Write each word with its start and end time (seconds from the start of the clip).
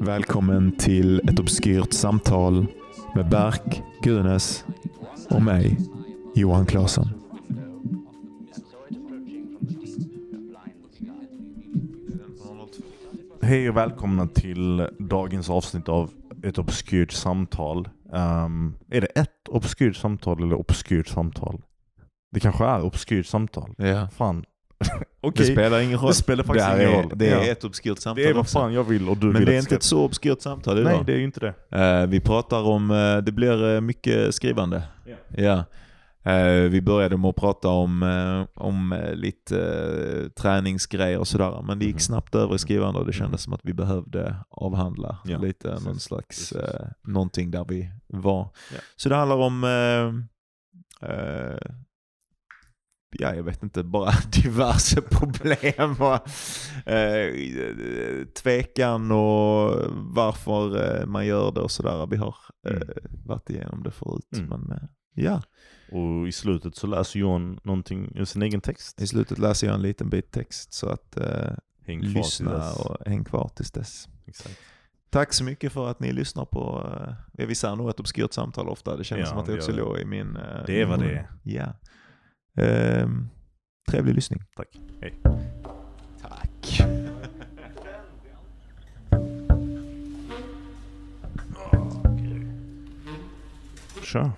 Välkommen 0.00 0.72
till 0.72 1.28
ett 1.28 1.38
obskyrt 1.40 1.92
samtal 1.92 2.66
med 3.14 3.28
Berk 3.28 3.82
Gunes 4.02 4.64
och 5.30 5.42
mig, 5.42 5.78
Johan 6.34 6.66
Claesson. 6.66 7.08
Hej 13.42 13.68
och 13.68 13.76
välkomna 13.76 14.26
till 14.26 14.88
dagens 14.98 15.50
avsnitt 15.50 15.88
av 15.88 16.10
ett 16.42 16.58
obskyrt 16.58 17.12
samtal. 17.12 17.88
Ehm, 18.12 18.74
är 18.90 19.00
det 19.00 19.06
ett 19.06 19.43
obskyrt 19.56 19.96
samtal 19.96 20.42
eller 20.42 20.54
obskyrt 20.56 21.08
samtal? 21.08 21.62
Det 22.32 22.40
kanske 22.40 22.64
är 22.64 22.82
obskyrt 22.84 23.26
samtal. 23.26 23.74
Ja. 23.78 24.08
Fan. 24.16 24.44
Det 25.24 25.28
Okej, 25.28 25.46
spelar 25.52 25.80
ingen 25.80 25.98
roll. 25.98 26.08
det 26.08 26.14
spelar 26.14 26.44
faktiskt 26.44 26.68
det 26.70 26.84
ingen 26.84 27.02
roll. 27.02 27.12
Det 27.14 27.28
är 27.30 27.44
Ja. 27.44 27.52
ett 27.52 27.64
obskyrt 27.64 27.98
samtal 27.98 28.22
det 28.24 28.28
är 28.30 28.34
vad 28.34 28.40
också. 28.40 28.58
fan 28.58 28.72
jag 28.72 28.84
vill 28.84 29.08
och 29.08 29.16
du 29.16 29.26
Men 29.26 29.36
vill 29.36 29.46
det 29.46 29.54
är 29.54 29.58
inte 29.58 29.74
ett 29.74 29.82
så 29.82 30.04
obskyrt 30.04 30.40
samtal 30.42 30.78
idag. 30.78 30.92
Nej, 30.92 31.02
det 31.06 31.12
är 31.12 31.16
ju 31.16 31.24
inte 31.24 31.40
det. 31.40 31.78
Eh, 31.80 32.06
vi 32.06 32.20
pratar 32.20 32.62
om, 32.62 32.90
eh, 32.90 33.16
det 33.16 33.32
blir 33.32 33.74
eh, 33.74 33.80
mycket 33.80 34.34
skrivande. 34.34 34.82
Ja. 35.06 35.14
Ja. 35.44 35.64
Eh, 36.24 36.70
vi 36.70 36.80
började 36.82 37.16
med 37.16 37.28
att 37.28 37.36
prata 37.36 37.68
om, 37.68 38.02
eh, 38.02 38.62
om 38.64 38.92
eh, 38.92 39.14
lite 39.14 40.30
träningsgrejer 40.36 41.18
och 41.18 41.28
sådär. 41.28 41.62
Men 41.66 41.78
det 41.78 41.84
gick 41.84 41.94
Mhm. 41.94 42.00
snabbt 42.00 42.34
över 42.34 42.54
i 42.54 42.58
skrivande 42.58 43.00
och 43.00 43.06
det 43.06 43.12
kändes 43.12 43.42
som 43.42 43.52
att 43.52 43.60
vi 43.64 43.72
behövde 43.74 44.36
avhandla 44.50 45.18
Ja, 45.24 45.38
lite 45.38 45.68
precis. 45.68 45.86
någon 45.86 46.00
slags, 46.00 46.52
Precis. 46.52 46.80
någonting 47.02 47.50
där 47.50 47.64
vi 47.68 47.90
var. 48.06 48.50
Ja. 48.74 48.78
Så 48.96 49.08
det 49.08 49.14
handlar 49.14 49.36
om 49.36 49.64
eh, 49.64 51.08
eh, 51.10 51.58
ja, 53.18 53.34
jag 53.34 53.42
vet 53.42 53.62
inte, 53.62 53.82
bara 53.82 54.10
diverse 54.42 55.00
problem 55.02 55.96
och 55.98 56.28
eh, 56.92 57.34
tvekan 58.42 59.10
och 59.12 59.70
varför 59.92 61.06
man 61.06 61.26
gör 61.26 61.52
det 61.52 61.60
och 61.60 61.70
sådär. 61.70 62.06
Vi 62.10 62.16
har 62.16 62.34
eh, 62.68 62.72
Mm. 62.76 62.88
varit 63.26 63.50
igenom 63.50 63.82
det 63.82 63.90
förut. 63.90 64.28
Mm. 64.36 64.48
Men 64.48 64.70
eh, 64.72 64.84
ja, 65.14 65.42
Och 65.94 66.28
i 66.28 66.32
slutet 66.32 66.76
så 66.76 66.86
läser 66.86 67.18
Johan 67.20 67.60
någonting 67.62 68.12
ur 68.14 68.24
sin 68.24 68.42
egen 68.42 68.60
text. 68.60 69.00
i 69.00 69.06
slutet 69.06 69.38
läser 69.38 69.66
jag 69.66 69.74
en 69.74 69.82
liten 69.82 70.10
bit 70.10 70.30
text 70.30 70.72
så 70.72 70.88
att 70.88 71.16
eh, 71.16 71.52
lyssna 71.86 72.72
och 72.72 73.06
häng 73.06 73.24
kvar 73.24 73.50
tills 73.54 73.70
dess. 73.70 74.08
Exakt. 74.26 74.58
Tack 75.10 75.32
så 75.32 75.44
mycket 75.44 75.72
för 75.72 75.88
att 75.90 76.00
ni 76.00 76.12
lyssnar 76.12 76.44
på, 76.44 76.90
eh, 77.38 77.46
vi 77.46 77.54
säger 77.54 77.76
nog 77.76 77.90
ett 77.90 78.00
obskyrt 78.00 78.32
samtal 78.32 78.68
ofta. 78.68 78.96
Det 78.96 79.04
känns 79.04 79.20
Ja, 79.20 79.26
som 79.26 79.38
att 79.38 79.46
det 79.46 79.54
också 79.54 79.72
låg 79.72 79.98
i 79.98 80.04
min... 80.04 80.36
eh, 80.36 80.64
Det 80.66 80.80
är 80.80 80.86
vad 80.86 81.00
det 81.00 81.10
är. 81.12 81.28
Ja. 81.42 81.74
Ehm, 82.62 83.28
trevlig 83.90 84.14
lyssning. 84.14 84.42
Tack. 84.56 84.80
Hej. 85.00 85.14
Tack. 86.22 86.80
Kör. 94.02 94.30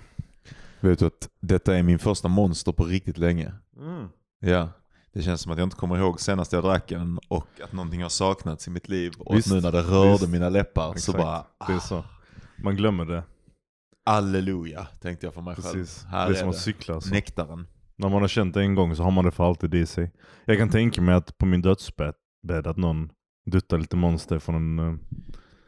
Vet 0.79 0.99
du 0.99 1.05
att 1.05 1.29
detta 1.39 1.77
är 1.77 1.83
min 1.83 1.99
första 1.99 2.27
monster 2.27 2.71
på 2.71 2.83
riktigt 2.85 3.17
länge? 3.17 3.53
Mm. 3.77 4.07
Ja. 4.39 4.69
Det 5.13 5.21
känns 5.21 5.41
som 5.41 5.51
att 5.51 5.57
jag 5.57 5.65
inte 5.65 5.75
kommer 5.75 5.97
ihåg 5.97 6.19
senast 6.21 6.53
jag 6.53 6.63
drack 6.63 6.89
den 6.89 7.19
och 7.27 7.47
att 7.63 7.73
någonting 7.73 8.01
har 8.01 8.09
saknats 8.09 8.67
i 8.67 8.71
mitt 8.71 8.89
liv. 8.89 9.13
Och 9.19 9.35
Visst, 9.35 9.51
nu 9.51 9.61
när 9.61 9.71
det 9.71 9.81
rörde 9.81 10.11
visst. 10.11 10.29
mina 10.29 10.49
läppar 10.49 10.87
så 10.87 10.91
Exakt. 10.93 11.17
bara 11.17 11.45
Det 11.67 11.73
är 11.73 11.79
så. 11.79 12.03
Man 12.63 12.75
glömmer 12.75 13.05
det. 13.05 13.23
Halleluja 14.05 14.87
tänkte 15.01 15.25
jag 15.25 15.33
för 15.33 15.41
mig 15.41 15.55
Precis. 15.55 15.73
själv. 15.73 16.11
Här 16.11 16.25
det 16.29 16.31
är 16.33 16.35
är 16.35 16.39
som 16.39 16.49
att 16.49 16.57
cykla. 16.57 16.95
Alltså. 16.95 17.13
Nektaren. 17.13 17.67
När 17.95 18.09
man 18.09 18.21
har 18.21 18.27
känt 18.27 18.53
det 18.53 18.61
en 18.61 18.75
gång 18.75 18.95
så 18.95 19.03
har 19.03 19.11
man 19.11 19.25
det 19.25 19.31
för 19.31 19.43
alltid 19.43 19.73
i 19.75 19.85
sig. 19.85 20.11
Jag 20.45 20.57
kan 20.57 20.69
tänka 20.69 21.01
mig 21.01 21.15
att 21.15 21.37
på 21.37 21.45
min 21.45 21.61
dödsbädd 21.61 22.13
bädd 22.47 22.67
att 22.67 22.77
någon 22.77 23.09
duttar 23.51 23.77
lite 23.77 23.95
monster 23.95 24.39
från 24.39 24.79
en... 24.79 24.99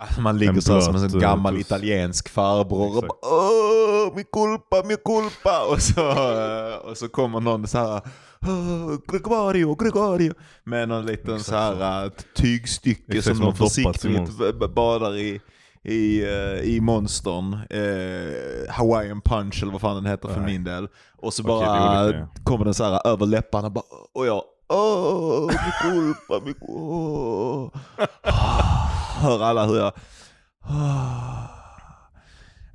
Alltså 0.02 0.22
man 0.22 0.38
ligger 0.38 0.62
så 0.62 0.82
som 0.82 0.96
en 0.96 1.04
eh, 1.06 1.10
gammal 1.20 1.54
tuss. 1.56 1.62
italiensk 1.66 2.30
farbror 2.30 2.98
och 2.98 3.02
bara 3.04 3.34
Åh, 3.34 4.16
mi 4.16 4.24
culpa, 4.24 4.84
mi 4.88 4.96
culpa. 5.06 5.66
Och 5.72 5.82
så, 5.82 6.10
eh, 6.12 6.76
och 6.76 6.98
så 6.98 7.08
kommer 7.10 7.40
någon 7.40 7.68
så 7.68 7.78
här 7.78 8.02
"Åh, 8.42 8.96
Gregorio, 9.12 9.76
Gregorio. 9.76 10.34
Med 10.64 10.90
någon 10.90 11.06
liten 11.06 11.36
Exakt 11.36 11.50
så 11.50 11.56
här 11.56 12.06
eh, 12.06 12.12
tygstycke 12.36 13.18
Exakt, 13.18 13.38
som 13.38 13.46
de 13.46 13.56
försiktigt 13.56 14.76
badar 14.76 15.18
i. 15.18 15.42
I, 15.84 16.24
i 16.64 16.80
monstern, 16.82 17.54
eh, 17.70 18.70
Hawaiian 18.74 19.22
punch 19.22 19.60
eller 19.64 19.72
vad 19.72 19.82
fan 19.82 19.96
den 19.96 20.06
heter 20.06 20.28
för 20.30 20.42
Nej. 20.42 20.52
min 20.52 20.64
del. 20.64 20.88
Och 21.18 21.34
så 21.34 21.44
Okej, 21.44 21.60
det 21.60 21.66
bara 21.66 22.04
olika, 22.06 22.28
kommer 22.44 22.66
den 22.66 22.74
så 22.74 22.84
här 22.84 23.08
över 23.08 23.26
läpparna 23.26 23.68
och 23.68 23.72
bara, 23.74 23.84
och 24.14 24.28
jag, 24.28 24.44
åh, 24.70 25.48
mi 25.48 25.72
culpa, 25.92 26.46
mi 26.46 26.54
culpa. 26.54 27.80
Hör 29.20 29.44
alla 29.44 29.66
hur 29.66 29.76
jag, 29.78 29.94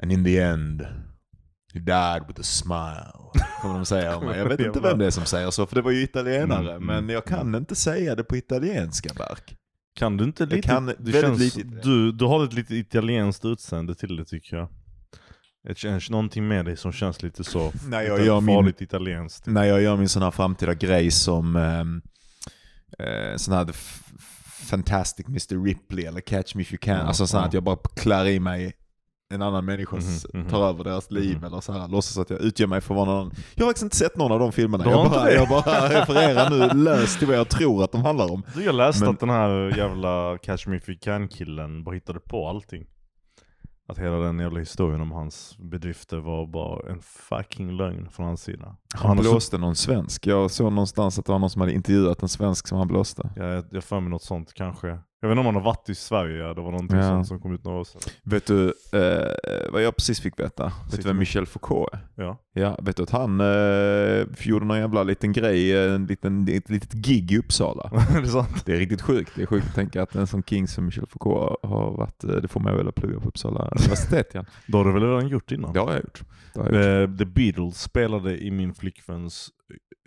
and 0.03 0.13
in 0.13 0.25
the 0.25 0.41
end, 0.41 0.81
he 1.75 1.81
died 1.81 2.23
with 2.29 2.41
a 2.41 2.43
smile. 2.43 3.13
Kommer 3.63 3.75
de 3.75 3.85
säga 3.87 4.17
om 4.17 4.27
mig. 4.27 4.39
Jag 4.39 4.49
vet 4.49 4.61
inte 4.61 4.81
vem 4.81 4.99
det 4.99 5.07
är 5.07 5.11
som 5.11 5.25
säger 5.25 5.51
så, 5.51 5.67
för 5.67 5.75
det 5.77 5.83
var 5.83 5.91
ju 5.91 6.03
italienare. 6.03 6.71
Mm, 6.71 6.87
men 6.87 6.99
mm, 6.99 7.11
jag 7.11 7.25
kan 7.25 7.55
inte 7.55 7.75
säga 7.75 8.15
det 8.15 8.25
på 8.25 8.37
italienska, 8.37 9.15
Berk. 9.15 9.57
Kan 9.97 10.17
du 10.17 10.25
inte 10.25 10.47
lite... 10.47 10.69
kan 10.69 10.87
väldigt 10.87 11.21
känns, 11.21 11.39
lite- 11.41 11.63
du, 11.83 12.13
du 12.13 12.25
har 12.25 12.45
ett 12.45 12.53
lite 12.53 12.75
italienskt 12.77 13.45
utseende 13.45 13.95
till 13.95 14.17
det 14.17 14.25
tycker 14.25 14.57
jag. 14.57 14.69
Det 15.69 15.79
känns 15.79 16.11
någonting 16.11 16.49
med 16.49 16.65
dig 16.65 16.77
som 16.77 16.93
känns 16.93 17.23
lite 17.23 17.45
så 17.45 17.73
När 17.89 18.03
jag 18.03 18.25
gör 18.27 18.41
min- 18.41 18.57
farligt 18.57 18.81
italienskt. 18.81 19.47
När 19.47 19.65
jag 19.65 19.83
gör 19.83 19.97
min 19.97 20.09
sån 20.09 20.23
här 20.23 20.31
framtida 20.31 20.75
grej 20.75 21.11
som 21.11 21.57
um, 21.57 22.03
uh, 23.01 23.37
sån 23.37 23.55
här 23.55 23.65
Fantastic 24.65 25.27
Mr 25.29 25.65
Ripley 25.65 26.05
eller 26.05 26.21
Catch 26.21 26.55
Me 26.55 26.63
If 26.63 26.73
You 26.73 26.79
Can. 26.79 26.97
Ja, 26.99 27.03
alltså 27.03 27.37
här 27.37 27.43
ja. 27.45 27.49
att 27.49 27.55
jag 27.55 27.63
bara 27.63 27.77
klär 27.77 28.27
i 28.27 28.41
mig 28.41 28.73
en 29.35 29.43
annan 29.43 29.65
människas, 29.65 30.27
mhm. 30.35 30.49
tar 30.49 30.69
över 30.69 30.85
deras 30.85 31.11
liv 31.11 31.37
Mhm. 31.37 31.45
eller 31.45 31.61
så 31.61 31.73
här, 31.73 31.89
låtsas 31.89 32.19
att 32.19 32.31
jag 32.31 32.41
utgör 32.41 32.67
mig 32.67 32.81
för 32.81 32.95
vad 32.95 33.07
någon 33.07 33.31
Jag 33.55 33.65
har 33.65 33.71
faktiskt 33.71 33.83
inte 33.83 33.97
sett 33.97 34.17
någon 34.17 34.33
av 34.33 34.39
de 34.39 34.53
filmerna. 34.53 34.85
Jag 34.91 35.11
bara, 35.11 35.31
jag 35.33 35.49
bara 35.65 35.89
refererar 35.89 36.51
nu 36.51 36.85
löst 36.85 37.19
till 37.19 37.29
vad 37.29 37.37
jag 37.37 37.49
tror 37.49 37.85
att 37.85 37.93
de 37.93 38.03
handlar 38.05 38.33
om. 38.33 38.43
Du, 38.55 38.65
jag 38.65 38.75
läste 38.75 39.05
Men- 39.05 39.15
att 39.15 39.21
den 39.21 39.31
här 39.31 39.79
jävla 39.79 40.39
Catch 40.43 40.67
Me 40.67 40.77
If 40.77 40.89
You 40.89 40.99
Can 41.03 41.29
killen 41.29 41.85
bara 41.85 41.95
hittade 41.95 42.21
på 42.21 42.49
allting. 42.49 42.87
Att 43.87 43.99
hela 43.99 44.17
den 44.17 44.39
jävla 44.39 44.59
historien 44.59 45.01
om 45.01 45.13
hans 45.13 45.57
bedrifter 45.59 46.17
var 46.19 46.47
bara 46.47 46.91
en 46.93 47.01
fucking 47.03 47.77
lögn 47.77 48.09
från 48.11 48.27
hans 48.27 48.43
sida. 48.43 48.77
Han 48.95 49.17
så- 49.17 49.23
blåste 49.23 49.59
någon 49.59 49.77
svensk. 49.77 50.27
Jag 50.27 50.51
såg 50.51 50.73
någonstans 50.73 51.19
att 51.19 51.27
det 51.27 51.33
var 51.33 51.39
någon 51.39 51.51
som 51.51 51.61
hade 51.61 51.73
intervjuat 51.73 52.23
en 52.23 52.29
svensk 52.29 52.67
som 52.69 52.79
han 52.79 52.89
blåste. 52.89 53.31
Ja, 53.37 53.45
jag 53.45 53.65
jag 53.71 53.85
för 53.85 54.01
mig 54.01 54.11
något 54.11 54.23
sånt 54.23 54.53
kanske. 54.55 54.99
Jag 55.25 55.29
vet 55.29 55.33
inte 55.39 55.41
om 55.49 55.55
han 55.55 55.55
har 55.65 55.73
varit 55.75 55.89
i 55.89 55.95
Sverige, 55.95 56.43
det 56.55 56.61
var 56.61 56.71
någonting 56.71 56.99
Ja. 56.99 57.09
sånt 57.09 57.27
som 57.27 57.41
kom 57.41 57.55
ut 57.55 57.65
några 57.65 57.79
år 57.79 57.85
sedan. 57.85 58.01
Vet 58.23 58.47
du 58.47 58.67
eh, 58.93 59.73
vad 59.73 59.83
jag 59.83 59.97
precis 59.97 60.21
fick 60.21 60.41
veta? 60.41 60.65
Vet 60.65 60.73
du 60.91 60.97
Sitter 60.97 61.09
vem. 61.09 61.19
Michel 61.19 61.47
Foucault 61.47 61.89
är? 61.93 61.99
Ja. 62.15 62.39
Ja, 62.53 62.79
vet 62.83 62.97
du 62.97 63.03
att 63.03 63.11
han 63.11 63.41
eh, 63.41 64.27
gjorde 64.41 64.65
någon 64.67 64.79
jävla 64.79 65.03
liten 65.03 65.33
grej, 65.33 65.87
en 65.89 66.07
liten, 66.07 66.49
ett 66.49 66.71
litet 66.71 66.93
gig 66.93 67.33
i 67.33 67.39
Uppsala. 67.39 67.91
det 68.13 68.19
är 68.19 68.25
sant. 68.25 68.67
Det 68.67 68.73
är 68.75 68.77
riktigt 68.79 69.03
sjukt. 69.03 69.33
Det 69.37 69.43
är 69.43 69.47
sjukt 69.47 69.67
att 69.69 69.75
tänka 69.75 70.03
att 70.03 70.15
en 70.15 70.27
sån 70.27 70.43
king 70.43 70.69
som 70.69 70.85
Michel 70.85 71.07
Foucault 71.07 71.57
har 71.63 71.91
varit, 71.97 72.25
eh, 72.25 72.31
det 72.31 72.49
får 72.49 72.61
mig 72.61 72.73
att 72.73 72.79
vilja 72.79 72.93
plugga 72.93 73.21
på 73.21 73.29
Uppsala 73.29 73.69
universitet 73.69 74.35
igen. 74.35 74.47
Det 74.67 74.77
har 74.77 74.85
du 74.85 74.93
väl 74.93 75.03
redan 75.03 75.29
gjort 75.29 75.53
innan? 75.53 75.73
Det 75.73 75.81
har 75.81 75.93
jag 75.93 76.01
gjort. 76.01 76.23
Det 76.55 76.61
har 76.61 76.71
jag 76.73 77.01
gjort. 77.03 77.11
Eh, 77.11 77.17
The 77.19 77.25
Beatles 77.25 77.81
spelade 77.83 78.39
i 78.45 78.51
min 78.51 78.75
flickväns 78.75 79.49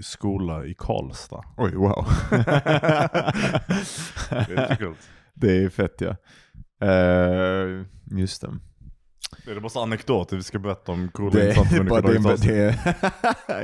skola 0.04 0.66
i 0.66 0.74
Karlstad. 0.74 1.44
Oj, 1.58 1.76
wow. 1.76 2.06
Det 4.30 4.56
är 4.56 4.76
kul. 4.76 4.96
det 5.34 5.64
är 5.64 5.70
fett 5.70 6.02
ja. 6.02 6.16
Eh, 6.88 7.86
just 8.18 8.42
det. 8.42 8.60
Det 9.46 9.52
är 9.52 9.60
bara 9.60 9.70
så 9.70 9.84
anekdoter 9.84 10.36
vi 10.36 10.44
ska 10.44 10.60
berätta 10.60 10.92
om 10.92 11.10
coola 11.10 11.32
Det 11.32 11.50
insatser 11.50 11.84
bara, 11.84 12.02
det, 12.36 12.58
är, 12.58 12.76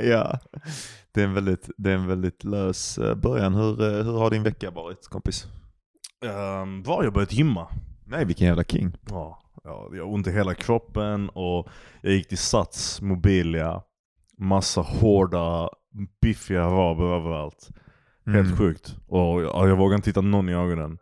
ja. 0.10 0.38
det, 1.12 1.20
är 1.20 1.24
en 1.24 1.34
väldigt, 1.34 1.70
det 1.76 1.90
är 1.90 1.94
en 1.94 2.06
väldigt 2.06 2.44
lös 2.44 2.98
eh, 2.98 3.14
början. 3.14 3.54
Hur, 3.54 3.82
eh, 3.82 4.04
hur 4.04 4.18
har 4.18 4.30
din 4.30 4.42
vecka 4.42 4.70
varit 4.70 5.08
kompis? 5.08 5.46
Um, 6.24 6.82
var 6.82 6.96
har 6.96 7.04
jag 7.04 7.12
börjat 7.12 7.32
gymma? 7.32 7.68
Nej, 8.06 8.24
vilken 8.24 8.46
jävla 8.46 8.64
king. 8.64 8.96
Ja, 9.10 9.42
ja, 9.64 9.90
jag 9.92 10.04
har 10.04 10.14
ont 10.14 10.26
i 10.26 10.30
hela 10.30 10.54
kroppen 10.54 11.28
och 11.28 11.68
jag 12.02 12.12
gick 12.12 12.28
till 12.28 12.38
Sats, 12.38 13.02
Mobilia, 13.02 13.82
massa 14.38 14.80
hårda, 14.80 15.68
biffiga 16.22 16.64
araber 16.64 17.04
överallt. 17.16 17.68
Helt 18.26 18.46
Mm. 18.46 18.56
sjukt. 18.58 18.96
Och 19.08 19.42
jag, 19.42 19.68
jag 19.68 19.76
vågar 19.76 19.96
inte 19.96 20.04
titta 20.10 20.20
någon 20.20 20.48
i 20.48 20.54
ögonen. 20.54 20.98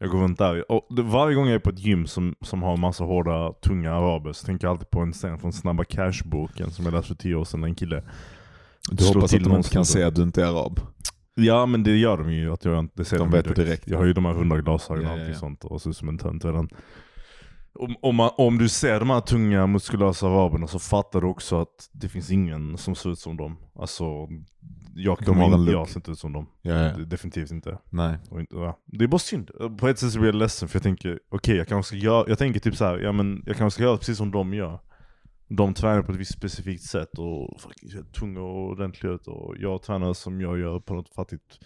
Jag 0.00 0.10
går 0.10 0.18
runt 0.18 0.38
där. 0.38 0.72
Och 0.72 0.86
det, 0.96 1.02
varje 1.02 1.34
gång 1.34 1.46
jag 1.46 1.54
är 1.54 1.58
på 1.58 1.70
ett 1.70 1.78
gym 1.78 2.06
som, 2.06 2.34
som 2.40 2.62
har 2.62 2.76
massa 2.76 3.04
hårda, 3.04 3.52
tunga 3.52 3.92
araber 3.94 4.32
så 4.32 4.46
tänker 4.46 4.66
jag 4.66 4.72
alltid 4.72 4.90
på 4.90 5.00
en 5.00 5.12
scen 5.12 5.38
från 5.38 5.52
Snabba 5.52 5.84
Cash-boken 5.84 6.70
som 6.70 6.84
jag 6.84 6.94
läste 6.94 7.08
för 7.08 7.14
tio 7.14 7.34
år 7.34 7.44
sedan. 7.44 7.64
En 7.64 7.74
kille 7.74 8.02
Du 8.90 9.04
hoppas 9.06 9.30
till 9.30 9.42
att 9.42 9.48
de 9.48 9.56
inte 9.56 9.70
kan 9.70 9.84
se 9.84 10.02
att 10.02 10.14
du 10.14 10.22
inte 10.22 10.42
är 10.42 10.46
arab. 10.46 10.80
Ja 11.34 11.66
men 11.66 11.82
det 11.82 11.96
gör 11.96 12.16
de 12.18 12.32
ju, 12.32 12.52
att 12.52 12.64
jag 12.64 12.78
inte 12.78 13.04
ser 13.04 13.18
De 13.18 13.30
vet 13.30 13.44
det 13.44 13.54
direkt. 13.54 13.88
Jag 13.88 13.98
har 13.98 14.04
ju 14.04 14.12
de 14.12 14.24
här 14.24 14.34
runda 14.34 14.56
glasögonen 14.56 15.06
och 15.06 15.12
Ja, 15.12 15.16
ja, 15.16 15.20
allting 15.20 15.34
ja. 15.34 15.38
sånt 15.40 15.64
och 15.64 15.82
ser 15.82 15.90
ut 15.90 15.96
som 15.96 16.08
en 16.08 16.18
tönt 16.18 16.44
redan. 16.44 16.68
Om, 17.78 17.96
om, 18.02 18.16
man, 18.16 18.30
om 18.36 18.58
du 18.58 18.68
ser 18.68 19.00
de 19.00 19.10
här 19.10 19.20
tunga 19.20 19.66
muskulösa 19.66 20.26
araberna 20.26 20.66
så 20.66 20.78
fattar 20.78 21.20
du 21.20 21.26
också 21.26 21.60
att 21.60 21.90
det 21.92 22.08
finns 22.08 22.30
ingen 22.30 22.78
som 22.78 22.94
ser 22.94 23.10
ut 23.10 23.18
som 23.18 23.36
dem. 23.36 23.56
Alltså, 23.74 24.28
jag, 24.94 25.18
De 25.24 25.36
har 25.36 25.58
in, 25.58 25.66
jag 25.66 25.88
ser 25.88 25.96
inte 25.96 26.10
ut 26.10 26.18
som 26.18 26.32
dem. 26.32 26.46
Ja, 26.62 26.74
ja. 26.74 26.96
Definitivt 26.96 27.50
inte. 27.50 27.78
Nej. 27.90 28.18
Inte 28.32 28.56
ja. 28.56 28.78
Det 28.86 29.04
är 29.04 29.08
bara 29.08 29.18
synd. 29.18 29.50
På 29.78 29.88
ett 29.88 29.98
sätt 29.98 30.12
så 30.12 30.18
blir 30.18 30.28
jag 30.28 30.34
ledsen 30.34 30.68
för 30.68 30.76
jag 30.76 30.82
tänker, 30.82 31.20
okej 31.28 31.56
jag 31.56 31.68
kanske 31.68 31.96
ska 31.96 32.04
göra, 32.04 32.24
jag 32.28 32.38
tänker 32.38 32.60
typ 32.60 32.76
så 32.76 32.84
här, 32.84 32.98
ja 32.98 33.12
men 33.12 33.42
jag 33.46 33.56
kanske 33.56 33.74
ska 33.74 33.82
göra 33.82 33.96
precis 33.96 34.18
som 34.18 34.30
de 34.30 34.54
gör. 34.54 34.80
De 35.48 35.74
tränar 35.74 36.02
på 36.02 36.12
ett 36.12 36.18
visst 36.18 36.32
specifikt 36.32 36.82
sätt 36.84 37.18
och 37.18 37.60
fucking 37.60 37.90
ser 37.90 38.02
tunga 38.02 38.40
och 38.40 38.68
ordentliga 38.68 39.12
ut 39.12 39.26
och 39.26 39.54
jag 39.58 39.82
tränar 39.82 40.12
som 40.12 40.40
jag 40.40 40.58
gör 40.58 40.80
på 40.80 40.94
något 40.94 41.14
fattigt, 41.14 41.58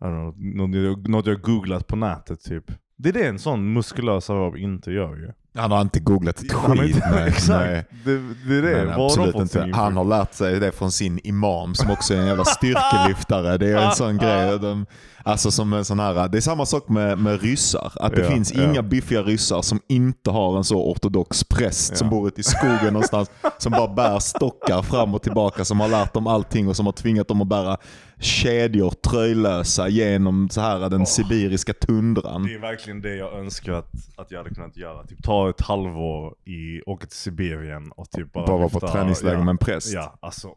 I 0.00 0.04
don't 0.04 0.52
know, 0.52 1.08
något 1.08 1.26
jag 1.26 1.40
googlat 1.40 1.86
på 1.86 1.96
nätet 1.96 2.40
typ. 2.44 2.70
Det 2.96 3.08
är 3.08 3.12
det 3.12 3.26
en 3.26 3.38
sån 3.38 3.72
muskulös 3.72 4.30
arab 4.30 4.56
inte 4.56 4.90
gör 4.90 5.16
ju. 5.16 5.30
Han 5.56 5.70
har 5.70 5.80
inte 5.80 6.00
googlat 6.00 6.40
ett 6.42 6.52
Han 6.52 6.78
skit. 6.78 6.94
inte- 6.96 7.10
nej, 7.10 7.28
Exakt, 7.28 7.48
nej. 7.66 7.84
Det, 8.04 8.18
det 8.48 8.56
är 8.58 8.62
det. 8.62 8.84
Nej, 8.84 9.04
absolut 9.04 9.34
inte. 9.34 9.70
Han 9.74 9.96
har 9.96 10.04
lärt 10.04 10.34
sig 10.34 10.60
det 10.60 10.72
från 10.72 10.92
sin 10.92 11.20
imam 11.24 11.74
som 11.74 11.90
också 11.90 12.14
är 12.14 12.18
en 12.18 12.26
jävla 12.26 12.44
styrkelyftare. 12.44 13.58
Det 13.58 13.70
är 13.70 13.76
en 13.86 13.92
sån 13.94 14.18
grej. 14.18 14.58
De, 14.58 14.86
alltså 15.22 15.50
som 15.50 15.72
en 15.72 15.84
sån 15.84 15.98
här, 16.00 16.28
det 16.28 16.38
är 16.38 16.40
samma 16.40 16.66
sak 16.66 16.88
med, 16.88 17.18
med 17.18 17.42
ryssar. 17.42 17.92
Att 17.96 18.14
det 18.14 18.22
Ja, 18.22 18.30
finns 18.30 18.54
ja. 18.54 18.62
inga 18.64 18.82
biffiga 18.82 19.22
ryssar 19.22 19.62
som 19.62 19.80
inte 19.88 20.30
har 20.30 20.56
en 20.56 20.64
så 20.64 20.90
ortodox 20.90 21.44
präst 21.44 21.96
som 21.96 22.06
Ja. 22.06 22.10
bor 22.10 22.28
ute 22.28 22.40
i 22.40 22.44
skogen 22.44 22.92
någonstans. 22.92 23.30
Som 23.58 23.72
bara 23.72 23.88
bär 23.94 24.18
stockar 24.18 24.82
fram 24.82 25.14
och 25.14 25.22
tillbaka. 25.22 25.64
Som 25.64 25.80
har 25.80 25.88
lärt 25.88 26.14
dem 26.14 26.26
allting 26.26 26.68
och 26.68 26.76
som 26.76 26.86
har 26.86 26.92
tvingat 26.92 27.28
dem 27.28 27.42
att 27.42 27.48
bära 27.48 27.76
kedjor 28.24 28.90
tröjlösa 28.90 29.88
genom 29.88 30.48
så 30.50 30.60
här 30.60 30.90
den 30.90 31.06
sibiriska 31.06 31.72
tundran. 31.72 32.42
Det 32.44 32.54
är 32.54 32.58
verkligen 32.58 33.00
det 33.02 33.16
jag 33.16 33.32
önskar 33.38 33.72
att, 33.72 33.90
att 34.16 34.30
jag 34.30 34.38
hade 34.38 34.54
kunnat 34.54 34.76
göra. 34.76 35.06
Typ 35.06 35.22
ta 35.22 35.50
ett 35.50 35.60
halvår, 35.60 36.34
i, 36.44 36.82
åka 36.86 37.06
till 37.06 37.16
Sibirien 37.16 37.90
och 37.96 38.10
typ 38.10 38.32
bara 38.32 38.46
Bara 38.46 38.56
vara 38.56 38.68
på 38.68 38.80
träningsläger 38.80 39.36
ja, 39.38 39.44
med 39.44 39.50
en 39.52 39.58
präst. 39.58 39.92
Ja, 39.92 40.18
alltså 40.22 40.48
wow. 40.48 40.56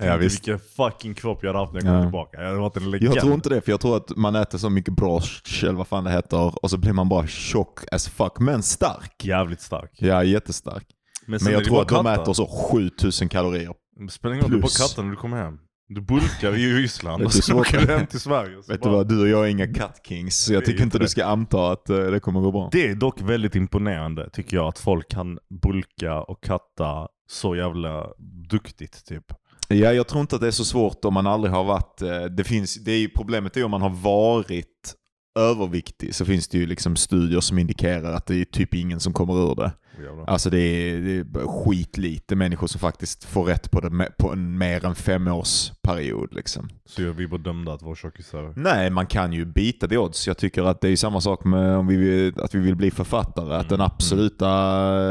Ja, 0.00 0.16
visst. 0.16 0.36
Vilken 0.36 0.58
fucking 0.58 1.14
kropp 1.14 1.38
jag 1.42 1.48
hade 1.48 1.58
haft 1.58 1.72
när 1.72 1.80
jag 1.80 1.86
kom 1.88 1.96
Ja. 1.96 2.02
tillbaka. 2.02 2.40
Jag 2.40 2.46
hade 2.46 2.58
varit 2.60 2.76
en 2.76 2.90
legend. 2.90 3.14
Jag 3.16 3.22
tror 3.22 3.34
inte 3.34 3.48
det, 3.48 3.60
för 3.60 3.70
jag 3.72 3.80
tror 3.80 3.96
att 3.96 4.16
man 4.16 4.34
äter 4.36 4.58
så 4.58 4.70
mycket 4.70 4.94
brosch, 4.94 5.60
eller 5.64 5.72
vad 5.72 5.86
fan 5.88 6.04
det 6.04 6.10
heter, 6.10 6.64
och 6.64 6.70
så 6.70 6.76
blir 6.78 6.92
man 6.92 7.08
bara 7.08 7.26
tjock 7.26 7.80
as 7.92 8.08
fuck, 8.08 8.38
men 8.38 8.62
stark. 8.62 9.24
Jävligt 9.24 9.60
stark. 9.60 9.90
Ja, 9.94 10.24
jättestark. 10.24 10.86
Men 11.26 11.46
är 11.46 11.50
jag 11.50 11.64
tror 11.64 11.82
att 11.82 11.88
de 11.88 12.04
kattar. 12.04 12.22
äter 12.22 12.32
så 12.32 12.46
7000 12.46 13.28
kalorier. 13.28 13.74
Spelar 14.10 14.34
ingen 14.34 14.42
roll, 14.42 14.50
du 14.50 14.56
är 14.56 14.60
plus. 14.60 14.78
kattar 14.78 15.02
när 15.02 15.10
du 15.10 15.16
kommer 15.16 15.36
hem. 15.36 15.58
Du 15.88 16.00
bulkar 16.00 16.56
i 16.56 16.72
Ryssland 16.72 17.22
och 17.24 17.30
du 17.32 17.42
så 17.42 17.60
åker 17.60 17.86
du 17.86 17.92
hem 17.92 18.06
till 18.06 18.20
Sverige. 18.20 18.56
Vet 18.56 18.66
du 18.68 18.76
bara- 18.78 18.92
vad, 18.92 19.08
du 19.08 19.20
och 19.20 19.28
jag 19.28 19.44
är 19.44 19.48
inga 19.50 19.66
cut 19.66 20.00
kings, 20.08 20.36
så 20.44 20.52
jag 20.52 20.64
tycker 20.64 20.82
inte 20.82 20.98
du 20.98 21.08
ska 21.08 21.24
anta 21.24 21.72
att 21.72 21.90
eh, 21.90 21.96
det 21.98 22.20
kommer 22.20 22.40
gå 22.40 22.52
bra. 22.52 22.68
Det 22.72 22.86
är 22.88 22.94
dock 22.94 23.20
väldigt 23.20 23.54
imponerande 23.56 24.30
tycker 24.32 24.56
jag 24.56 24.66
att 24.68 24.78
folk 24.78 25.10
kan 25.10 25.38
bulka 25.62 26.20
och 26.22 26.42
katta 26.44 27.08
så 27.30 27.56
jävla 27.56 28.06
duktigt 28.50 29.06
typ. 29.06 29.24
Ja, 29.68 29.92
jag 29.92 30.08
tror 30.08 30.20
inte 30.20 30.34
att 30.36 30.40
det 30.42 30.46
är 30.46 30.50
så 30.50 30.64
svårt 30.64 31.04
om 31.04 31.14
man 31.14 31.26
aldrig 31.26 31.52
har 31.54 31.64
varit... 31.64 32.02
eh, 32.02 32.22
Det 32.24 32.44
finns, 32.44 32.74
det 32.84 32.92
är 32.92 33.08
problemet 33.08 33.56
är 33.56 33.64
om 33.64 33.70
man 33.70 33.82
har 33.82 33.90
varit 33.90 34.94
överviktig 35.38 36.14
så 36.14 36.24
finns 36.24 36.48
det 36.48 36.58
ju 36.58 36.66
liksom 36.66 36.96
studier 36.96 37.40
som 37.40 37.58
indikerar 37.58 38.12
att 38.12 38.26
det 38.26 38.36
är 38.40 38.44
typ 38.44 38.74
ingen 38.74 39.00
som 39.00 39.12
kommer 39.12 39.50
ur 39.50 39.54
det. 39.54 39.72
Jävlar. 40.02 40.24
Alltså 40.24 40.50
det 40.50 40.58
är, 40.58 41.00
det 41.00 41.40
är 41.40 41.64
skitlite 41.64 42.36
människor 42.36 42.66
som 42.66 42.80
faktiskt 42.80 43.24
får 43.24 43.44
rätt 43.44 43.70
på 43.70 43.80
det 43.80 44.10
på 44.18 44.32
en 44.32 44.58
mer 44.58 44.84
än 44.84 44.94
femårsperiod. 44.94 46.34
Liksom. 46.34 46.68
Så 46.84 47.02
är 47.02 47.06
vi 47.06 47.28
bara 47.28 47.40
dömda 47.40 47.72
att 47.72 47.82
vara 47.82 47.94
tjockisar. 47.94 48.52
Nej, 48.56 48.90
man 48.90 49.06
kan 49.06 49.32
ju 49.32 49.44
bita 49.44 49.86
det 49.86 49.98
odds. 49.98 50.26
Jag 50.26 50.38
tycker 50.38 50.62
att 50.62 50.80
det 50.80 50.88
är 50.88 50.96
samma 50.96 51.20
sak 51.20 51.44
med 51.44 51.76
om 51.76 51.86
vi 51.86 51.96
vill, 51.96 52.40
att 52.40 52.54
vi 52.54 52.58
vill 52.58 52.76
bli 52.76 52.90
författare. 52.90 53.54
Att 53.54 53.68
den 53.68 53.80
Mm, 53.84 53.92
absoluta 53.92 54.48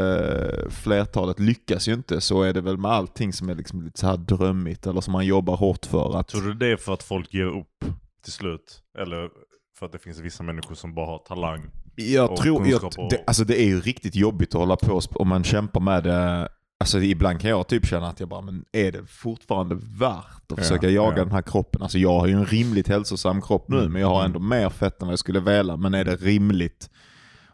eh, 0.04 0.68
flertalet 0.70 1.40
lyckas 1.40 1.88
ju 1.88 1.92
inte. 1.94 2.20
Så 2.20 2.42
är 2.42 2.52
det 2.52 2.60
väl 2.60 2.76
med 2.76 2.90
allting 2.90 3.32
som 3.32 3.48
är 3.48 3.54
liksom 3.54 3.82
lite 3.82 4.00
så 4.00 4.06
här 4.06 4.16
drömmigt 4.16 4.86
eller 4.86 5.00
som 5.00 5.12
man 5.12 5.26
jobbar 5.26 5.56
hårt 5.56 5.86
för. 5.86 6.16
Att, 6.16 6.28
Tror 6.28 6.42
du 6.42 6.54
det 6.54 6.66
är 6.72 6.76
för 6.76 6.94
att 6.94 7.02
folk 7.02 7.34
ger 7.34 7.58
upp 7.58 7.84
till 8.22 8.32
slut? 8.32 8.82
Eller 8.98 9.30
för 9.78 9.86
att 9.86 9.92
det 9.92 9.98
finns 9.98 10.18
vissa 10.18 10.42
människor 10.42 10.74
som 10.74 10.94
bara 10.94 11.06
har 11.06 11.18
talang? 11.18 11.70
Jag 11.96 12.36
tror, 12.36 12.68
jag, 12.68 12.84
och- 12.84 13.10
det, 13.10 13.24
alltså 13.26 13.44
det 13.44 13.60
är 13.62 13.66
ju 13.66 13.80
riktigt 13.80 14.14
jobbigt 14.14 14.54
att 14.54 14.60
hålla 14.60 14.76
på 14.76 15.00
om 15.14 15.28
man 15.28 15.44
kämpar 15.44 15.80
med 15.80 16.04
det. 16.04 16.48
Alltså 16.80 17.00
ibland 17.02 17.40
kan 17.40 17.50
jag 17.50 17.68
typ 17.68 17.86
känna 17.86 18.08
att 18.08 18.20
jag 18.20 18.28
bara, 18.28 18.40
men 18.40 18.64
är 18.72 18.92
det 18.92 19.06
fortfarande 19.06 19.74
värt 19.74 20.26
att 20.26 20.44
Ja, 20.48 20.56
försöka 20.56 20.88
jaga 20.88 21.16
ja. 21.18 21.24
den 21.24 21.32
här 21.32 21.42
kroppen? 21.42 21.82
Alltså 21.82 21.98
jag 21.98 22.18
har 22.20 22.26
ju 22.26 22.32
en 22.32 22.46
rimligt 22.46 22.88
hälsosam 22.88 23.42
kropp 23.42 23.68
nu, 23.68 23.78
Mm, 23.78 23.92
men 23.92 24.02
jag 24.02 24.08
har 24.08 24.20
mm. 24.20 24.26
ändå 24.26 24.38
mer 24.38 24.68
fett 24.70 25.02
än 25.02 25.06
vad 25.08 25.12
jag 25.12 25.18
skulle 25.18 25.40
vilja. 25.40 25.76
Men 25.76 25.94
är 25.94 26.04
det 26.04 26.16
rimligt 26.16 26.90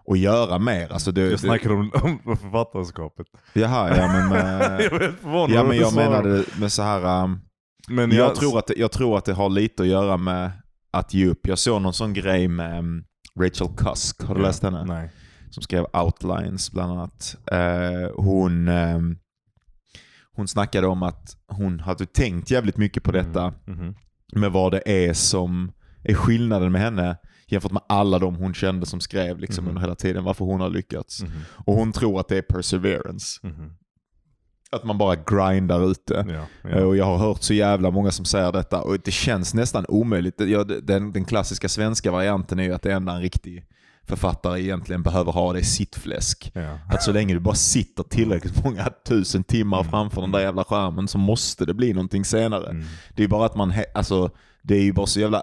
att 0.06 0.18
göra 0.18 0.58
mer? 0.58 0.92
Alltså 0.92 1.12
det, 1.12 1.20
Jag 1.30 1.40
snackar 1.40 1.72
om, 1.72 1.90
om 2.26 2.36
författarskapet. 2.36 3.26
Jaha, 3.52 3.96
ja 3.96 4.08
men 4.12 4.28
med, 4.28 4.80
jag 5.24 5.50
ja, 5.50 5.64
men 5.64 5.76
jag 5.76 5.94
menade 5.94 6.44
med 6.60 6.72
så 6.72 6.82
här. 6.82 7.24
um, 7.24 7.40
Men 7.88 8.10
jag, 8.10 8.34
tror 8.34 8.58
att 8.58 8.70
jag 8.76 8.92
tror 8.92 9.18
att 9.18 9.24
det 9.24 9.32
har 9.32 9.48
lite 9.48 9.82
att 9.82 9.88
göra 9.88 10.16
med 10.16 10.50
att 10.90 11.14
ge 11.14 11.26
upp. 11.26 11.46
Jag 11.46 11.58
såg 11.58 11.82
någon 11.82 11.94
sån 11.94 12.12
grej 12.12 12.48
med 12.48 12.78
um, 12.78 13.04
Rachel 13.40 13.68
Cusk, 13.76 14.22
har 14.22 14.34
du 14.34 14.40
Ja, 14.40 14.46
läst 14.46 14.62
henne? 14.62 14.84
Nej. 14.84 15.10
Som 15.50 15.62
skrev 15.62 15.86
Outlines 15.92 16.72
bland 16.72 16.92
annat. 16.92 17.36
Eh, 17.52 18.10
hon, 18.16 18.68
ehm, 18.68 19.16
hon 20.32 20.48
snackade 20.48 20.86
om 20.86 21.02
att 21.02 21.36
hon 21.48 21.80
hade 21.80 22.06
tänkt 22.06 22.50
jävligt 22.50 22.76
mycket 22.76 23.02
på 23.02 23.12
detta. 23.12 23.54
Mhm. 23.66 23.94
Med 24.32 24.52
vad 24.52 24.72
det 24.72 24.82
är 25.08 25.12
som 25.14 25.72
är 26.04 26.14
skillnaden 26.14 26.72
med 26.72 26.80
henne 26.80 27.16
jämfört 27.46 27.72
med 27.72 27.82
alla 27.88 28.18
de 28.18 28.34
hon 28.34 28.54
kände 28.54 28.86
som 28.86 29.00
skrev 29.00 29.38
liksom 29.38 29.64
Mhm. 29.64 29.68
under 29.70 29.80
hela 29.80 29.94
tiden. 29.94 30.24
Varför 30.24 30.44
hon 30.44 30.60
har 30.60 30.70
lyckats. 30.70 31.22
Mhm. 31.22 31.30
Och 31.56 31.74
hon 31.74 31.92
tror 31.92 32.20
att 32.20 32.28
det 32.28 32.36
är 32.38 32.42
perseverance. 32.42 33.40
Mhm. 33.42 33.72
Att 34.72 34.84
man 34.84 34.98
bara 34.98 35.16
grindar 35.16 35.90
ute. 35.90 36.24
Ja, 36.28 36.70
Eh, 36.70 36.78
ja. 36.78 36.84
Och 36.84 36.96
jag 36.96 37.04
har 37.04 37.16
hört 37.18 37.42
så 37.42 37.54
jävla 37.54 37.90
många 37.90 38.10
som 38.10 38.24
säger 38.24 38.52
detta 38.52 38.82
och 38.82 38.96
det 39.04 39.10
känns 39.10 39.54
nästan 39.54 39.84
omöjligt. 39.88 40.38
Den, 40.82 41.12
den 41.12 41.24
klassiska 41.24 41.68
svenska 41.68 42.10
varianten 42.10 42.58
är 42.58 42.62
ju 42.62 42.74
att 42.74 42.82
det 42.82 42.92
enda 42.92 43.12
en 43.12 43.20
riktig 43.22 43.64
författare 44.04 44.60
egentligen 44.60 45.02
behöver 45.02 45.32
ha 45.32 45.52
det 45.52 45.58
är 45.58 45.62
sittfläsk. 45.62 46.50
ja. 46.54 46.78
Att 46.88 47.02
så 47.02 47.12
länge 47.12 47.34
du 47.34 47.40
bara 47.40 47.54
sitter 47.54 48.02
tillräckligt 48.02 48.64
många 48.64 48.88
tusen 49.08 49.44
timmar 49.44 49.78
Mm. 49.80 49.90
framför 49.90 50.20
den 50.20 50.32
där 50.32 50.40
jävla 50.40 50.64
skärmen 50.64 51.08
så 51.08 51.18
måste 51.18 51.64
det 51.66 51.74
bli 51.74 51.92
någonting 51.92 52.24
senare. 52.24 52.70
Mm. 52.70 52.84
Det 53.16 53.24
är 53.24 53.28
bara 53.28 53.46
att 53.46 53.56
man, 53.56 53.72
alltså 53.94 54.30
det 54.62 54.74
är 54.76 54.82
ju 54.82 54.92
bara 54.92 55.06
så 55.06 55.20
jävla 55.20 55.42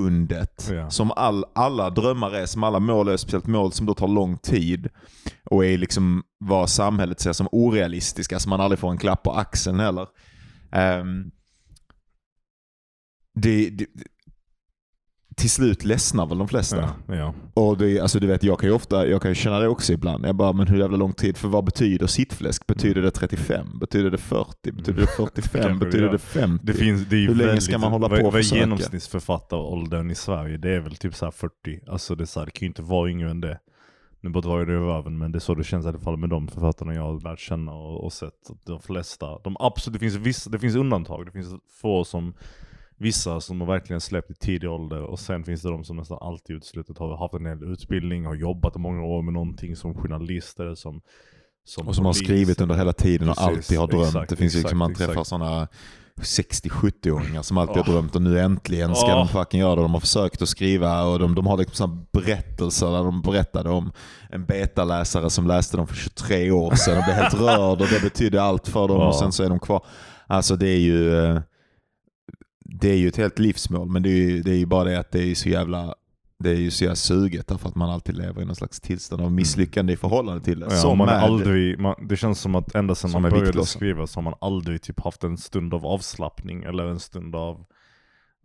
uppbundet. 0.00 0.68
Ja. 0.70 0.90
Som 0.90 1.10
all, 1.10 1.44
alla 1.54 1.90
drömmar 1.90 2.34
är, 2.34 2.46
som 2.46 2.64
alla 2.64 2.80
mål 2.80 3.08
är, 3.08 3.16
speciellt 3.16 3.46
mål 3.46 3.72
som 3.72 3.86
då 3.86 3.94
tar 3.94 4.08
lång 4.08 4.38
tid. 4.38 4.88
Och 5.44 5.64
är 5.64 5.78
liksom 5.78 6.22
vad 6.38 6.70
samhället 6.70 7.20
ser 7.20 7.32
som 7.32 7.48
orealistiska, 7.52 8.38
så 8.38 8.48
man 8.48 8.60
aldrig 8.60 8.78
får 8.78 8.90
en 8.90 8.98
klapp 8.98 9.22
på 9.22 9.32
axeln 9.32 9.80
heller. 9.80 10.06
Ehm, 10.72 11.30
det, 13.34 13.70
det, 13.70 13.86
till 15.40 15.50
slut 15.50 15.84
ledsnar 15.84 16.26
väl 16.26 16.38
de 16.38 16.48
flesta. 16.48 16.94
Ja, 17.06 17.14
ja. 17.14 17.34
Och 17.54 17.78
det, 17.78 18.00
alltså 18.00 18.20
du 18.20 18.26
vet, 18.26 18.42
jag 18.42 18.58
kan 18.58 18.68
ju 18.68 18.74
ofta 18.74 19.06
jag 19.06 19.22
kan 19.22 19.34
känna 19.34 19.58
det 19.58 19.68
också 19.68 19.92
ibland. 19.92 20.26
Jag 20.26 20.34
bara, 20.36 20.52
men 20.52 20.66
hur 20.66 20.78
jävla 20.78 20.96
lång 20.96 21.12
tid? 21.12 21.36
För 21.36 21.48
vad 21.48 21.64
betyder 21.64 22.06
sittfläsk? 22.06 22.66
Betyder 22.66 23.02
det 23.02 23.10
35? 23.10 23.78
Betyder 23.78 24.10
det 24.10 24.18
40? 24.18 24.72
Betyder 24.72 25.00
det 25.00 25.06
45? 25.06 25.62
Kanske, 25.62 25.84
betyder 25.86 26.08
det 26.08 26.18
50? 26.18 26.66
Det 26.66 26.72
finns, 26.72 27.06
det 27.08 27.16
är 27.16 27.28
Hur 27.28 27.34
länge 27.34 27.60
ska 27.60 27.78
man 27.78 27.92
hålla 27.92 28.08
på 28.08 28.26
och 28.26 28.32
försöka? 28.32 28.60
genomsnittsförfattaråldern 28.60 30.10
i 30.10 30.14
Sverige? 30.14 30.56
Det 30.56 30.70
är 30.70 30.80
väl 30.80 30.96
typ 30.96 31.14
så 31.14 31.26
här 31.26 31.32
40. 31.32 31.80
Alltså 31.86 32.14
det, 32.14 32.24
är 32.24 32.26
så 32.26 32.40
här, 32.40 32.46
det 32.46 32.52
kan 32.52 32.60
ju 32.60 32.68
inte 32.68 32.82
vara 32.82 33.10
yngre 33.10 33.30
än 33.30 33.40
det. 33.40 33.58
Nu 34.20 34.30
bara 34.30 34.40
drar 34.40 34.58
jag 34.58 34.68
det 34.68 34.74
över 34.74 34.98
öven, 34.98 35.18
men 35.18 35.32
det 35.32 35.38
är 35.38 35.40
så 35.40 35.54
det 35.54 35.64
känns 35.64 35.86
i 35.86 35.88
alla 35.88 35.98
fall 35.98 36.16
med 36.16 36.30
de 36.30 36.48
författarna 36.48 36.94
jag 36.94 37.02
har 37.02 37.20
lärt 37.20 37.38
känna 37.38 37.72
och, 37.72 38.04
och 38.04 38.12
sett. 38.12 38.50
De 38.66 38.80
flesta, 38.80 39.38
de 39.38 39.56
absolut, 39.60 39.92
det 39.92 39.98
finns 39.98 40.14
vissa, 40.14 40.50
det 40.50 40.58
finns 40.58 40.76
undantag. 40.76 41.26
Det 41.26 41.32
finns 41.32 41.54
få 41.80 42.04
som, 42.04 42.34
vissa 43.00 43.40
som 43.40 43.60
har 43.60 43.68
verkligen 43.68 44.00
släppt 44.00 44.30
i 44.30 44.34
tidig 44.34 44.70
ålder 44.70 45.02
och 45.02 45.18
sen 45.18 45.44
finns 45.44 45.62
det 45.62 45.68
de 45.70 45.84
som 45.84 45.96
nästan 45.96 46.18
alltid 46.20 46.56
uteslutet 46.56 46.98
har 46.98 47.16
haft 47.16 47.34
en 47.34 47.46
hel 47.46 47.62
utbildning, 47.72 48.26
har 48.26 48.34
jobbat 48.34 48.76
i 48.76 48.78
många 48.78 49.02
år 49.04 49.22
med 49.22 49.34
någonting 49.34 49.76
som 49.76 49.94
journalist 49.94 50.60
eller 50.60 50.74
som, 50.74 51.00
som 51.64 51.88
och 51.88 51.94
som 51.94 52.04
har 52.06 52.12
skrivit 52.12 52.60
under 52.60 52.74
hela 52.74 52.92
tiden 52.92 53.28
och 53.28 53.36
Precis, 53.36 53.56
alltid 53.58 53.78
har 53.78 53.86
drömt. 53.88 54.06
exakt, 54.06 54.30
det 54.30 54.36
finns 54.36 54.54
exakt, 54.54 54.64
liksom, 54.64 54.78
man 54.78 54.90
exakt. 54.90 55.08
träffar 55.08 55.24
sådana 55.24 55.68
60-70-åringar 56.20 57.42
som 57.42 57.58
alltid 57.58 57.76
Åh. 57.76 57.84
har 57.86 57.92
drömt 57.92 58.16
och 58.16 58.22
nu 58.22 58.40
äntligen 58.40 58.94
ska 58.94 59.06
Åh. 59.06 59.16
de 59.18 59.28
fucking 59.28 59.60
göra 59.60 59.76
det. 59.76 59.82
De 59.82 59.92
har 59.92 60.00
försökt 60.00 60.42
att 60.42 60.48
skriva 60.48 61.02
och 61.04 61.18
de, 61.18 61.34
de 61.34 61.46
har 61.46 61.56
liksom 61.56 62.06
berättelser 62.12 62.86
där 62.90 63.04
de 63.04 63.22
berättade 63.22 63.70
om 63.70 63.92
en 64.30 64.44
betaläsare 64.46 65.30
som 65.30 65.46
läste 65.46 65.76
dem 65.76 65.86
för 65.86 65.94
23 65.94 66.50
år 66.50 66.74
sedan 66.74 66.98
och 66.98 67.04
blev 67.04 67.16
helt 67.16 67.34
rörd 67.40 67.80
och 67.80 67.86
det 67.86 68.02
betydde 68.02 68.42
allt 68.42 68.68
för 68.68 68.88
dem 68.88 68.96
Ja. 69.00 69.08
och 69.08 69.14
sen 69.14 69.32
så 69.32 69.42
är 69.42 69.48
de 69.48 69.58
kvar. 69.60 69.84
Alltså 70.26 70.56
det 70.56 70.68
är 70.68 70.78
ju 70.78 71.16
eh, 71.24 71.40
det 72.70 72.90
är 72.90 72.96
ju 72.96 73.08
ett 73.08 73.16
helt 73.16 73.38
livsmål 73.38 73.88
men 73.88 74.02
det 74.02 74.08
är 74.08 74.30
ju, 74.30 74.42
det 74.42 74.50
är 74.50 74.56
ju 74.56 74.66
bara 74.66 74.84
det 74.84 74.98
att 74.98 75.10
det 75.10 75.22
är 75.22 75.34
så 75.34 75.48
jävla 75.48 75.94
det 76.38 76.50
är 76.50 76.56
ju 76.56 76.70
så 76.70 76.84
jävla 76.84 76.96
suget 76.96 77.46
därför 77.46 77.68
att 77.68 77.74
man 77.74 77.90
alltid 77.90 78.16
lever 78.16 78.42
i 78.42 78.44
någon 78.44 78.56
slags 78.56 78.80
tillstånd 78.80 79.22
av 79.22 79.32
misslyckande 79.32 79.92
i 79.92 79.96
förhållande 79.96 80.44
till 80.44 80.60
det. 80.60 80.66
Ja, 80.70 80.76
Som 80.76 80.98
man 80.98 81.08
är 81.08 81.12
aldrig, 81.12 81.78
man, 81.78 81.94
det 82.08 82.16
känns 82.16 82.40
som 82.40 82.54
att 82.54 82.74
ända 82.74 82.94
sedan 82.94 83.10
man 83.10 83.22
började 83.22 83.46
viktlossen. 83.46 83.78
skriva 83.78 84.06
så 84.06 84.16
har 84.18 84.22
man 84.22 84.34
aldrig 84.40 84.82
typ 84.82 85.00
haft 85.00 85.24
en 85.24 85.38
stund 85.38 85.74
av 85.74 85.86
avslappning 85.86 86.62
eller 86.62 86.86
en 86.86 87.00
stund 87.00 87.36
av 87.36 87.64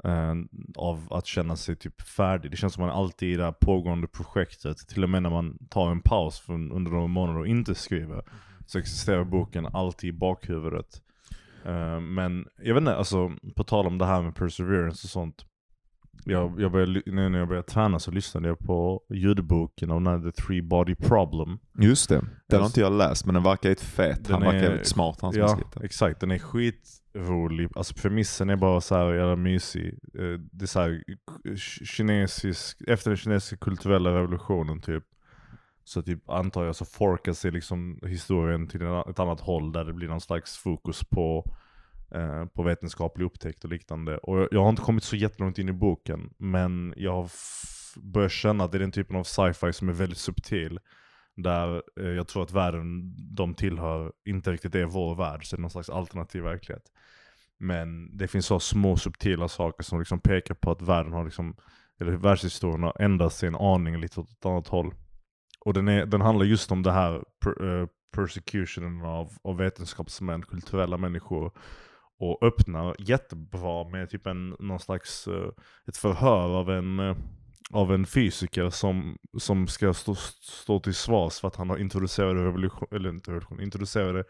eh, 0.03 0.33
av 0.75 1.07
att 1.13 1.25
känna 1.25 1.55
sig 1.55 1.75
typ 1.75 2.01
färdig. 2.01 2.51
Det 2.51 2.57
känns 2.57 2.73
som 2.73 2.81
man 2.81 2.95
alltid 2.95 3.33
i 3.33 3.35
det 3.35 3.43
här 3.43 3.51
pågående 3.51 4.07
projektet, 4.07 4.77
till 4.87 5.03
och 5.03 5.09
med 5.09 5.23
när 5.23 5.29
man 5.29 5.57
tar 5.69 5.91
en 5.91 6.01
paus 6.01 6.39
från, 6.39 6.71
under 6.71 6.91
några 6.91 7.07
månader 7.07 7.39
och 7.39 7.47
inte 7.47 7.75
skriver, 7.75 8.23
så 8.65 8.79
existerar 8.79 9.23
boken 9.23 9.65
alltid 9.65 10.09
i 10.09 10.13
bakhuvudet. 10.13 11.01
Eh, 11.65 11.99
men 11.99 12.45
jag 12.63 12.73
vet 12.73 12.81
inte, 12.81 12.95
alltså 12.95 13.31
på 13.55 13.63
tal 13.63 13.87
om 13.87 13.97
det 13.97 14.05
här 14.05 14.21
med 14.21 14.35
perseverance 14.35 15.05
och 15.05 15.09
sånt. 15.09 15.45
Jag, 16.27 16.61
jag 16.61 16.71
började, 16.71 17.01
nu 17.05 17.29
när 17.29 17.39
jag 17.39 17.47
började 17.47 17.67
träna 17.67 17.99
så 17.99 18.11
lyssnade 18.11 18.47
jag 18.47 18.59
på 18.59 19.01
ljudboken 19.09 19.91
av 19.91 20.01
den 20.01 20.07
här 20.23 20.31
The 20.31 20.41
Three 20.41 20.61
Body 20.61 20.95
Problem. 20.95 21.59
Just 21.79 22.09
det. 22.09 22.15
Den 22.15 22.59
har 22.59 22.59
Just- 22.59 22.69
inte 22.77 22.81
jag 22.81 22.93
läst, 22.93 23.25
men 23.25 23.33
den 23.33 23.43
verkar 23.43 23.69
ju 23.69 23.75
fet. 23.75 24.29
Han 24.29 24.41
verkar 24.41 24.57
är- 24.57 24.63
jävligt 24.63 24.87
smart 24.87 25.21
han 25.21 25.33
som 25.33 25.41
Ja, 25.41 25.59
exakt. 25.83 26.19
Den 26.19 26.31
är 26.31 26.39
skitrolig. 26.39 27.69
Alltså 27.75 27.93
premissen 28.01 28.49
är 28.49 28.55
bara 28.55 28.81
så 28.81 28.95
här 28.95 29.13
jävla 29.13 29.35
mysig. 29.35 29.87
Eh, 30.13 30.39
Det 30.51 30.65
är 30.65 30.67
så 30.67 30.79
här 30.79 31.03
kinesisk, 31.85 32.81
efter 32.87 33.09
den 33.09 33.17
kinesiska 33.17 33.57
kulturella 33.57 34.09
revolutionen 34.15 34.81
typ. 34.81 35.03
Så 35.87 36.01
typ 36.01 36.29
antar 36.29 36.65
jag 36.65 36.75
så 36.75 36.85
forkar 36.85 37.33
sig 37.33 37.51
liksom 37.51 37.99
historien 38.07 38.67
till 38.67 38.81
ett 38.81 39.19
annat 39.19 39.39
håll 39.39 39.71
där 39.71 39.85
det 39.85 39.93
blir 39.93 40.07
någon 40.07 40.21
slags 40.21 40.57
fokus 40.57 41.03
på, 41.03 41.51
eh, 42.11 42.45
på 42.45 42.63
vetenskaplig 42.63 43.25
upptäckt 43.25 43.63
och 43.63 43.69
liknande. 43.69 44.17
Och 44.17 44.39
jag, 44.39 44.47
jag 44.51 44.61
har 44.61 44.69
inte 44.69 44.81
kommit 44.81 45.03
så 45.03 45.15
jättelångt 45.15 45.57
in 45.57 45.69
i 45.69 45.73
boken, 45.73 46.33
men 46.37 46.93
jag 46.97 47.11
har 47.11 47.29
börjat 47.95 48.31
känna 48.31 48.63
att 48.63 48.71
det 48.71 48.77
är 48.77 48.79
den 48.79 48.91
typen 48.91 49.15
av 49.15 49.23
sci-fi 49.23 49.73
som 49.73 49.89
är 49.89 49.93
väldigt 49.93 50.17
subtil. 50.17 50.79
Där 51.35 51.83
eh, 51.99 52.07
jag 52.09 52.27
tror 52.27 52.43
att 52.43 52.51
världen 52.51 53.15
de 53.35 53.53
tillhör 53.53 54.11
inte 54.25 54.51
riktigt 54.51 54.75
är 54.75 54.85
vår 54.85 55.15
värld, 55.15 55.45
så 55.45 55.55
det 55.55 55.59
är 55.59 55.61
någon 55.61 55.71
slags 55.71 55.89
alternativ 55.89 56.43
verklighet. 56.43 56.91
Men 57.57 58.17
det 58.17 58.27
finns 58.27 58.45
så 58.45 58.59
små 58.59 58.97
subtila 58.97 59.47
saker 59.47 59.83
som 59.83 59.99
liksom 59.99 60.19
pekar 60.19 60.55
på 60.55 60.71
att 60.71 60.81
världen 60.81 61.13
har 61.13 61.25
liksom, 61.25 61.55
eller 61.99 62.11
världshistorien 62.11 62.83
har 62.83 63.01
ändrat 63.01 63.33
sig 63.33 63.47
en 63.47 63.55
aning 63.55 63.97
lite 63.97 64.19
åt 64.19 64.31
ett 64.31 64.45
annat 64.45 64.67
håll. 64.67 64.93
Och 65.65 65.73
den, 65.73 65.87
är, 65.87 66.05
den 66.05 66.21
handlar 66.21 66.45
just 66.45 66.71
om 66.71 66.83
det 66.83 66.91
här 66.91 67.23
per, 67.43 67.81
eh, 67.81 67.87
persecutionen 68.15 69.05
av, 69.05 69.31
av 69.43 69.57
vetenskapsmän, 69.57 70.41
kulturella 70.41 70.97
människor. 70.97 71.51
Och 72.19 72.43
öppnar 72.43 72.95
jättebra 72.99 73.89
med 73.89 74.09
typ 74.09 74.27
en, 74.27 74.49
någon 74.59 74.79
slags, 74.79 75.27
eh, 75.27 75.49
ett 75.87 75.97
förhör 75.97 76.59
av 76.59 76.69
en, 76.69 76.99
eh, 76.99 77.17
av 77.71 77.93
en 77.93 78.05
fysiker 78.05 78.69
som, 78.69 79.17
som 79.37 79.67
ska 79.67 79.93
stå, 79.93 80.15
stå 80.41 80.79
till 80.79 80.95
svars 80.95 81.39
för 81.39 81.47
att 81.47 81.55
han 81.55 81.69
har 81.69 81.77
introducerat 81.77 82.35
revolution, 82.35 82.87
eller 82.91 83.09
inte 83.09 83.31
revolution, 83.31 83.61
introducerade 83.61 84.23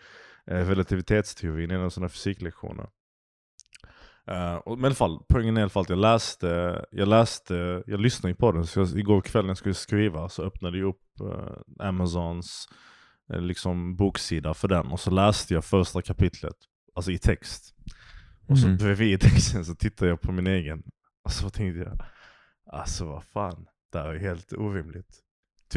relativitetsteorin 0.46 1.72
i 1.72 1.74
en 1.74 1.82
av 1.82 1.90
sina 1.90 2.10
fysiklektioner. 2.10 2.88
Uh, 4.32 4.56
och, 4.56 4.78
men 4.78 4.84
i 4.84 4.86
alla 4.86 4.96
fall, 4.96 5.20
poängen 5.30 5.58
är 5.58 5.62
i 5.62 5.64
alla 5.64 5.70
fall 5.70 5.82
att 5.84 5.90
jag 5.90 6.00
läste, 6.00 6.86
jag 6.92 7.08
läste, 7.08 7.84
jag 7.88 8.00
lyssnade 8.00 8.36
på 8.36 8.52
den, 8.52 8.66
så 8.68 8.80
jag, 8.80 9.00
igår 9.00 9.22
kväll 9.22 9.44
när 9.44 9.50
jag 9.50 9.58
skulle 9.58 9.76
skriva 9.76 10.30
så 10.30 10.44
öppnade 10.44 10.78
jag 10.78 10.88
upp 10.90 11.20
eh, 11.22 11.88
Amazons 11.88 12.68
eh, 13.34 13.42
liksom 13.42 13.96
boksida 13.96 14.54
för 14.54 14.68
den 14.68 14.88
och 14.88 15.00
så 15.00 15.12
läste 15.12 15.54
jag 15.54 15.66
första 15.66 16.02
kapitlet, 16.02 16.56
alltså 16.96 17.12
i 17.12 17.18
text. 17.18 17.76
Och 18.48 18.60
så 18.60 18.68
Mhm. 18.68 18.78
bredvid 18.78 19.20
texten 19.22 19.66
så 19.66 19.76
tittade 19.76 20.10
jag 20.10 20.22
på 20.22 20.32
min 20.32 20.48
egen, 20.48 20.84
och 21.24 21.32
så 21.32 21.50
tänkte 21.50 21.80
jag, 21.80 22.00
alltså 22.72 23.06
vad 23.06 23.24
fan, 23.24 23.66
det 23.92 24.00
här 24.00 24.10
är 24.10 24.20
helt 24.20 24.54
orimligt. 24.54 25.22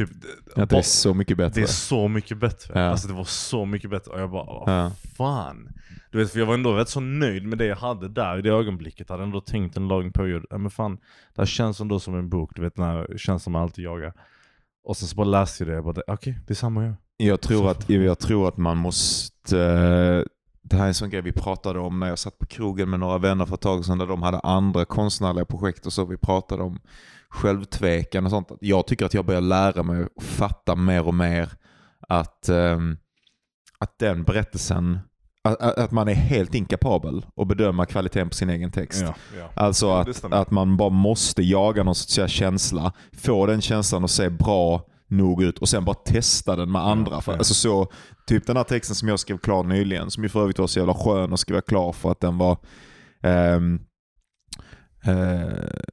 Typ, 0.07 0.09
Att 0.55 0.69
det 0.69 0.77
är 0.77 0.81
så 0.81 1.13
mycket 1.13 1.37
bättre. 1.37 1.61
det 1.61 1.65
är 1.65 1.71
så 1.71 2.07
mycket 2.07 2.37
bättre. 2.37 2.79
Ja. 2.79 2.85
Alltså 2.89 3.07
det 3.07 3.13
var 3.13 3.23
så 3.23 3.65
mycket 3.65 3.89
bättre. 3.89 4.11
Och 4.11 4.19
jag 4.21 4.31
bara, 4.31 4.43
vad 4.45 4.63
Ja. 4.85 4.91
fan. 5.17 5.69
Du 6.11 6.17
vet, 6.17 6.31
för 6.31 6.39
jag 6.39 6.45
var 6.45 6.53
ändå 6.53 6.73
rätt 6.73 6.89
så 6.89 6.99
nöjd 6.99 7.45
med 7.45 7.57
det 7.57 7.65
jag 7.65 7.75
hade 7.75 8.07
där 8.09 8.37
i 8.39 8.41
det 8.41 8.49
ögonblicket. 8.49 9.09
Jag 9.09 9.13
hade 9.13 9.23
ändå 9.23 9.41
tänkt 9.41 9.77
en 9.77 9.87
lång 9.87 10.11
period, 10.11 10.45
ja 10.49 10.57
men 10.57 10.71
fan, 10.71 10.95
det 11.35 11.41
här 11.41 11.45
känns 11.45 11.79
ändå 11.79 11.99
som 11.99 12.15
en 12.15 12.29
bok. 12.29 12.51
Du 12.55 12.61
vet 12.61 12.75
den 12.75 12.85
här 12.85 13.17
känslan 13.17 13.51
man 13.51 13.61
alltid 13.61 13.85
jagar. 13.85 14.13
Och 14.83 14.97
sen 14.97 15.07
så 15.07 15.15
bara 15.15 15.27
läste 15.27 15.63
jag 15.63 15.73
det 15.73 15.77
och 15.77 15.83
bara, 15.93 16.01
okej, 16.07 16.39
det 16.47 16.53
är 16.53 16.55
samma 16.55 16.85
jag. 16.85 16.93
Jag 17.17 17.41
tror, 17.41 17.71
att, 17.71 17.89
jag 17.89 18.19
tror 18.19 18.47
att 18.47 18.57
man 18.57 18.77
måste... 18.77 19.57
Det 20.61 20.75
här 20.75 20.83
är 20.83 20.87
en 20.87 20.93
sån 20.93 21.09
grej 21.09 21.21
vi 21.21 21.31
pratade 21.31 21.79
om 21.79 21.99
när 21.99 22.07
jag 22.07 22.19
satt 22.19 22.37
på 22.39 22.45
krogen 22.45 22.89
med 22.89 22.99
några 22.99 23.17
vänner 23.17 23.45
för 23.45 23.55
ett 23.55 23.61
tag 23.61 23.85
sedan 23.85 23.97
där 23.97 24.05
de 24.07 24.23
hade 24.23 24.39
andra 24.39 24.85
konstnärliga 24.85 25.45
projekt 25.45 25.85
och 25.85 25.93
så. 25.93 26.05
Vi 26.05 26.17
pratade 26.17 26.63
om 26.63 26.79
självtvekan 27.29 28.25
och 28.25 28.31
sånt. 28.31 28.51
Jag 28.61 28.87
tycker 28.87 29.05
att 29.05 29.13
jag 29.13 29.25
börjar 29.25 29.41
lära 29.41 29.83
mig 29.83 30.07
och 30.15 30.23
fatta 30.23 30.75
mer 30.75 31.07
och 31.07 31.13
mer 31.13 31.49
att, 32.07 32.49
ehm, 32.49 32.97
att 33.79 33.99
den 33.99 34.23
berättelsen, 34.23 34.99
att, 35.43 35.91
man 35.91 36.07
är 36.07 36.13
helt 36.13 36.55
inkapabel 36.55 37.25
att 37.35 37.47
bedöma 37.47 37.85
kvaliteten 37.85 38.29
på 38.29 38.35
sin 38.35 38.49
egen 38.49 38.71
text. 38.71 39.01
Ja, 39.01 39.15
ja. 39.37 39.49
Alltså 39.53 39.91
att, 39.91 40.33
att 40.33 40.51
man 40.51 40.77
bara 40.77 40.89
måste 40.89 41.41
jaga 41.41 41.83
någon 41.83 41.95
sorts 41.95 42.33
känsla, 42.33 42.93
få 43.13 43.45
den 43.45 43.61
känslan 43.61 44.03
att 44.03 44.11
se 44.11 44.29
bra 44.29 44.85
nog 45.07 45.43
ut 45.43 45.59
och 45.59 45.69
sen 45.69 45.85
bara 45.85 45.95
testa 45.95 46.55
den 46.55 46.71
med 46.71 46.81
andra. 46.81 47.21
Ja. 47.25 47.33
Alltså 47.33 47.53
så, 47.53 47.87
typ 48.27 48.47
den 48.47 48.57
här 48.57 48.63
texten 48.63 48.95
som 48.95 49.07
jag 49.07 49.19
skrev 49.19 49.37
klar 49.37 49.63
nyligen, 49.63 50.11
som 50.11 50.23
ju 50.23 50.29
för 50.29 50.41
övrigt 50.41 50.59
var 50.59 50.67
så 50.67 50.79
jävla 50.79 50.93
skön 50.93 51.33
att 51.33 51.39
skriva 51.39 51.61
klar 51.61 51.91
för 51.91 52.11
att 52.11 52.19
den 52.19 52.37
var 52.37 52.57
ehm, 53.23 53.79
eh, 55.03 55.13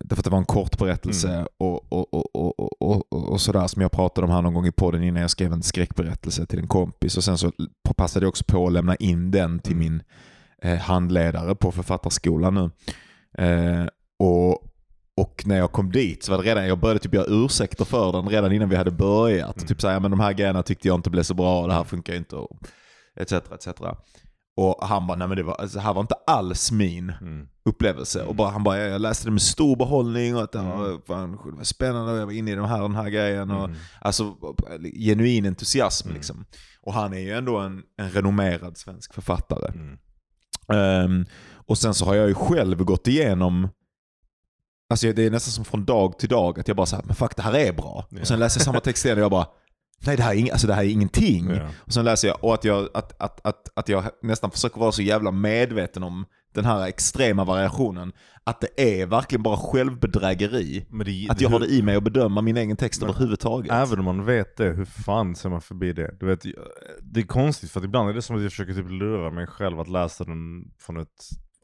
Därför 0.00 0.20
att 0.20 0.24
det 0.24 0.30
var 0.30 0.38
en 0.38 0.44
kort 0.44 0.78
berättelse 0.78 1.28
Mm. 1.28 1.46
och, 1.58 1.92
och, 1.92 2.14
och, 2.14 2.36
och, 2.60 2.82
och, 3.12 3.32
och, 3.32 3.40
sådär 3.40 3.66
som 3.66 3.82
jag 3.82 3.92
pratade 3.92 4.26
om 4.26 4.32
här 4.32 4.42
någon 4.42 4.54
gång 4.54 4.66
i 4.66 4.72
podden 4.72 5.02
innan 5.02 5.20
jag 5.20 5.30
skrev 5.30 5.52
en 5.52 5.62
skräckberättelse 5.62 6.46
till 6.46 6.58
en 6.58 6.68
kompis. 6.68 7.16
Och 7.16 7.24
sen 7.24 7.38
så 7.38 7.52
passade 7.96 8.24
jag 8.24 8.28
också 8.28 8.44
på 8.44 8.66
att 8.66 8.72
lämna 8.72 8.96
in 8.96 9.30
den 9.30 9.58
till 9.58 9.72
Mm. 9.72 9.84
min 9.84 10.02
eh, 10.62 10.78
handledare 10.78 11.54
på 11.54 11.72
författarskolan 11.72 12.54
nu. 12.54 12.70
Eh, 13.44 13.86
och, 14.18 14.52
och 15.16 15.42
när 15.46 15.56
jag 15.58 15.72
kom 15.72 15.92
dit 15.92 16.22
så 16.24 16.32
var 16.32 16.42
det 16.42 16.48
redan, 16.50 16.66
jag 16.66 16.78
började 16.78 17.00
typ 17.00 17.14
göra 17.14 17.26
ursäkter 17.28 17.84
för 17.84 18.12
den 18.12 18.28
redan 18.28 18.52
innan 18.52 18.68
vi 18.68 18.76
hade 18.76 18.90
börjat. 18.90 19.56
Mm. 19.56 19.68
Typ 19.68 19.80
såhär, 19.80 19.94
ja, 19.94 20.00
men 20.00 20.10
de 20.10 20.20
här 20.20 20.32
grejerna 20.32 20.62
tyckte 20.62 20.88
jag 20.88 20.94
inte 20.94 21.10
blev 21.10 21.22
så 21.22 21.34
bra 21.34 21.62
och 21.62 21.68
det 21.68 21.74
här 21.74 21.84
funkar 21.84 22.14
inte. 22.14 22.36
Etc. 23.16 23.32
etc. 23.32 23.68
Och 24.56 24.86
han 24.86 25.06
bara, 25.06 25.16
nej 25.18 25.28
men 25.28 25.36
det, 25.36 25.42
var, 25.42 25.54
alltså, 25.54 25.78
det 25.78 25.82
här 25.84 25.94
var 25.94 26.00
inte 26.00 26.14
alls 26.26 26.72
min 26.72 27.12
Mm. 27.20 27.46
upplevelse. 27.64 28.22
Och 28.22 28.34
bara, 28.34 28.50
han 28.50 28.64
bara, 28.64 28.78
jag 28.78 29.00
läste 29.00 29.26
det 29.26 29.30
med 29.30 29.42
stor 29.42 29.76
behållning 29.76 30.36
och 30.36 30.42
att 30.42 30.52
det 30.52 30.58
Mm. 30.58 30.78
var, 30.78 31.00
fan, 31.06 31.30
det 31.44 31.56
var 31.56 31.64
spännande 31.64 32.12
och 32.12 32.18
jag 32.18 32.26
var 32.26 32.32
inne 32.32 32.50
i 32.50 32.54
den 32.54 32.64
här, 32.64 32.82
den 32.82 32.94
här 32.94 33.08
grejen. 33.10 33.50
Och, 33.50 33.64
Mm. 33.64 33.76
Alltså 34.00 34.34
genuin 34.98 35.46
entusiasm 35.46 36.06
Mm. 36.08 36.16
liksom. 36.16 36.44
Och 36.82 36.92
han 36.92 37.12
är 37.12 37.18
ju 37.20 37.32
ändå 37.32 37.58
en, 37.58 37.82
en 37.98 38.10
renommerad 38.10 38.76
svensk 38.76 39.14
författare. 39.14 39.68
Mm. 39.74 39.98
Ehm, 40.72 41.26
och 41.66 41.78
sen 41.78 41.94
så 41.94 42.04
har 42.04 42.14
jag 42.14 42.28
ju 42.28 42.34
själv 42.34 42.84
gått 42.84 43.08
igenom 43.08 43.68
Alltså 44.90 45.12
det 45.12 45.22
är 45.26 45.30
nästan 45.30 45.52
som 45.52 45.64
från 45.64 45.84
dag 45.84 46.18
till 46.18 46.28
dag 46.28 46.60
att 46.60 46.68
jag 46.68 46.76
bara 46.76 46.86
säger 46.86 47.04
men 47.04 47.14
fuck 47.16 47.36
det 47.36 47.42
här 47.42 47.54
är 47.54 47.72
bra. 47.72 48.06
Ja. 48.10 48.20
Och 48.20 48.26
sen 48.26 48.38
läser 48.38 48.60
jag 48.60 48.64
samma 48.64 48.80
text 48.80 49.04
igen 49.04 49.18
och 49.18 49.24
jag 49.24 49.30
bara 49.30 49.46
nej 50.06 50.16
det 50.16 50.22
här 50.22 50.32
är, 50.34 50.36
ing- 50.38 50.52
alltså, 50.52 50.66
det 50.66 50.74
här 50.74 50.84
är 50.84 50.88
ingenting. 50.88 51.50
Ja. 51.50 51.68
Och 51.78 51.92
sen 51.92 52.04
läser 52.04 52.28
jag 52.28 52.44
och 52.44 52.54
att 52.54 52.64
jag, 52.64 52.88
att, 52.94 53.20
att, 53.22 53.46
att, 53.46 53.68
att 53.74 53.88
jag 53.88 54.04
nästan 54.22 54.50
försöker 54.50 54.80
vara 54.80 54.92
så 54.92 55.02
jävla 55.02 55.30
medveten 55.30 56.02
om 56.02 56.24
den 56.54 56.64
här 56.64 56.86
extrema 56.86 57.44
variationen. 57.44 58.12
Att 58.44 58.60
det 58.60 59.00
är 59.00 59.06
verkligen 59.06 59.42
bara 59.42 59.56
självbedrägeri. 59.56 60.86
Det, 61.04 61.26
Att 61.30 61.40
jag 61.40 61.48
har 61.48 61.60
det 61.60 61.66
i 61.66 61.82
mig 61.82 61.96
att 61.96 62.02
bedöma 62.02 62.42
min 62.42 62.56
egen 62.56 62.76
text 62.76 63.00
Men 63.00 63.10
överhuvudtaget. 63.10 63.72
Även 63.72 63.98
om 63.98 64.04
man 64.04 64.24
vet 64.24 64.56
det, 64.56 64.64
hur 64.68 64.84
fan 64.84 65.36
ser 65.36 65.48
man 65.48 65.60
förbi 65.60 65.92
det? 65.92 66.16
Du 66.20 66.26
vet, 66.26 66.44
det 67.02 67.20
är 67.20 67.24
konstigt 67.26 67.70
för 67.70 67.80
att 67.80 67.84
ibland 67.84 68.10
är 68.10 68.14
det 68.14 68.22
som 68.22 68.36
att 68.36 68.42
jag 68.42 68.50
försöker 68.50 68.74
typ 68.74 68.90
lura 68.90 69.30
mig 69.30 69.46
själv 69.46 69.80
att 69.80 69.88
läsa 69.88 70.24
den 70.24 70.64
från 70.78 70.96
ett 70.96 71.08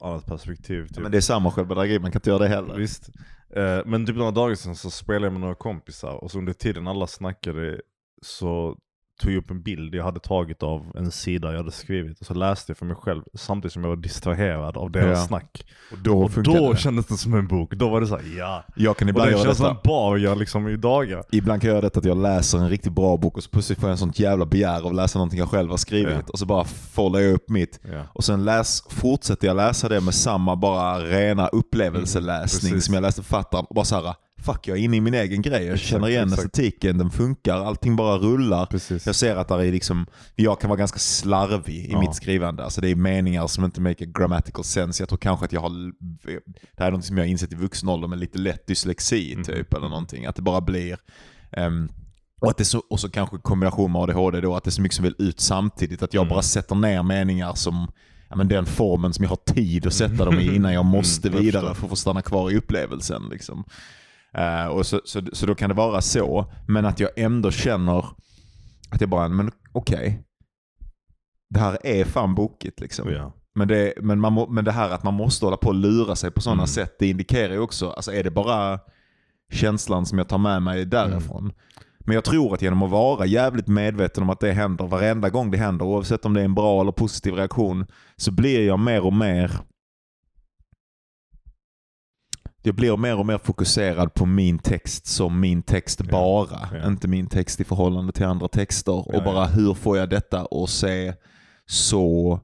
annat 0.01 0.27
perspektiv. 0.27 0.87
Typ. 0.89 0.99
Men 0.99 1.12
det 1.12 1.17
är 1.17 1.21
samma 1.21 1.51
självbedrägeri, 1.51 1.99
man 1.99 2.12
kan 2.12 2.19
inte 2.19 2.31
göra 2.31 2.39
det 2.43 2.49
heller. 2.49 2.75
Visst. 2.77 3.11
Eh, 3.57 3.81
men 3.87 4.07
typ 4.07 4.17
några 4.17 4.31
dagar 4.31 4.55
sedan 4.55 4.77
så 4.77 4.91
spelade 4.91 5.27
jag 5.27 5.33
med 5.33 5.41
några 5.41 5.55
kompisar 5.55 6.25
och 6.25 6.31
så 6.31 6.39
under 6.39 6.53
tiden 6.53 6.89
alla 6.89 7.07
snackade 7.07 7.81
så 8.23 8.76
tog 9.23 9.33
jag 9.33 9.38
upp 9.38 9.50
en 9.50 9.62
bild 9.62 9.95
jag 9.95 10.05
hade 10.05 10.21
tagit 10.21 10.62
av 10.62 10.93
en 10.97 11.11
sida 11.11 11.50
jag 11.50 11.57
hade 11.59 11.73
skrivit 11.73 12.21
och 12.21 12.26
så 12.26 12.35
läste 12.35 12.71
jag 12.71 12.76
för 12.79 12.87
mig 12.87 12.97
själv 12.97 13.23
samtidigt 13.35 13.73
som 13.73 13.83
jag 13.83 13.88
var 13.88 13.97
distraherad 13.97 14.76
av 14.76 14.91
deras 14.91 15.19
Ja. 15.19 15.26
snack. 15.26 15.64
Och 15.93 15.99
då 15.99 16.23
Och 16.23 16.31
då 16.43 16.73
det. 16.73 16.79
kändes 16.79 17.07
det 17.07 17.17
som 17.17 17.35
en 17.35 17.47
bok. 17.49 17.75
Då 17.75 17.88
var 17.88 18.00
det 18.00 18.07
så 18.07 18.17
här, 18.17 18.25
ja. 18.38 18.64
Jag 18.76 18.97
kan 18.97 19.09
Och 19.09 19.11
ibland 19.11 19.31
den 19.31 19.38
göra 19.38 19.47
känslan 19.49 19.76
bar 19.85 20.17
jag 20.17 20.38
liksom 20.38 20.69
i 20.69 20.76
dagar. 20.76 21.25
Ibland 21.33 21.61
kan 21.62 21.69
jag 21.69 21.75
göra 21.75 21.85
detta 21.85 21.99
att 21.99 22.05
jag 22.05 22.17
läser 22.17 22.59
en 22.59 22.69
riktigt 22.69 22.93
bra 22.93 23.17
bok 23.17 23.37
och 23.37 23.43
så 23.43 23.50
plötsligt 23.50 23.79
får 23.81 23.88
jag 23.88 23.93
en 23.93 23.99
sånt 23.99 24.19
jävla 24.19 24.47
begär 24.47 24.81
av 24.81 24.87
att 24.87 24.95
läsa 24.95 25.19
någonting 25.19 25.38
jag 25.38 25.49
själv 25.49 25.71
har 25.71 25.76
skrivit. 25.76 26.14
Ja. 26.14 26.23
Och 26.33 26.38
så 26.38 26.47
bara 26.47 26.64
follar 26.64 27.21
jag 27.21 27.33
upp 27.35 27.49
mitt. 27.50 27.81
Ja. 27.93 28.02
Och 28.12 28.25
sen 28.25 28.45
läs, 28.45 28.83
fortsätter 28.91 29.47
jag 29.47 29.57
läsa 29.57 29.88
det 29.88 30.00
med 30.00 30.14
samma 30.14 30.57
bara 30.57 30.99
rena 30.99 31.49
upplevelseläsning 31.49 32.71
Mm, 32.73 32.81
som 32.81 32.95
jag 32.95 33.02
läste 33.02 33.23
författaren. 33.23 33.64
Och 33.69 33.75
bara 33.75 33.85
så 33.85 33.95
här, 34.02 34.14
fuck 34.43 34.69
jag 34.69 34.79
är 34.79 34.83
inne 34.83 34.97
i 34.97 35.01
min 35.01 35.15
egen 35.15 35.43
grej. 35.43 35.65
Jag 35.65 35.79
känner 35.79 36.09
igen 36.09 36.29
exakt. 36.33 36.45
estetiken, 36.47 36.99
den 36.99 37.11
funkar, 37.11 37.55
allting 37.65 37.97
bara 37.97 38.19
rullar. 38.19 38.67
Precis. 38.67 39.07
Jag 39.07 39.15
ser 39.15 39.37
att 39.37 39.49
där 39.49 39.59
är 39.63 39.73
liksom, 39.73 40.07
jag 40.37 40.61
kan 40.61 40.71
vara 40.71 40.79
ganska 40.79 40.99
slarvig 40.99 41.75
i 41.77 41.93
Ja. 41.93 42.01
mitt 42.01 42.15
skrivande. 42.15 42.65
Alltså 42.65 42.81
det 42.81 42.89
är 42.89 42.97
meningar 42.97 43.47
som 43.47 43.65
inte 43.65 43.81
make 43.81 44.05
a 44.05 44.09
grammatical 44.19 44.65
sense. 44.65 45.03
Jag 45.03 45.09
tror 45.09 45.19
kanske 45.19 45.45
att 45.45 45.53
jag 45.53 45.61
har, 45.61 45.71
det 46.77 46.83
här 46.83 46.87
är 46.87 46.91
något 46.93 47.05
som 47.05 47.17
jag 47.19 47.25
har 47.25 47.29
insett 47.31 47.53
i 47.53 47.57
vuxen 47.57 47.89
ålder, 47.89 48.09
men 48.09 48.19
lite 48.19 48.39
lätt 48.39 48.67
dyslexi 48.67 49.35
Mhm. 49.37 49.45
typ 49.45 49.75
eller 49.75 49.89
någonting. 49.89 50.27
Att 50.27 50.37
det 50.37 50.43
bara 50.43 50.61
blir, 50.61 50.99
ehm, 51.53 51.89
och, 52.41 52.51
att 52.51 52.57
det 52.57 52.65
så, 52.65 52.83
och 52.91 53.01
så 53.01 53.11
kanske 53.11 53.39
kombination 53.39 53.93
med 53.93 54.03
ADHD 54.03 54.41
då, 54.41 54.57
att 54.57 54.65
det 54.65 54.69
är 54.69 54.73
så 54.73 54.83
mycket 54.83 54.97
som 54.97 55.03
vill 55.03 55.15
ut 55.19 55.41
samtidigt. 55.41 56.03
Att 56.03 56.15
jag 56.15 56.23
Mm. 56.23 56.31
bara 56.31 56.43
sätter 56.43 56.75
ner 56.75 57.03
meningar 57.03 57.55
som 57.55 57.93
ja, 58.29 58.37
men 58.37 58.49
den 58.49 58.67
formen 58.67 59.13
som 59.13 59.23
jag 59.23 59.29
har 59.31 59.55
tid 59.55 59.87
att 59.87 59.95
sätta 59.95 60.25
dem 60.25 60.39
i 60.41 60.47
innan 60.57 60.73
jag 60.73 60.85
måste 60.85 61.29
Mm, 61.29 61.41
vidare 61.43 61.75
för 61.75 61.85
att 61.85 61.91
få 61.91 61.97
stanna 61.97 62.23
kvar 62.23 62.51
i 62.51 62.57
upplevelsen. 62.57 63.23
Liksom. 63.31 63.65
Eh, 64.39 64.67
och 64.67 64.87
så, 64.87 65.01
så, 65.05 65.23
så 65.33 65.47
då 65.47 65.55
kan 65.55 65.69
det 65.69 65.75
vara 65.75 66.01
så, 66.01 66.47
men 66.69 66.87
att 66.87 67.01
jag 67.01 67.11
ändå 67.17 67.51
känner 67.51 68.07
att 68.91 69.01
jag 69.01 69.11
bara, 69.11 69.29
men 69.29 69.51
okej. 69.73 70.23
Det 71.51 71.61
här 71.61 71.79
är 71.87 72.05
fan 72.05 72.35
bokigt 72.35 72.81
liksom. 72.81 73.12
Ja. 73.12 73.33
Men, 73.55 73.69
det, 73.69 73.95
men, 74.01 74.21
man 74.21 74.47
men 74.55 74.65
det 74.65 74.73
här 74.73 74.91
att 74.91 75.03
man 75.03 75.15
måste 75.15 75.47
hålla 75.47 75.57
på 75.57 75.69
och 75.69 75.75
lura 75.75 76.17
sig 76.17 76.31
på 76.31 76.41
sådana 76.41 76.62
Mm. 76.62 76.67
sätt, 76.67 76.97
det 76.99 77.07
indikerar 77.07 77.53
ju 77.53 77.59
också, 77.61 77.91
alltså 77.91 78.12
är 78.12 78.25
det 78.25 78.31
bara 78.31 78.79
känslan 79.53 80.07
som 80.07 80.19
jag 80.19 80.29
tar 80.29 80.39
med 80.39 80.62
mig 80.62 80.85
därifrån. 80.85 81.43
Mm. 81.45 81.55
Men 81.99 82.15
jag 82.15 82.25
tror 82.25 82.55
att 82.55 82.62
genom 82.62 82.83
att 82.83 82.91
vara 82.91 83.27
jävligt 83.27 83.69
medveten 83.69 84.23
om 84.23 84.31
att 84.31 84.41
det 84.41 84.53
händer 84.53 84.87
varenda 84.87 85.31
gång 85.31 85.51
det 85.51 85.59
händer, 85.59 85.85
oavsett 85.87 86.25
om 86.25 86.35
det 86.35 86.41
är 86.41 86.45
en 86.45 86.55
bra 86.55 86.81
eller 86.81 86.93
positiv 86.93 87.35
reaktion, 87.35 87.87
så 88.17 88.31
blir 88.33 88.67
jag 88.67 88.79
mer 88.79 89.05
och 89.05 89.12
mer 89.12 89.53
jag 92.62 92.75
blir 92.75 92.97
mer 92.97 93.19
och 93.19 93.26
mer 93.26 93.38
fokuserad 93.38 94.14
på 94.14 94.26
min 94.26 94.59
text 94.59 95.07
som 95.07 95.40
min 95.40 95.62
text 95.62 96.02
bara. 96.02 96.69
ja. 96.73 96.87
Inte 96.87 97.09
min 97.09 97.26
text 97.26 97.61
i 97.61 97.64
förhållande 97.64 98.12
till 98.12 98.25
andra 98.25 98.49
texter. 98.49 99.04
Ja, 99.09 99.19
och 99.19 99.25
bara 99.25 99.47
hur 99.47 99.75
får 99.75 99.99
jag 99.99 100.09
detta 100.11 100.47
att 100.50 100.71
se 100.71 101.14
så 101.66 102.40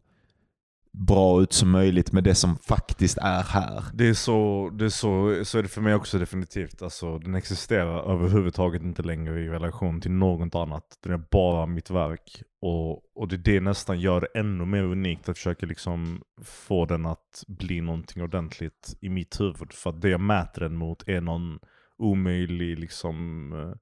bra 1.07 1.43
ut 1.43 1.53
som 1.53 1.71
möjligt 1.71 2.13
med 2.13 2.25
det 2.25 2.35
som 2.35 2.57
faktiskt 2.57 3.19
är 3.19 3.43
här. 3.43 3.85
Det 3.95 4.09
är 4.09 4.15
så, 4.15 4.71
det 4.79 4.85
är 4.85 4.89
så, 4.89 5.45
så 5.45 5.59
är 5.59 5.63
det 5.63 5.69
för 5.69 5.81
mig 5.81 5.95
också 5.95 6.19
definitivt. 6.19 6.83
Alltså, 6.83 7.19
den 7.19 7.35
existerar 7.35 8.13
överhuvudtaget 8.13 8.83
inte 8.83 9.03
längre 9.03 9.41
i 9.41 9.49
relation 9.49 10.01
till 10.01 10.11
något 10.11 10.55
annat. 10.55 10.99
Den 11.03 11.13
är 11.13 11.25
bara 11.31 11.67
mitt 11.67 11.91
verk. 11.91 12.43
Och, 12.61 13.03
och 13.15 13.29
det, 13.29 13.37
det 13.37 13.61
nästan 13.61 14.01
gör 14.01 14.21
det 14.21 14.41
ännu 14.41 14.65
mer 14.65 14.83
unikt 14.83 15.29
att 15.29 15.37
försöka 15.37 15.67
liksom 15.67 16.23
få 16.45 16.87
den 16.87 17.07
att 17.07 17.45
bli 17.47 17.81
någonting 17.81 18.23
ordentligt 18.23 18.97
i 19.01 19.09
mitt 19.09 19.41
huvud. 19.41 19.73
För 19.73 19.91
att 19.91 20.01
det 20.01 20.09
jag 20.09 20.21
mäter 20.21 20.61
den 20.61 20.77
mot 20.77 21.09
är 21.09 21.21
någon 21.21 21.59
omöjlig 21.99 22.79
liksom, 22.79 23.53
eh, 23.53 23.75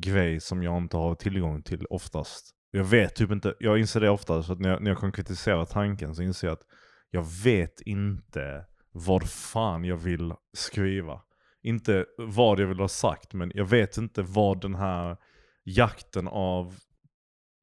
grej 0.00 0.40
som 0.40 0.62
jag 0.62 0.78
inte 0.78 0.96
har 0.96 1.14
tillgång 1.14 1.62
till 1.62 1.86
oftast. 1.90 2.54
Jag 2.70 2.84
vet 2.84 3.14
typ 3.14 3.30
inte, 3.30 3.54
jag 3.60 3.78
inser 3.78 4.00
det 4.00 4.10
ofta, 4.10 4.42
så 4.42 4.52
att 4.52 4.60
när 4.60 4.70
jag, 4.70 4.82
när 4.82 4.90
jag 4.90 4.98
konkretiserar 4.98 5.64
tanken 5.64 6.14
så 6.14 6.22
inser 6.22 6.46
jag 6.46 6.52
att 6.52 6.66
jag 7.10 7.26
vet 7.44 7.80
inte 7.80 8.64
vad 8.92 9.30
fan 9.30 9.84
jag 9.84 9.96
vill 9.96 10.34
skriva. 10.52 11.20
Inte 11.62 12.06
vad 12.18 12.60
jag 12.60 12.66
vill 12.66 12.80
ha 12.80 12.88
sagt, 12.88 13.32
men 13.32 13.52
jag 13.54 13.64
vet 13.64 13.96
inte 13.96 14.22
vad 14.22 14.60
den 14.60 14.74
här 14.74 15.16
jakten 15.64 16.28
av 16.28 16.74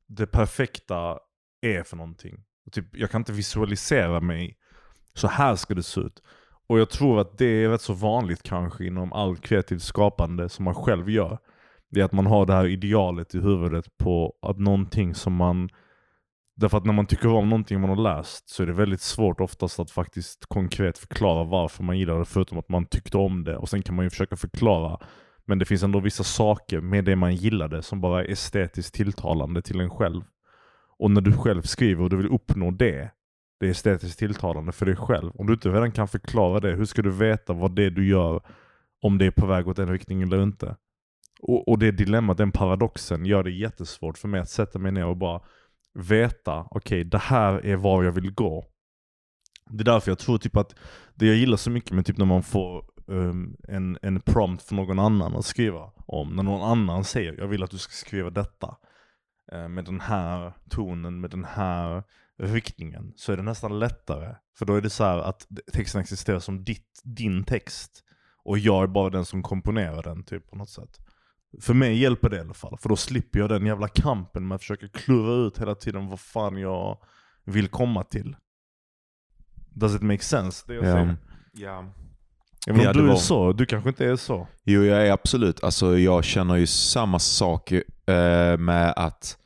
det 0.08 0.28
perfekta 0.28 1.20
är 1.62 1.84
för 1.84 1.98
någonting. 1.98 2.44
Typ, 2.72 2.86
jag 2.92 3.12
kan 3.12 3.22
inte 3.22 3.34
visualisera 3.34 4.20
mig, 4.20 4.58
så 5.14 5.28
här 5.28 5.56
ska 5.56 5.74
det 5.74 5.84
se 5.84 6.02
ut. 6.02 6.24
Och 6.68 6.80
jag 6.80 6.90
tror 6.90 7.22
att 7.22 7.38
det 7.38 7.46
är 7.46 7.70
rätt 7.70 7.82
så 7.82 7.94
vanligt 7.94 8.44
kanske 8.44 8.86
inom 8.86 9.14
allt 9.14 9.42
kreativt 9.42 9.84
skapande 9.84 10.50
som 10.50 10.66
man 10.66 10.76
själv 10.76 11.10
gör. 11.10 11.38
Det 11.90 12.00
är 12.00 12.06
att 12.06 12.12
man 12.12 12.26
har 12.26 12.46
det 12.46 12.54
här 12.54 12.66
idealet 12.66 13.36
i 13.36 13.40
huvudet 13.40 13.98
på 13.98 14.34
att 14.42 14.60
någonting 14.60 15.16
som 15.16 15.34
man 15.34 15.70
Därför 16.60 16.78
att 16.78 16.86
när 16.86 16.94
man 16.94 17.06
tycker 17.06 17.28
om 17.28 17.50
någonting 17.50 17.82
man 17.82 17.90
har 17.90 18.18
läst 18.18 18.50
så 18.50 18.64
är 18.64 18.68
det 18.68 18.74
väldigt 18.74 19.02
svårt 19.02 19.42
oftast 19.42 19.80
att 19.80 19.92
faktiskt 19.92 20.46
konkret 20.46 20.98
förklara 20.98 21.44
varför 21.44 21.84
man 21.84 22.00
gillar 22.00 22.20
det 22.20 22.26
förutom 22.26 22.58
att 22.58 22.70
man 22.70 22.86
tyckte 22.86 23.18
om 23.18 23.44
det. 23.44 23.58
Och 23.58 23.70
sen 23.70 23.82
kan 23.82 23.96
man 23.96 24.06
ju 24.06 24.10
försöka 24.10 24.36
förklara. 24.36 25.00
Men 25.46 25.60
det 25.60 25.66
finns 25.66 25.84
ändå 25.84 26.00
vissa 26.00 26.24
saker 26.24 26.82
med 26.82 27.06
det 27.06 27.16
man 27.16 27.36
gillade 27.36 27.84
som 27.84 28.02
bara 28.02 28.24
är 28.24 28.32
estetiskt 28.32 28.96
tilltalande 28.96 29.62
till 29.62 29.80
en 29.80 29.90
själv. 29.90 30.22
Och 31.00 31.12
när 31.12 31.22
du 31.22 31.34
själv 31.34 31.62
skriver 31.62 32.04
och 32.04 32.10
du 32.10 32.18
vill 32.18 32.28
uppnå 32.28 32.72
det, 32.72 33.12
det 33.60 33.66
är 33.66 33.72
estetiskt 33.72 34.20
tilltalande 34.20 34.72
för 34.72 34.86
dig 34.86 34.96
själv. 34.96 35.32
Om 35.36 35.48
du 35.48 35.54
inte 35.54 35.70
redan 35.70 35.92
kan 35.92 36.08
förklara 36.08 36.60
det, 36.60 36.76
hur 36.76 36.86
ska 36.86 37.02
du 37.02 37.12
veta 37.12 37.54
vad 37.54 37.76
det 37.76 37.90
du 37.90 38.08
gör, 38.08 38.42
om 39.02 39.18
det 39.18 39.26
är 39.26 39.32
på 39.32 39.46
väg 39.46 39.68
åt 39.68 39.80
en 39.80 39.92
riktning 39.92 40.22
eller 40.22 40.44
inte? 40.44 40.76
Och, 41.40 41.68
och 41.68 41.80
det 41.80 41.92
dilemmat, 41.92 42.38
den 42.38 42.52
paradoxen, 42.52 43.26
gör 43.26 43.44
det 43.44 43.52
jättesvårt 43.52 44.18
för 44.18 44.28
mig 44.28 44.40
att 44.40 44.50
sätta 44.50 44.80
mig 44.80 44.92
ner 44.92 45.06
och 45.06 45.18
bara 45.18 45.42
veta, 45.94 46.68
okej 46.72 47.04
det 47.04 47.18
här 47.18 47.66
är 47.66 47.76
var 47.76 48.04
jag 48.04 48.12
vill 48.12 48.34
gå. 48.34 48.66
Det 49.70 49.82
är 49.82 49.86
därför 49.86 50.12
jag 50.12 50.20
tror 50.20 50.38
typ 50.38 50.58
att 50.58 50.76
det 51.16 51.26
jag 51.28 51.36
gillar 51.36 51.58
så 51.58 51.70
mycket 51.70 51.92
med 51.92 52.06
typ 52.06 52.18
när 52.18 52.26
man 52.26 52.44
får 52.44 52.86
um, 53.08 53.58
en, 53.68 53.98
en 54.02 54.20
prompt 54.22 54.64
från 54.64 54.76
någon 54.78 55.00
annan 55.00 55.36
att 55.36 55.46
skriva 55.46 55.92
om. 56.08 56.36
När 56.36 56.44
någon 56.44 56.72
annan 56.72 57.04
säger 57.04 57.34
jag 57.34 57.48
vill 57.48 57.64
att 57.64 57.72
du 57.72 57.78
ska 57.78 57.92
skriva 57.92 58.30
detta. 58.30 58.78
eh, 59.52 59.68
med 59.68 59.86
den 59.86 60.02
här 60.02 60.54
tonen, 60.70 61.20
med 61.22 61.30
den 61.30 61.46
här 61.46 62.04
riktningen. 62.40 63.14
Så 63.16 63.32
är 63.32 63.38
det 63.38 63.44
nästan 63.44 63.80
lättare. 63.80 64.36
För 64.58 64.66
då 64.66 64.76
är 64.76 64.82
det 64.82 64.90
så 64.90 65.04
här 65.04 65.18
att 65.20 65.48
texten 65.74 66.02
existerar 66.02 66.40
som 66.40 66.64
ditt, 66.64 67.02
din 67.04 67.44
text. 67.44 68.04
Och 68.44 68.60
jag 68.60 68.84
är 68.84 68.88
bara 68.88 69.10
den 69.10 69.26
som 69.26 69.44
komponerar 69.44 70.04
den 70.04 70.24
typ 70.24 70.50
på 70.50 70.56
något 70.56 70.70
sätt. 70.70 71.00
För 71.62 71.74
mig 71.74 71.98
hjälper 71.98 72.30
det 72.30 72.38
i 72.38 72.40
alla 72.40 72.54
fall, 72.54 72.78
för 72.82 72.90
då 72.90 72.96
slipper 72.96 73.40
jag 73.40 73.50
den 73.50 73.66
jävla 73.66 73.88
kampen 73.88 74.48
med 74.48 74.56
att 74.56 74.62
försöka 74.62 74.88
klura 74.88 75.48
ut 75.48 75.58
hela 75.62 75.76
tiden 75.76 76.08
vad 76.08 76.20
fan 76.20 76.58
jag 76.58 76.98
vill 77.46 77.68
komma 77.68 78.04
till. 78.04 78.36
Does 79.70 79.96
it 79.96 80.02
make 80.02 80.24
sense? 80.24 80.64
Det 80.68 80.74
jag 80.74 80.86
Ja. 80.86 80.92
säger? 80.92 81.18
Ja. 81.54 81.94
Även 82.68 82.80
om 82.80 82.86
Ja, 82.86 82.94
du 82.94 83.00
är 83.00 83.08
var- 83.08 83.16
så, 83.16 83.54
du 83.54 83.66
kanske 83.66 83.90
inte 83.90 84.06
är 84.06 84.16
så. 84.16 84.48
Jo, 84.64 84.84
jag 84.84 85.08
är 85.08 85.12
absolut. 85.12 85.64
Alltså, 85.64 85.98
jag 85.98 86.24
känner 86.24 86.56
ju 86.56 86.68
samma 86.68 87.20
sak 87.20 87.72
eh, 87.72 88.58
med 88.58 88.94
att 88.96 89.38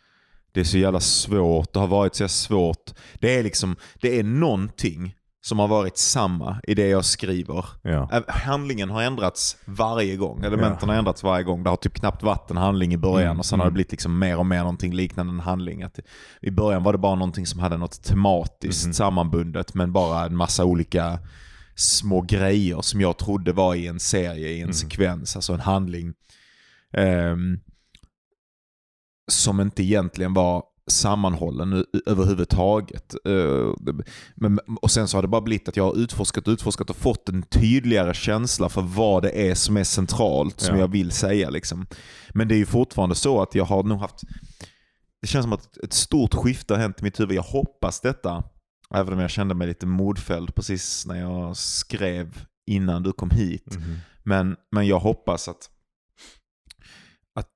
det 0.52 0.60
är 0.60 0.64
så 0.64 0.78
jävla 0.78 1.00
svårt. 1.00 1.74
Det 1.74 1.80
har 1.80 1.88
varit 1.88 2.16
så 2.16 2.24
jävla 2.24 2.30
svårt. 2.30 2.92
Det 3.20 3.36
är 3.40 3.44
liksom, 3.44 3.76
det 4.02 4.20
är 4.20 4.24
någonting 4.24 5.16
som 5.44 5.60
har 5.60 5.68
varit 5.68 5.98
samma 5.98 6.60
i 6.68 6.74
det 6.76 6.88
jag 6.88 7.06
skriver. 7.06 7.66
Ja. 7.82 8.10
Ä- 8.12 8.24
Handlingen 8.32 8.90
har 8.90 9.02
ändrats 9.04 9.58
varje 9.66 10.16
gång. 10.16 10.44
Elementen 10.44 10.90
har 10.90 10.96
ändrats 10.96 11.24
varje 11.24 11.44
gång. 11.44 11.64
Det 11.64 11.70
har 11.70 11.78
typ 11.78 11.94
knappt 11.94 12.24
varit 12.24 12.52
en 12.52 12.58
handling 12.58 12.94
i 12.94 12.98
början 12.98 13.28
Mm, 13.30 13.40
och 13.40 13.46
sen 13.46 13.60
har 13.60 13.66
mm. 13.66 13.74
det 13.74 13.74
blivit 13.74 13.92
liksom 13.92 14.20
mer 14.20 14.38
och 14.38 14.46
mer 14.46 14.60
någonting 14.60 14.94
liknande 14.94 15.34
en 15.34 15.40
handling. 15.40 15.84
Att 15.84 16.00
I 16.42 16.52
början 16.52 16.84
var 16.84 16.92
det 16.92 16.98
bara 17.00 17.16
någonting 17.16 17.46
som 17.46 17.60
hade 17.60 17.78
något 17.78 18.04
tematiskt 18.04 18.86
Mhm. 18.86 18.94
sammanbundet 18.94 19.74
men 19.74 19.92
bara 19.94 20.26
en 20.26 20.36
massa 20.36 20.66
olika 20.66 21.20
små 21.76 22.22
grejer 22.22 22.82
som 22.82 23.02
jag 23.02 23.18
trodde 23.18 23.54
var 23.54 23.76
i 23.76 23.88
en 23.88 24.00
serie, 24.00 24.48
i 24.50 24.58
en 24.58 24.64
Mm. 24.64 24.74
sekvens, 24.74 25.36
alltså 25.36 25.54
en 25.54 25.60
handling. 25.60 26.14
ehm, 26.94 27.60
som 29.32 29.60
inte 29.62 29.84
egentligen 29.84 30.34
var 30.34 30.64
sammanhållen 30.88 31.86
överhuvudtaget. 32.06 33.16
Eh, 33.26 33.74
men, 34.36 34.60
och 34.82 34.92
sen 34.92 35.08
så 35.08 35.18
har 35.18 35.22
det 35.22 35.28
bara 35.28 35.42
blivit 35.42 35.70
att 35.70 35.76
jag 35.78 35.84
har 35.84 35.98
utforskat 35.98 36.48
och 36.48 36.52
utforskat 36.52 36.90
och 36.90 36.96
fått 36.96 37.30
en 37.30 37.44
tydligare 37.44 38.14
känsla 38.14 38.70
för 38.70 38.82
vad 38.82 39.24
det 39.24 39.50
är 39.50 39.56
som 39.56 39.78
är 39.78 39.84
centralt, 39.84 40.60
som 40.60 40.76
Ja. 40.76 40.82
jag 40.82 40.88
vill 40.88 41.12
säga. 41.12 41.50
Liksom. 41.50 41.86
Men 42.34 42.48
det 42.48 42.56
är 42.56 42.60
ju 42.60 42.66
fortfarande 42.66 43.16
så 43.16 43.42
att 43.42 43.56
jag 43.56 43.66
har 43.66 43.84
nog 43.84 44.00
haft... 44.00 44.22
Det 45.22 45.28
känns 45.28 45.44
som 45.44 45.54
att 45.54 45.78
ett 45.78 45.94
stort 45.94 46.34
skifte 46.34 46.74
har 46.74 46.82
hänt 46.82 47.00
i 47.00 47.04
mitt 47.04 47.20
huvud. 47.20 47.38
Jag 47.38 47.44
hoppas 47.44 48.02
detta, 48.02 48.44
även 48.94 49.14
om 49.14 49.20
jag 49.20 49.30
kände 49.30 49.56
mig 49.56 49.68
lite 49.68 49.86
modfälld 49.86 50.56
precis 50.56 51.06
när 51.06 51.20
jag 51.20 51.58
skrev 51.58 52.46
innan 52.68 53.04
du 53.04 53.12
kom 53.14 53.30
hit. 53.30 53.76
Mhm. 53.76 53.98
Men, 54.24 54.56
men 54.72 54.88
jag 54.88 55.00
hoppas 55.00 55.48
att, 55.48 55.70
att 57.36 57.48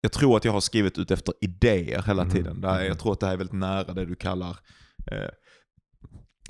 jag 0.00 0.12
tror 0.12 0.36
att 0.36 0.44
jag 0.44 0.52
har 0.52 0.60
skrivit 0.60 0.98
ut 0.98 1.10
efter 1.10 1.34
idéer 1.40 2.02
hela 2.06 2.22
Mhm, 2.24 2.32
tiden. 2.32 2.60
Det 2.60 2.68
här, 2.68 2.78
mhm. 2.78 2.86
jag 2.86 2.98
tror 2.98 3.12
att 3.12 3.20
det 3.20 3.26
här 3.26 3.32
är 3.32 3.36
väldigt 3.38 3.58
nära 3.58 3.92
det 3.94 4.04
du 4.06 4.14
kallar 4.14 4.56
eh, 5.12 5.28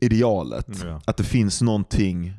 idealet. 0.01 0.67
Ja. 0.85 1.01
Att 1.07 1.17
det 1.17 1.25
finns 1.25 1.63
någonting 1.63 2.33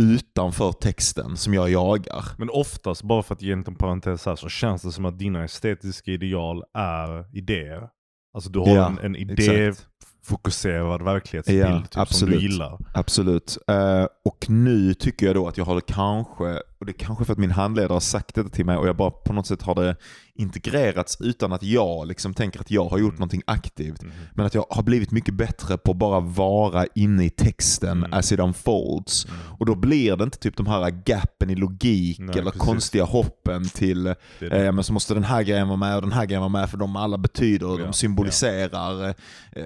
utanför 0.00 0.72
texten 0.72 1.36
som 1.36 1.54
jag 1.54 1.70
jagar. 1.70 2.24
Men 2.38 2.50
oftast, 2.50 3.02
bara 3.02 3.22
för 3.22 3.34
att 3.34 3.42
ge 3.42 3.52
en 3.52 3.64
parentes 3.64 4.26
här, 4.26 4.36
så 4.36 4.48
känns 4.48 4.82
det 4.82 4.92
som 4.92 5.04
att 5.04 5.18
dina 5.18 5.44
estetiska 5.44 6.10
ideal 6.10 6.64
är 6.78 7.36
idéer. 7.36 7.88
Alltså 8.34 8.50
du 8.50 8.58
har 8.58 8.68
Ja, 8.68 8.88
en, 8.88 8.98
en 8.98 9.16
idéfokuserad 9.16 11.02
verklighetsbild 11.02 11.86
Ja, 11.94 12.04
typ, 12.04 12.14
som 12.14 12.30
du 12.30 12.40
gillar. 12.40 12.78
Absolut. 12.94 13.58
Eh, 13.68 14.06
och 14.24 14.50
nu 14.50 14.94
tycker 14.94 15.26
jag 15.26 15.34
då 15.34 15.48
att 15.48 15.56
jag 15.56 15.64
har 15.64 15.80
kanske, 15.80 16.62
och 16.80 16.86
det 16.86 16.92
är 16.92 16.98
kanske 17.04 17.24
för 17.24 17.32
att 17.32 17.38
min 17.38 17.50
handledare 17.50 17.92
har 17.92 18.00
sagt 18.00 18.34
detta 18.34 18.48
till 18.48 18.66
mig 18.66 18.76
och 18.76 18.88
jag 18.88 18.96
bara 18.96 19.10
på 19.10 19.32
något 19.32 19.46
sätt 19.46 19.62
har 19.62 19.74
det 19.74 19.96
integrerats 20.34 21.16
utan 21.20 21.52
att 21.52 21.62
jag 21.62 22.06
liksom 22.08 22.34
tänker 22.34 22.60
att 22.60 22.70
jag 22.70 22.84
har 22.88 22.98
gjort 22.98 23.08
Mm. 23.12 23.18
någonting 23.20 23.42
aktivt. 23.46 24.02
Mhm. 24.02 24.12
Men 24.34 24.46
att 24.46 24.54
jag 24.54 24.66
har 24.70 24.82
blivit 24.82 25.10
mycket 25.10 25.34
bättre 25.34 25.78
på 25.78 25.90
att 25.90 25.96
bara 25.96 26.20
vara 26.20 26.86
inne 26.94 27.24
i 27.24 27.30
texten 27.30 27.98
Mm. 27.98 28.12
as 28.12 28.32
it 28.32 28.40
unfolds. 28.40 29.26
Mm. 29.26 29.38
Och 29.58 29.66
då 29.66 29.74
blir 29.74 30.16
det 30.16 30.24
inte 30.24 30.38
typ 30.38 30.56
de 30.56 30.66
här 30.66 30.90
gappen 30.90 31.50
i 31.50 31.54
logik 31.54 32.18
Nej, 32.18 32.30
eller 32.38 32.42
precis. 32.50 32.60
konstiga 32.60 33.04
hoppen 33.04 33.68
till 33.68 34.04
Det 34.04 34.14
är 34.40 34.50
det. 34.50 34.66
eh, 34.66 34.72
men 34.72 34.84
så 34.84 34.92
måste 34.92 35.14
den 35.14 35.24
här 35.24 35.42
grejen 35.42 35.68
vara 35.68 35.76
med 35.76 35.96
och 35.96 36.02
den 36.02 36.12
här 36.12 36.26
grejen 36.26 36.40
vara 36.40 36.48
med 36.48 36.70
för 36.70 36.76
de 36.78 36.96
alla 36.96 37.18
betyder, 37.18 37.66
Ja, 37.66 37.76
de 37.76 37.92
symboliserar 37.92 39.08
eh, 39.52 39.64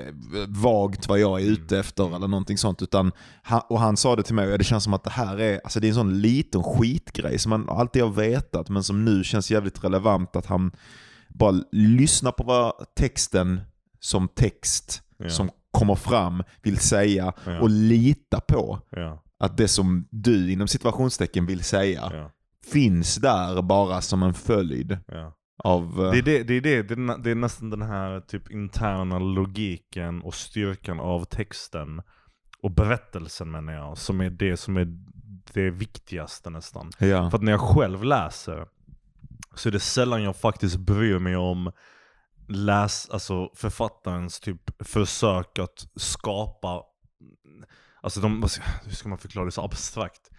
vagt 0.49 1.09
vad 1.09 1.19
jag 1.21 1.41
är 1.41 1.43
Mm, 1.47 1.53
ute 1.53 1.79
efter 1.79 2.03
mm. 2.05 2.15
eller 2.15 2.29
någonting 2.29 2.59
sånt. 2.59 2.83
Utan, 2.83 3.13
och 3.69 3.81
han 3.81 3.97
sa 3.97 4.17
det 4.17 4.23
till 4.23 4.35
mig 4.35 4.53
och 4.53 4.59
det 4.59 4.65
känns 4.65 4.85
som 4.85 4.95
att 4.95 5.05
det 5.05 5.11
här 5.11 5.41
är, 5.41 5.61
alltså 5.65 5.81
det 5.81 5.87
är 5.87 5.89
en 5.89 5.95
sån 5.95 6.21
liten 6.21 6.63
skitgrej 7.07 7.39
som 7.39 7.51
man 7.51 7.69
alltid 7.69 8.03
har 8.03 8.11
vetat 8.11 8.69
men 8.69 8.83
som 8.83 9.05
nu 9.05 9.25
känns 9.25 9.51
jävligt 9.51 9.85
relevant 9.85 10.37
att 10.37 10.47
han 10.47 10.73
bara 11.29 11.63
lyssnar 11.73 12.33
på 12.33 12.45
vad 12.45 12.73
texten 12.97 13.61
som 14.01 14.29
text, 14.29 15.03
Ja. 15.19 15.29
som 15.31 15.51
kommer 15.71 15.95
fram, 15.95 16.43
vill 16.63 16.79
säga 16.79 17.33
Ja. 17.47 17.61
och 17.61 17.71
lita 17.71 18.41
på 18.41 18.79
Ja, 18.91 19.23
att 19.39 19.57
det 19.57 19.69
som 19.69 20.09
du 20.11 20.53
inom 20.53 20.69
situationstecken 20.69 21.47
vill 21.47 21.63
säga 21.65 22.31
finns 22.73 23.17
där 23.17 23.63
bara 23.63 24.01
som 24.01 24.23
en 24.23 24.35
följd 24.35 24.99
av... 25.65 25.83
eh, 26.07 26.11
Det 26.13 26.19
är, 26.19 26.23
det, 26.23 26.43
det, 26.43 26.55
är 26.55 26.61
det, 26.61 26.83
det, 26.83 26.95
är, 26.95 27.19
det 27.23 27.31
är 27.31 27.35
nästan 27.35 27.71
den 27.71 27.83
här 27.83 28.21
typ 28.21 28.51
interna 28.51 29.19
logiken 29.19 30.23
och 30.23 30.35
styrkan 30.35 31.01
av 31.01 31.25
texten 31.25 32.03
och 32.63 32.71
berättelsen 32.71 33.51
menar 33.51 33.73
jag, 33.73 33.99
som 33.99 34.21
är 34.21 34.31
det 34.31 34.57
som 34.57 34.77
är 34.77 34.87
det 35.53 35.71
viktigaste 35.71 36.51
nästan. 36.51 36.91
ja. 36.99 37.31
För 37.31 37.39
att 37.39 37.43
när 37.43 37.53
jag 37.53 37.61
själv 37.61 38.05
läser 38.05 38.67
så 39.55 39.69
är 39.69 39.73
det 39.73 39.81
sällan 39.81 40.23
jag 40.23 40.37
faktiskt 40.37 40.77
bryr 40.77 41.19
mig 41.19 41.37
om 41.37 41.73
läs, 42.49 43.11
alltså 43.11 43.51
författarens 43.55 44.41
typ 44.41 44.85
försök 44.85 45.59
att 45.59 45.87
skapa, 45.97 46.83
alltså 48.01 48.21
de, 48.21 48.43
hur 48.85 48.95
ska 48.95 49.09
man 49.09 49.19
förklara 49.19 49.45
det 49.45 49.53
så 49.53 49.65
abstrakt? 49.65 50.31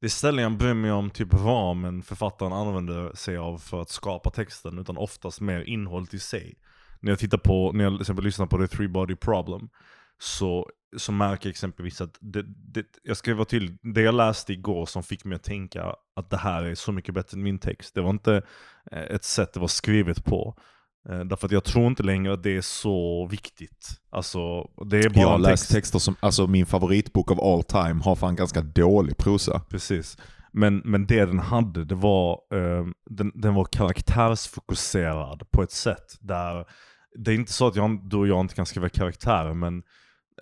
Det 0.00 0.06
är 0.06 0.10
sällan 0.10 0.42
jag 0.42 0.56
bryr 0.56 0.74
mig 0.74 0.92
om 0.92 1.10
typ 1.10 1.34
ramen 1.34 2.02
författaren 2.02 2.52
använder 2.52 3.14
sig 3.14 3.36
av 3.36 3.58
för 3.58 3.82
att 3.82 3.90
skapa 3.90 4.30
texten, 4.30 4.78
utan 4.78 4.96
oftast 4.96 5.40
mer 5.40 5.60
innehållet 5.60 6.14
i 6.14 6.18
sig. 6.18 6.54
När 7.00 7.12
jag 7.12 7.18
tittar 7.18 7.38
på, 7.38 7.72
när 7.72 7.84
jag 7.84 7.92
till 7.92 8.00
exempel 8.00 8.24
lyssnar 8.24 8.46
på 8.46 8.58
The 8.58 8.76
Three 8.76 8.88
Body 8.88 9.16
Problem, 9.16 9.68
så, 10.18 10.70
så 10.96 11.12
märker 11.12 11.46
jag 11.46 11.50
exempelvis 11.50 12.00
att 12.00 12.18
det, 12.20 12.42
det, 12.72 12.84
jag 13.02 13.16
ska 13.16 13.34
vara 13.34 13.44
till, 13.44 13.76
det 13.94 14.00
jag 14.02 14.14
läste 14.14 14.52
igår 14.52 14.86
som 14.86 15.02
fick 15.02 15.24
mig 15.24 15.36
att 15.36 15.42
tänka 15.42 15.94
att 16.16 16.30
det 16.30 16.36
här 16.36 16.62
är 16.62 16.74
så 16.74 16.92
mycket 16.92 17.14
bättre 17.14 17.36
än 17.36 17.42
min 17.42 17.58
text. 17.58 17.94
Det 17.94 18.00
var 18.00 18.10
inte 18.10 18.42
eh, 18.92 19.02
ett 19.02 19.24
sätt 19.24 19.52
det 19.52 19.60
var 19.60 19.68
skrivet 19.68 20.24
på. 20.24 20.54
Eh, 21.08 21.20
Därför 21.20 21.46
att 21.46 21.52
jag 21.52 21.64
tror 21.64 21.86
inte 21.86 22.02
längre 22.02 22.32
att 22.32 22.42
det 22.42 22.56
är 22.56 22.60
så 22.60 23.26
viktigt. 23.30 23.88
Alltså, 24.10 24.62
det 24.90 24.98
är 24.98 25.08
bara 25.10 25.20
Jag 25.20 25.28
har 25.28 25.38
läst 25.38 25.62
text. 25.62 25.72
texter 25.72 25.98
som, 25.98 26.16
alltså 26.20 26.46
min 26.46 26.66
favoritbok 26.66 27.30
av 27.30 27.40
all 27.40 27.62
time 27.62 28.02
har 28.04 28.16
fan 28.16 28.36
ganska 28.36 28.60
dålig 28.62 29.16
prosa. 29.16 29.60
Precis. 29.70 30.18
Men, 30.52 30.82
men 30.84 31.06
det 31.06 31.24
den 31.26 31.38
hade, 31.38 31.84
det 31.84 31.94
var, 31.94 32.32
eh, 32.32 32.86
den, 33.10 33.32
den 33.34 33.54
var 33.54 33.64
karaktärsfokuserad 33.64 35.50
på 35.50 35.62
ett 35.62 35.72
sätt 35.72 36.16
där, 36.20 36.66
det 37.18 37.30
är 37.30 37.34
inte 37.34 37.52
så 37.52 37.66
att 37.66 37.76
jag, 37.76 38.08
du 38.10 38.16
och 38.16 38.28
jag 38.28 38.40
inte 38.40 38.54
kan 38.54 38.66
skriva 38.66 38.88
karaktärer, 38.88 39.54
men 39.54 39.82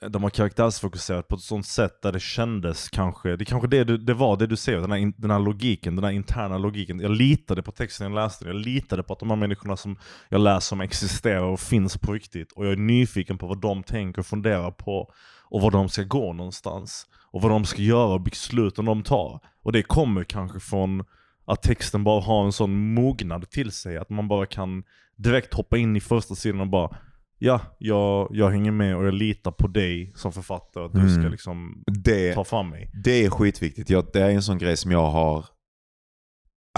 de 0.08 0.22
har 0.22 0.30
karaktärsfokuserat 0.30 1.28
på 1.28 1.34
ett 1.36 1.42
sånt 1.42 1.66
sätt 1.66 2.02
där 2.02 2.12
det 2.12 2.20
kändes 2.20 2.88
kanske, 2.88 3.36
det 3.36 3.44
kanske 3.44 3.68
det, 3.68 3.84
du- 3.84 3.98
det 3.98 4.14
var 4.14 4.36
det 4.36 4.46
du 4.46 4.56
säger, 4.56 4.80
den 4.80 4.90
här, 4.90 4.98
in- 4.98 5.14
den 5.16 5.30
här 5.30 5.38
logiken, 5.38 5.96
den 5.96 6.04
här 6.04 6.12
interna 6.12 6.58
logiken. 6.58 7.00
Jag 7.00 7.10
litade 7.10 7.62
på 7.62 7.72
texten 7.72 8.12
jag 8.12 8.14
läste, 8.24 8.44
jag 8.44 8.56
litade 8.56 9.02
på 9.02 9.12
att 9.12 9.18
de 9.18 9.30
här 9.30 9.36
människorna 9.36 9.76
som 9.76 9.96
jag 10.28 10.40
läser 10.40 10.76
om 10.76 10.80
existerar 10.80 11.40
och 11.42 11.60
finns 11.60 11.98
på 11.98 12.12
riktigt. 12.12 12.52
Och 12.52 12.66
jag 12.66 12.72
är 12.72 12.76
nyfiken 12.76 13.38
på 13.38 13.46
vad 13.46 13.60
de 13.60 13.82
tänker 13.82 14.20
och 14.20 14.26
funderar 14.26 14.70
på, 14.70 15.12
och 15.48 15.60
var 15.60 15.70
de 15.70 15.88
ska 15.88 16.02
gå 16.02 16.32
någonstans. 16.32 17.06
Och 17.30 17.42
vad 17.42 17.50
de 17.50 17.64
ska 17.64 17.82
göra 17.82 18.14
och 18.14 18.20
besluten 18.20 18.84
de 18.84 19.02
tar. 19.02 19.40
Och 19.62 19.72
det 19.72 19.82
kommer 19.82 20.24
kanske 20.24 20.60
från 20.60 21.04
att 21.46 21.62
texten 21.62 22.04
bara 22.04 22.20
har 22.20 22.44
en 22.44 22.52
sån 22.52 22.94
mognad 22.94 23.50
till 23.50 23.72
sig, 23.72 23.96
att 23.96 24.10
man 24.10 24.28
bara 24.28 24.46
kan 24.46 24.82
direkt 25.16 25.54
hoppa 25.54 25.78
in 25.78 25.96
i 25.96 26.00
första 26.00 26.34
sidan 26.34 26.60
och 26.60 26.68
bara 26.68 26.96
Ja, 27.44 27.60
jag, 27.78 28.28
jag 28.30 28.50
hänger 28.50 28.70
med 28.72 28.96
och 28.96 29.06
jag 29.06 29.14
litar 29.14 29.50
på 29.50 29.66
dig 29.66 30.12
som 30.16 30.32
författare 30.32 30.84
att 30.84 30.92
du 30.92 31.08
ska 31.08 31.20
Mm. 31.20 31.30
liksom 31.32 31.82
Det, 32.04 32.34
ta 32.34 32.44
fram 32.44 32.70
mig. 32.70 32.90
det 33.04 33.24
är 33.24 33.30
skitviktigt. 33.30 33.90
Jag, 33.90 34.06
det 34.12 34.20
är 34.22 34.30
en 34.30 34.42
sån 34.42 34.58
grej 34.58 34.76
som 34.76 34.90
jag 34.90 35.10
har 35.10 35.44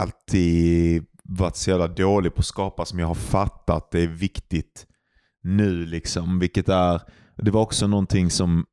alltid 0.01 1.05
varit 1.25 1.57
så 1.57 1.71
jävla 1.71 1.89
dålig 1.89 2.35
på 2.35 2.39
att 2.41 2.47
skapa 2.47 2.85
som 2.85 2.99
jag 2.99 3.07
har 3.07 3.15
fattat 3.15 3.91
det 3.91 4.01
är 4.03 4.07
viktigt 4.09 4.87
nu 5.43 5.87
liksom. 5.87 6.39
Vilket 6.39 6.69
är, 6.69 7.01
det 7.37 7.51
var 7.51 7.61
också 7.63 7.87
någonting 7.87 8.31
som 8.31 8.67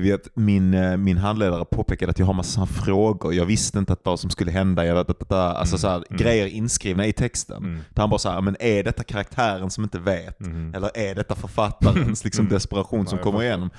vet, 0.00 0.36
min, 0.36 0.74
eh, 0.74 0.96
min 0.96 1.18
handledare 1.18 1.64
påpekade 1.64 2.10
att 2.10 2.18
jag 2.18 2.26
har 2.26 2.34
massa 2.34 2.66
frågor. 2.66 3.34
Jag 3.34 3.46
visste 3.46 3.78
inte 3.78 3.92
att 3.92 4.00
vad 4.04 4.20
som 4.20 4.30
skulle 4.30 4.50
hända. 4.50 4.86
Jag 4.86 4.94
vet, 4.94 5.10
att, 5.10 5.22
att, 5.22 5.32
alltså 5.32 5.74
Mm, 5.74 5.78
så 5.80 5.88
här, 5.88 5.96
mm. 6.10 6.22
grejer 6.22 6.46
inskrivna 6.46 7.06
i 7.06 7.12
texten. 7.12 7.56
Mm. 7.64 7.80
Där 7.90 8.02
han 8.02 8.10
bara 8.10 8.18
så 8.18 8.30
här, 8.30 8.40
men 8.40 8.56
är 8.60 8.82
detta 8.84 9.04
karaktären 9.04 9.70
som 9.70 9.84
inte 9.84 9.98
vet? 9.98 10.40
Mhm. 10.40 10.74
Eller 10.74 10.90
är 10.94 11.14
detta 11.14 11.34
författarens 11.34 12.24
liksom, 12.24 12.42
Mm. 12.42 12.54
desperation 12.54 13.06
som 13.06 13.16
Nej, 13.16 13.22
kommer 13.24 13.42
igenom? 13.42 13.70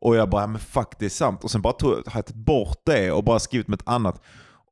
Och 0.00 0.16
jag 0.16 0.30
bara, 0.30 0.46
men 0.46 0.60
fuck 0.60 0.88
det 0.98 1.04
är 1.04 1.10
sant. 1.10 1.44
Och 1.44 1.50
sen 1.50 1.62
bara 1.62 1.72
tog, 1.72 1.90
har 1.90 1.96
jag 1.96 2.04
tagit 2.26 2.34
bort 2.34 2.78
det 2.86 3.12
och 3.12 3.24
bara 3.24 3.38
skrivit 3.38 3.68
med 3.68 3.80
ett 3.80 3.88
annat. 3.88 4.22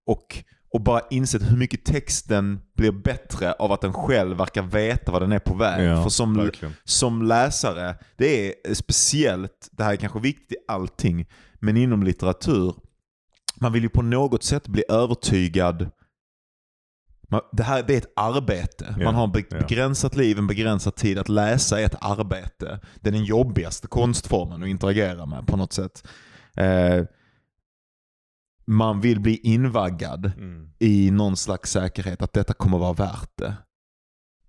Och, 0.06 0.44
och 0.72 0.80
bara 0.80 1.00
insett 1.10 1.50
hur 1.50 1.56
mycket 1.56 1.84
texten 1.84 2.60
blir 2.76 2.92
bättre 2.92 3.52
av 3.52 3.72
att 3.72 3.80
den 3.80 3.92
själv 3.92 4.36
verkar 4.36 4.62
veta 4.62 5.12
vad 5.12 5.22
den 5.22 5.32
är 5.32 5.38
på 5.38 5.54
väg. 5.54 5.88
Ja, 5.88 6.02
För 6.02 6.10
som, 6.10 6.36
verkligen. 6.36 6.74
som 6.84 7.22
läsare, 7.22 7.96
det 8.16 8.48
är 8.48 8.74
speciellt, 8.74 9.68
det 9.72 9.84
här 9.84 9.92
är 9.92 9.96
kanske 9.96 10.20
viktigt 10.20 10.52
i 10.52 10.56
allting, 10.68 11.26
men 11.54 11.76
inom 11.76 12.02
litteratur, 12.02 12.74
man 13.60 13.72
vill 13.72 13.82
ju 13.82 13.88
på 13.88 14.02
något 14.02 14.42
sätt 14.42 14.68
bli 14.68 14.84
övertygad 14.88 15.90
det 17.52 17.62
här 17.62 17.82
det 17.82 17.94
är 17.94 17.98
ett 17.98 18.12
arbete. 18.16 18.94
Man 19.04 19.14
har 19.14 19.30
ja. 19.34 19.58
begränsat 19.58 20.16
liv, 20.16 20.38
en 20.38 20.46
begränsad 20.46 20.94
tid. 20.94 21.18
Att 21.18 21.28
läsa 21.28 21.80
är 21.80 21.84
ett 21.84 21.96
arbete. 22.00 22.80
Det 23.00 23.08
är 23.08 23.12
den 23.12 23.24
jobbigaste 23.24 23.86
konstformen 23.86 24.62
att 24.62 24.68
interagera 24.68 25.26
med 25.26 25.46
på 25.46 25.56
något 25.56 25.72
sätt. 25.72 26.08
Man 28.66 29.00
vill 29.00 29.20
bli 29.20 29.36
invaggad 29.36 30.32
Mm. 30.38 30.70
i 30.78 31.10
någon 31.10 31.36
slags 31.36 31.70
säkerhet 31.70 32.22
att 32.22 32.32
detta 32.32 32.54
kommer 32.54 32.78
vara 32.78 32.92
värt 32.92 33.30
det. 33.36 33.54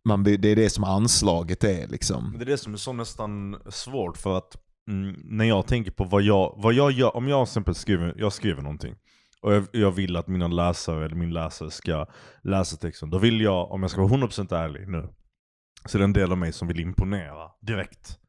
Man, 0.06 0.24
det 0.24 0.46
är 0.46 0.56
det 0.56 0.70
som 0.70 0.84
anslaget 0.84 1.64
är 1.64 1.88
liksom. 1.88 2.36
Det 2.38 2.44
är 2.44 2.46
det 2.46 2.58
som 2.58 2.74
är 2.74 2.78
så 2.78 2.94
nästan 2.94 3.58
svårt 3.70 4.18
för 4.18 4.38
att 4.38 4.58
mm, 4.90 5.22
när 5.24 5.46
jag 5.46 5.68
tänker 5.68 5.92
på 5.92 6.04
vad 6.04 6.22
jag, 6.22 6.54
vad 6.58 6.74
jag 6.74 6.92
gör, 6.92 7.16
om 7.16 7.28
jag 7.28 7.44
exempel 7.44 7.76
skriver, 7.76 8.14
jag 8.18 8.34
skriver 8.34 8.62
någonting 8.62 8.96
och 9.42 9.54
jag, 9.54 9.68
jag 9.72 9.92
vill 9.92 10.16
att 10.16 10.28
mina 10.28 10.48
läsare 10.48 11.06
eller 11.06 11.16
min 11.16 11.34
läsare 11.34 11.72
ska 11.72 12.06
läsa 12.44 12.78
texten, 12.78 13.10
då 13.10 13.18
vill 13.18 13.42
jag, 13.42 13.72
om 13.72 13.82
jag 13.82 13.92
ska 13.92 14.02
vara 14.02 14.12
100% 14.12 14.56
ärlig 14.56 14.88
nu, 14.88 15.10
så 15.86 15.98
är 15.98 16.00
det 16.00 16.04
en 16.06 16.14
del 16.14 16.32
av 16.32 16.38
mig 16.38 16.54
som 16.54 16.68
vill 16.68 16.80
imponera 16.80 17.52
direkt. 17.62 18.20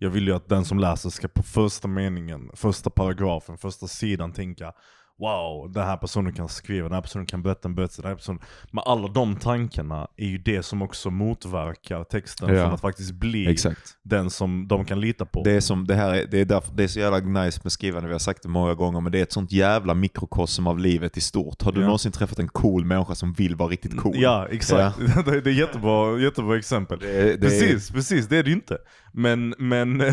Jag 0.00 0.10
vill 0.10 0.26
ju 0.26 0.34
att 0.34 0.48
den 0.48 0.64
som 0.64 0.78
läser 0.78 1.10
ska 1.10 1.28
på 1.28 1.42
första 1.42 1.88
meningen, 1.88 2.50
första 2.54 2.90
paragrafen, 2.90 3.58
första 3.58 3.86
sidan 3.86 4.32
tänka 4.32 4.72
Wow, 5.20 5.72
den 5.72 5.86
här 5.86 5.96
personen 5.96 6.32
kan 6.32 6.48
skriva, 6.48 6.88
den 6.88 6.94
här 6.94 7.02
personen 7.02 7.26
kan 7.26 7.42
berätta 7.42 7.68
en 7.68 7.74
berättelse, 7.74 8.02
den 8.02 8.08
här 8.08 8.16
personen... 8.16 8.40
Men 8.70 8.84
alla 8.86 9.08
de 9.08 9.36
tankarna 9.36 10.08
är 10.16 10.26
ju 10.26 10.38
det 10.38 10.62
som 10.62 10.82
också 10.82 11.10
motverkar 11.10 12.04
texten 12.04 12.54
Ja. 12.54 12.62
från 12.64 12.74
att 12.74 12.80
faktiskt 12.80 13.12
bli 13.14 13.50
Exakt. 13.50 13.80
den 14.02 14.30
som 14.30 14.68
de 14.68 14.84
kan 14.84 15.00
lita 15.00 15.24
på. 15.26 15.42
Det 15.42 15.52
är, 15.52 15.60
som, 15.60 15.86
det, 15.86 15.94
här 15.94 16.14
är, 16.14 16.26
det, 16.26 16.38
är 16.40 16.44
därför, 16.44 16.72
det 16.74 16.84
är 16.84 16.88
så 16.88 17.00
jävla 17.00 17.42
nice 17.42 17.60
med 17.62 17.72
skrivande, 17.72 18.08
vi 18.08 18.14
har 18.14 18.18
sagt 18.18 18.42
det 18.42 18.48
många 18.48 18.74
gånger, 18.74 19.00
men 19.00 19.12
det 19.12 19.18
är 19.18 19.22
ett 19.22 19.32
sånt 19.32 19.52
jävla 19.52 19.94
mikrokosm 19.94 20.66
av 20.66 20.78
livet 20.78 21.16
i 21.16 21.20
stort. 21.20 21.62
Har 21.62 21.72
du 21.72 21.80
Ja. 21.80 21.84
någonsin 21.86 22.12
träffat 22.12 22.38
en 22.38 22.48
cool 22.48 22.84
människa 22.84 23.14
som 23.14 23.32
vill 23.32 23.56
vara 23.56 23.68
riktigt 23.68 23.96
cool? 23.96 24.14
Ja, 24.16 24.46
exakt. 24.50 24.98
det 24.98 25.40
det 25.44 25.50
är 25.50 25.54
jättebra, 25.54 26.18
jättebra 26.18 26.58
exempel. 26.58 26.98
Det, 26.98 27.22
det, 27.36 27.40
precis, 27.40 27.90
precis. 27.90 28.28
Det 28.28 28.36
är 28.36 28.42
det 28.42 28.50
ju 28.50 28.56
inte. 28.56 28.78
Men, 29.12 29.54
men 29.58 29.98
det, 29.98 30.04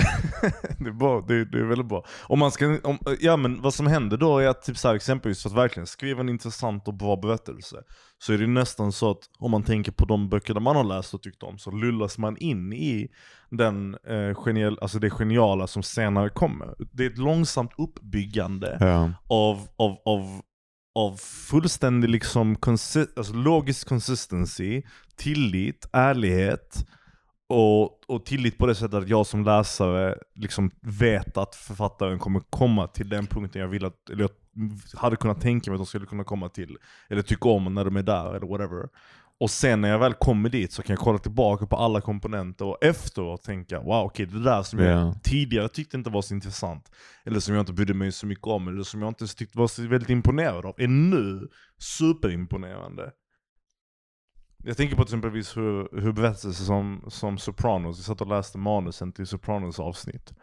är 0.85 0.91
bra, 0.91 1.25
det, 1.27 1.45
det 1.45 1.59
är 1.59 1.63
väldigt 1.63 1.87
bra. 1.87 2.05
Om 2.23 2.39
man 2.39 2.51
ska, 2.51 2.79
om, 2.83 2.97
ja, 3.19 3.37
men 3.37 3.61
vad 3.61 3.73
som 3.73 3.87
händer 3.87 4.17
då 4.17 4.37
är 4.37 4.47
att 4.47 4.63
typ 4.63 4.77
så 4.77 4.87
här, 4.87 4.95
exempelvis 4.95 5.45
att 5.45 5.53
verkligen 5.53 5.87
skriva 5.87 6.19
en 6.21 6.29
intressant 6.29 6.87
och 6.87 6.93
bra 6.93 7.15
berättelse 7.15 7.77
så 8.19 8.33
är 8.33 8.37
det 8.37 8.47
nästan 8.47 8.91
så 8.91 9.11
att 9.11 9.19
om 9.39 9.51
man 9.51 9.63
tänker 9.63 9.91
på 9.91 10.05
de 10.05 10.29
böcker 10.29 10.53
där 10.53 10.61
man 10.61 10.75
har 10.75 10.83
läst 10.83 11.13
och 11.13 11.21
tyckt 11.23 11.43
om 11.43 11.57
så 11.57 11.71
lullas 11.71 12.17
man 12.17 12.37
in 12.37 12.73
i 12.73 13.07
den, 13.49 13.97
eh, 14.07 14.43
genial, 14.45 14.77
alltså 14.81 14.99
det 14.99 15.09
geniala 15.09 15.67
som 15.67 15.83
senare 15.83 16.29
kommer. 16.29 16.75
Det 16.91 17.05
är 17.05 17.09
ett 17.09 17.17
långsamt 17.17 17.71
uppbyggande 17.77 18.77
Ja. 18.79 19.11
av, 19.27 19.67
av, 19.77 19.97
av, 20.05 20.41
av 20.95 21.17
fullständig 21.49 22.09
liksom 22.09 22.57
alltså 23.15 23.33
logisk 23.33 23.87
consistency, 23.87 24.83
tillit, 25.15 25.89
ärlighet 25.93 26.85
och, 27.49 28.09
och 28.09 28.25
tillit 28.25 28.57
på 28.57 28.65
det 28.65 28.75
sättet 28.75 28.93
att 28.93 29.09
jag 29.09 29.27
som 29.27 29.43
läsare 29.43 30.15
liksom 30.35 30.71
vet 30.81 31.37
att 31.37 31.55
författaren 31.55 32.19
kommer 32.19 32.39
komma 32.39 32.87
till 32.87 33.09
den 33.09 33.27
punkten 33.27 33.61
jag 33.61 33.67
vill 33.67 33.85
att, 33.85 34.09
eller 34.09 34.21
jag 34.21 34.31
hade 34.99 35.15
kunnat 35.15 35.41
tänka 35.41 35.71
mig 35.71 35.75
att 35.75 35.79
de 35.79 35.85
skulle 35.85 36.05
kunna 36.05 36.23
komma 36.23 36.49
till. 36.49 36.77
Eller 37.09 37.21
tycka 37.21 37.49
om 37.49 37.73
när 37.73 37.85
de 37.85 37.95
är 37.97 38.03
där, 38.03 38.35
eller 38.35 38.47
whatever. 38.47 38.89
Och 39.39 39.49
sen 39.49 39.81
när 39.81 39.89
jag 39.89 39.99
väl 39.99 40.13
kommer 40.13 40.49
dit 40.49 40.71
så 40.71 40.83
kan 40.83 40.93
jag 40.93 40.99
kolla 41.03 41.17
tillbaka 41.19 41.65
på 41.65 41.75
alla 41.75 42.01
komponenter 42.01 42.65
och 42.65 42.77
efteråt 42.83 43.43
tänka 43.43 43.79
wow, 43.79 44.05
okej 44.05 44.25
det 44.25 44.43
där 44.43 44.63
som 44.63 44.79
jag 44.79 44.89
Ja. 44.99 45.15
tidigare 45.23 45.69
tyckte 45.69 45.97
inte 45.97 46.09
var 46.09 46.21
så 46.21 46.33
intressant, 46.33 46.91
eller 47.25 47.39
som 47.39 47.53
jag 47.55 47.61
inte 47.61 47.73
brydde 47.73 47.93
mig 47.93 48.11
så 48.11 48.25
mycket 48.27 48.47
om, 48.47 48.67
eller 48.67 48.83
som 48.83 49.01
jag 49.01 49.09
inte 49.09 49.27
tyckte 49.35 49.57
var 49.57 49.67
så 49.67 49.87
väldigt 49.87 50.09
imponerad 50.09 50.65
av, 50.65 50.75
är 50.77 50.87
nu 50.87 51.47
superimponerande. 51.77 53.11
Jag 54.63 54.77
tänker 54.77 54.95
på 54.95 55.03
till 55.03 55.15
exempelvis 55.15 55.57
hur, 55.57 56.01
hur 56.01 56.11
berättelser 56.11 56.63
som, 56.63 57.03
som 57.07 57.37
Sopranos, 57.37 57.97
jag 57.97 58.05
satt 58.05 58.21
och 58.21 58.27
läste 58.27 58.57
manusen 58.57 59.11
till 59.11 59.27
Sopranos 59.27 59.79
avsnitt. 59.79 60.33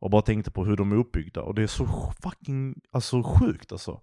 Och 0.00 0.10
bara 0.10 0.22
tänkte 0.22 0.50
på 0.50 0.64
hur 0.64 0.76
de 0.76 0.92
är 0.92 0.96
uppbyggda, 0.96 1.42
och 1.42 1.54
det 1.54 1.62
är 1.62 1.66
så 1.66 1.86
fucking 2.22 2.74
alltså, 2.92 3.22
sjukt 3.22 3.72
alltså. 3.72 4.00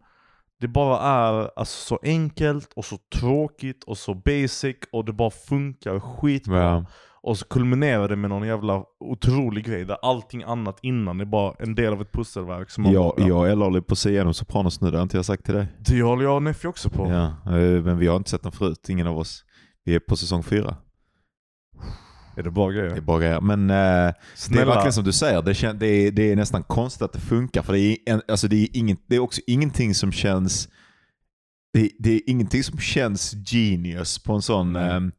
Det 0.59 0.67
bara 0.67 0.99
är 0.99 1.49
alltså, 1.55 1.85
så 1.87 1.99
enkelt 2.03 2.73
och 2.75 2.85
så 2.85 2.97
tråkigt 3.15 3.83
och 3.83 3.97
så 3.97 4.13
basic 4.13 4.75
och 4.91 5.05
det 5.05 5.13
bara 5.13 5.31
funkar 5.31 5.99
skitbra. 5.99 6.63
Ja. 6.63 6.85
Och 7.23 7.37
så 7.37 7.45
kulminerar 7.45 8.09
det 8.09 8.15
med 8.15 8.29
någon 8.29 8.47
jävla 8.47 8.83
otrolig 8.99 9.65
grej 9.65 9.85
där 9.85 9.97
allting 10.01 10.43
annat 10.43 10.79
innan 10.81 11.21
är 11.21 11.25
bara 11.25 11.53
en 11.59 11.75
del 11.75 11.93
av 11.93 12.01
ett 12.01 12.11
pusselverk. 12.11 12.69
Som 12.69 12.83
man 12.83 12.93
Jag, 12.93 13.15
bara, 13.17 13.27
jag 13.27 13.37
och 13.37 13.47
Ella 13.47 13.65
håller 13.65 13.81
på 13.81 13.91
att 13.91 13.97
se 13.97 14.09
igenom 14.09 14.33
Sopranos 14.33 14.81
nu, 14.81 14.91
det 14.91 14.97
har 14.97 15.03
inte 15.03 15.17
jag 15.17 15.25
sagt 15.25 15.45
till 15.45 15.53
dig. 15.53 15.67
Det 15.79 16.01
håller 16.01 16.23
jag 16.23 16.35
och 16.35 16.43
Neffi 16.43 16.67
också 16.67 16.89
på. 16.89 17.09
Ja, 17.09 17.25
eh, 17.57 17.83
men 17.83 17.97
vi 17.97 18.07
har 18.07 18.15
inte 18.15 18.29
sett 18.29 18.43
den 18.43 18.51
förut, 18.51 18.89
ingen 18.89 19.07
av 19.07 19.17
oss. 19.17 19.45
Vi 19.83 19.95
är 19.95 19.99
på 19.99 20.15
säsong 20.17 20.43
fyra. 20.43 20.77
Är 22.37 22.43
det 22.43 22.51
bra 22.51 22.71
Det 22.71 22.79
är 22.79 22.87
grejer? 22.89 23.01
bara 23.01 23.19
grejer. 23.19 23.41
Men 23.41 23.69
eh, 23.69 24.13
det 24.49 24.59
är 24.59 24.65
verkligen 24.65 24.93
som 24.93 25.03
du 25.03 25.11
säger, 25.13 25.41
det, 25.41 25.53
kän, 25.53 25.79
det, 25.79 25.87
är, 25.87 26.11
det 26.11 26.31
är 26.31 26.35
nästan 26.35 26.63
konstigt 26.63 27.01
att 27.01 27.13
det 27.13 27.19
funkar. 27.19 27.61
För 27.61 27.73
det 27.73 27.79
är, 27.79 27.97
en, 28.05 28.21
alltså 28.27 28.47
det 28.47 28.55
är, 28.55 28.67
ingen, 28.73 28.97
det 29.07 29.15
är 29.15 29.19
också 29.19 29.41
ingenting 29.47 29.95
som 29.95 30.11
känns 30.11 30.69
det, 31.73 31.79
är- 31.81 31.91
det 31.99 32.11
är 32.11 32.21
ingenting 32.27 32.63
som 32.63 32.79
känns 32.79 33.33
genius 33.51 34.19
på 34.23 34.33
en 34.33 34.41
sån... 34.41 34.75
Ehm, 34.75 35.11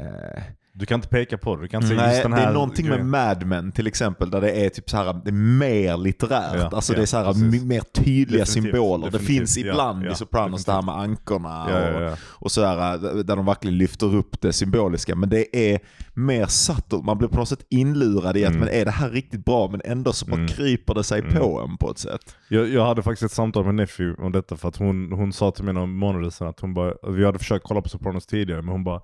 eh, 0.00 0.42
Du 0.78 0.86
kan 0.86 0.94
inte 0.98 1.08
peka 1.08 1.38
på 1.38 1.56
det, 1.56 1.62
du 1.62 1.68
kan 1.68 1.82
inte 1.82 1.88
säga 1.88 2.00
Nej, 2.00 2.10
just 2.10 2.22
den 2.22 2.30
det 2.30 2.36
här 2.36 2.48
är 2.48 2.52
någonting 2.52 2.86
med 2.88 2.94
grejen. 2.96 3.10
Mad 3.10 3.46
Men 3.46 3.72
till 3.72 3.86
exempel 3.86 4.30
där 4.30 4.40
det 4.40 4.50
är 4.50 4.68
typ 4.68 4.90
så 4.90 4.96
här, 4.96 5.20
det 5.24 5.30
är 5.30 5.32
mer 5.32 5.96
litterärt. 5.96 6.54
Ja, 6.54 6.70
alltså 6.72 6.92
ja, 6.92 6.96
det 6.96 7.02
är 7.02 7.06
så 7.06 7.16
här, 7.16 7.30
m- 7.30 7.68
mer 7.68 7.80
tydliga 7.80 8.44
Definitivt, 8.44 8.48
symboler. 8.72 9.04
Det 9.06 9.10
definitivt, 9.18 9.38
finns 9.38 9.56
ja, 9.56 9.70
ibland 9.70 10.04
ja, 10.06 10.12
i 10.12 10.14
Sopranos 10.14 10.64
det 10.64 10.72
här 10.72 10.82
med 10.82 10.94
ankorna 10.94 11.64
och, 12.12 12.18
och 12.44 12.50
så 12.52 12.64
här, 12.64 12.98
där 13.22 13.36
de 13.36 13.46
verkligen 13.46 13.78
lyfter 13.78 14.14
upp 14.14 14.40
det 14.40 14.52
symboliska. 14.52 15.14
Men 15.14 15.28
det 15.28 15.72
är 15.72 15.78
mer 16.14 16.46
satt 16.46 16.92
man 17.04 17.18
blir 17.18 17.28
på 17.28 17.36
något 17.36 17.48
sätt 17.48 17.66
inlurad 17.68 18.36
i 18.36 18.44
att 18.44 18.50
Mm. 18.50 18.60
men 18.60 18.68
är 18.74 18.84
det 18.84 18.90
här 18.90 19.10
riktigt 19.10 19.44
bra? 19.44 19.68
Men 19.68 19.80
ändå 19.84 20.12
så 20.12 20.26
bara 20.26 20.34
Mm. 20.36 20.48
kryper 20.48 20.94
det 20.94 21.04
sig 21.04 21.20
Mm. 21.20 21.34
på 21.34 21.60
en 21.60 21.76
på 21.76 21.90
ett 21.90 21.98
sätt. 21.98 22.36
Jag, 22.48 22.68
jag 22.68 22.86
hade 22.86 23.02
faktiskt 23.02 23.22
ett 23.22 23.32
samtal 23.36 23.64
med 23.64 23.74
Neffy 23.74 24.12
om 24.18 24.32
detta 24.32 24.56
för 24.56 24.68
att 24.68 24.76
hon, 24.76 25.12
hon 25.12 25.32
sa 25.32 25.50
till 25.50 25.64
mig 25.64 25.74
några 25.74 25.86
månader 25.86 26.30
sedan 26.30 26.48
att 26.48 26.60
hon 26.60 26.74
bara, 26.74 26.92
vi 27.12 27.24
hade 27.24 27.38
försökt 27.38 27.64
kolla 27.64 27.80
på 27.82 27.88
Sopranos 27.88 28.26
tidigare 28.26 28.62
men 28.62 28.72
hon 28.72 28.84
bara 28.84 29.00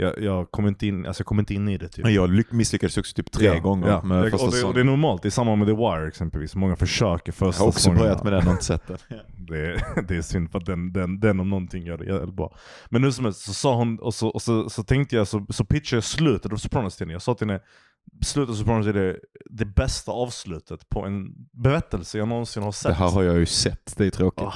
jag, 0.00 0.18
jag 0.22 0.50
kommer 0.50 0.68
inte 0.68 0.86
in, 0.86 1.06
alltså 1.06 1.20
jag 1.20 1.26
kommer 1.26 1.42
inte 1.42 1.54
in 1.54 1.68
i 1.68 1.78
det 1.78 1.88
typ. 1.88 2.08
Jag 2.08 2.30
lyck- 2.30 2.52
misslyckades 2.52 2.98
också 2.98 3.14
typ 3.14 3.32
tre 3.32 3.46
Ja, 3.46 3.58
gånger 3.60 3.88
ja. 3.88 4.02
med 4.02 4.18
och, 4.24 4.30
första 4.30 4.36
det, 4.38 4.44
och 4.48 4.52
säsongen. 4.54 4.74
det 4.74 4.80
är 4.80 4.84
normalt, 4.84 5.22
det 5.22 5.28
är 5.28 5.30
samma 5.30 5.56
med 5.56 5.68
The 5.68 5.74
Wire 5.74 6.08
exempelvis. 6.08 6.54
Många 6.54 6.76
försöker 6.76 7.32
första 7.32 7.60
Jag 7.60 7.64
har 7.64 7.68
också 7.68 7.78
säsongerna. 7.78 8.02
börjat 8.04 8.24
med 8.24 8.32
den 8.32 8.46
och 8.46 8.52
inte 8.52 8.64
sett 8.64 8.86
den. 8.86 8.98
Det 9.48 9.58
är, 9.66 10.02
det 10.08 10.16
är 10.16 10.22
synd 10.22 10.50
för 10.50 10.58
att 10.58 10.66
den, 10.66 10.92
den, 10.92 11.20
den 11.20 11.40
om 11.40 11.50
någonting 11.50 11.82
gör 11.86 11.98
det 11.98 12.04
jävligt 12.04 12.34
bra. 12.36 12.56
Men 12.90 13.02
nu 13.02 13.12
som 13.12 13.24
helst 13.24 13.40
så 13.40 13.52
sa 13.54 13.74
hon, 13.74 13.98
och 13.98 14.14
så, 14.14 14.28
och 14.28 14.42
så, 14.42 14.70
så 14.70 14.82
tänkte 14.82 15.16
jag, 15.16 15.28
så, 15.28 15.46
så 15.50 15.64
pitchade 15.64 15.96
jag 15.96 16.04
slutet 16.04 16.52
av 16.52 16.56
Sopranos 16.56 16.96
till 16.96 17.04
henne. 17.06 17.12
Jag 17.12 17.22
sa 17.22 17.34
till 17.34 17.46
henne, 17.48 17.60
slutet 18.24 18.50
av 18.52 18.56
Sopranos 18.56 18.86
är 18.86 18.92
det, 18.92 19.16
det 19.50 19.64
bästa 19.64 20.12
avslutet 20.12 20.88
på 20.88 21.06
en 21.06 21.26
berättelse 21.52 22.18
jag 22.18 22.28
någonsin 22.28 22.62
har 22.62 22.72
sett. 22.72 22.88
Det 22.90 22.94
här 22.94 23.10
har 23.10 23.22
jag 23.22 23.36
ju 23.38 23.46
sett, 23.46 23.94
det 23.96 24.06
är 24.06 24.10
tråkigt. 24.10 24.44
Ah. 24.44 24.54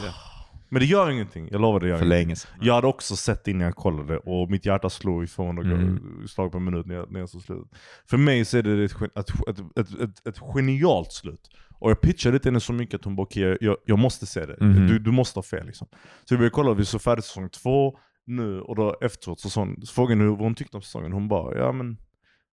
Men 0.75 0.81
det 0.81 0.87
gör 0.87 1.11
ingenting, 1.11 1.49
jag 1.51 1.61
lovar 1.61 1.81
det 1.81 1.89
gör 1.89 1.97
För 1.99 2.05
ingenting. 2.05 2.27
länge 2.27 2.37
sedan. 2.37 2.51
Jag 2.61 2.75
hade 2.75 2.87
också 2.87 3.17
sett 3.17 3.49
innan 3.49 3.65
jag 3.65 3.75
kollade 3.77 4.19
och 4.19 4.51
mitt 4.51 4.67
hjärta 4.67 4.91
slog 4.91 5.25
ifrån 5.25 5.59
och 5.59 5.65
Mm. 5.65 6.27
slag 6.29 6.53
på 6.53 6.59
en 6.59 6.65
minut 6.65 6.87
när 6.87 6.95
jag, 6.95 7.13
när 7.13 7.21
jag 7.21 7.29
såg 7.29 7.43
slutet. 7.43 7.79
För 8.11 8.17
mig 8.17 8.45
så 8.45 8.59
är 8.59 8.63
det 8.63 8.85
ett, 8.85 8.93
ett, 9.19 9.31
ett, 9.79 10.01
ett, 10.01 10.27
ett, 10.27 10.39
genialt 10.39 11.13
slut. 11.13 11.51
Och 11.79 11.91
jag 11.91 12.01
pitchade 12.01 12.39
till 12.39 12.51
henne 12.51 12.61
så 12.61 12.73
mycket 12.73 12.95
att 12.95 13.05
hon 13.05 13.17
bara 13.17 13.23
okej, 13.23 13.59
jag, 13.61 13.77
jag 13.85 13.99
måste 13.99 14.27
se 14.27 14.47
det. 14.47 14.57
Mhm. 14.61 14.87
Du, 14.87 14.99
du 14.99 15.11
måste 15.11 15.39
ha 15.39 15.43
fel 15.43 15.67
liksom. 15.67 15.87
Så 16.25 16.35
vi 16.35 16.37
började 16.37 16.51
kolla, 16.55 16.75
vi 16.75 16.85
såg 16.85 17.03
färdigt 17.03 17.25
säsong 17.25 17.49
två 17.49 17.99
nu 18.27 18.61
och 18.61 18.77
då 18.77 18.97
efteråt 19.01 19.41
så, 19.41 19.51
så 19.51 19.67
frågade 19.95 20.21
hon 20.21 20.29
vad 20.31 20.39
hon 20.39 20.55
tyckte 20.55 20.77
om 20.77 20.83
säsongen. 20.83 21.13
Hon 21.13 21.29
bara, 21.29 21.59
ja 21.59 21.73
men 21.73 21.97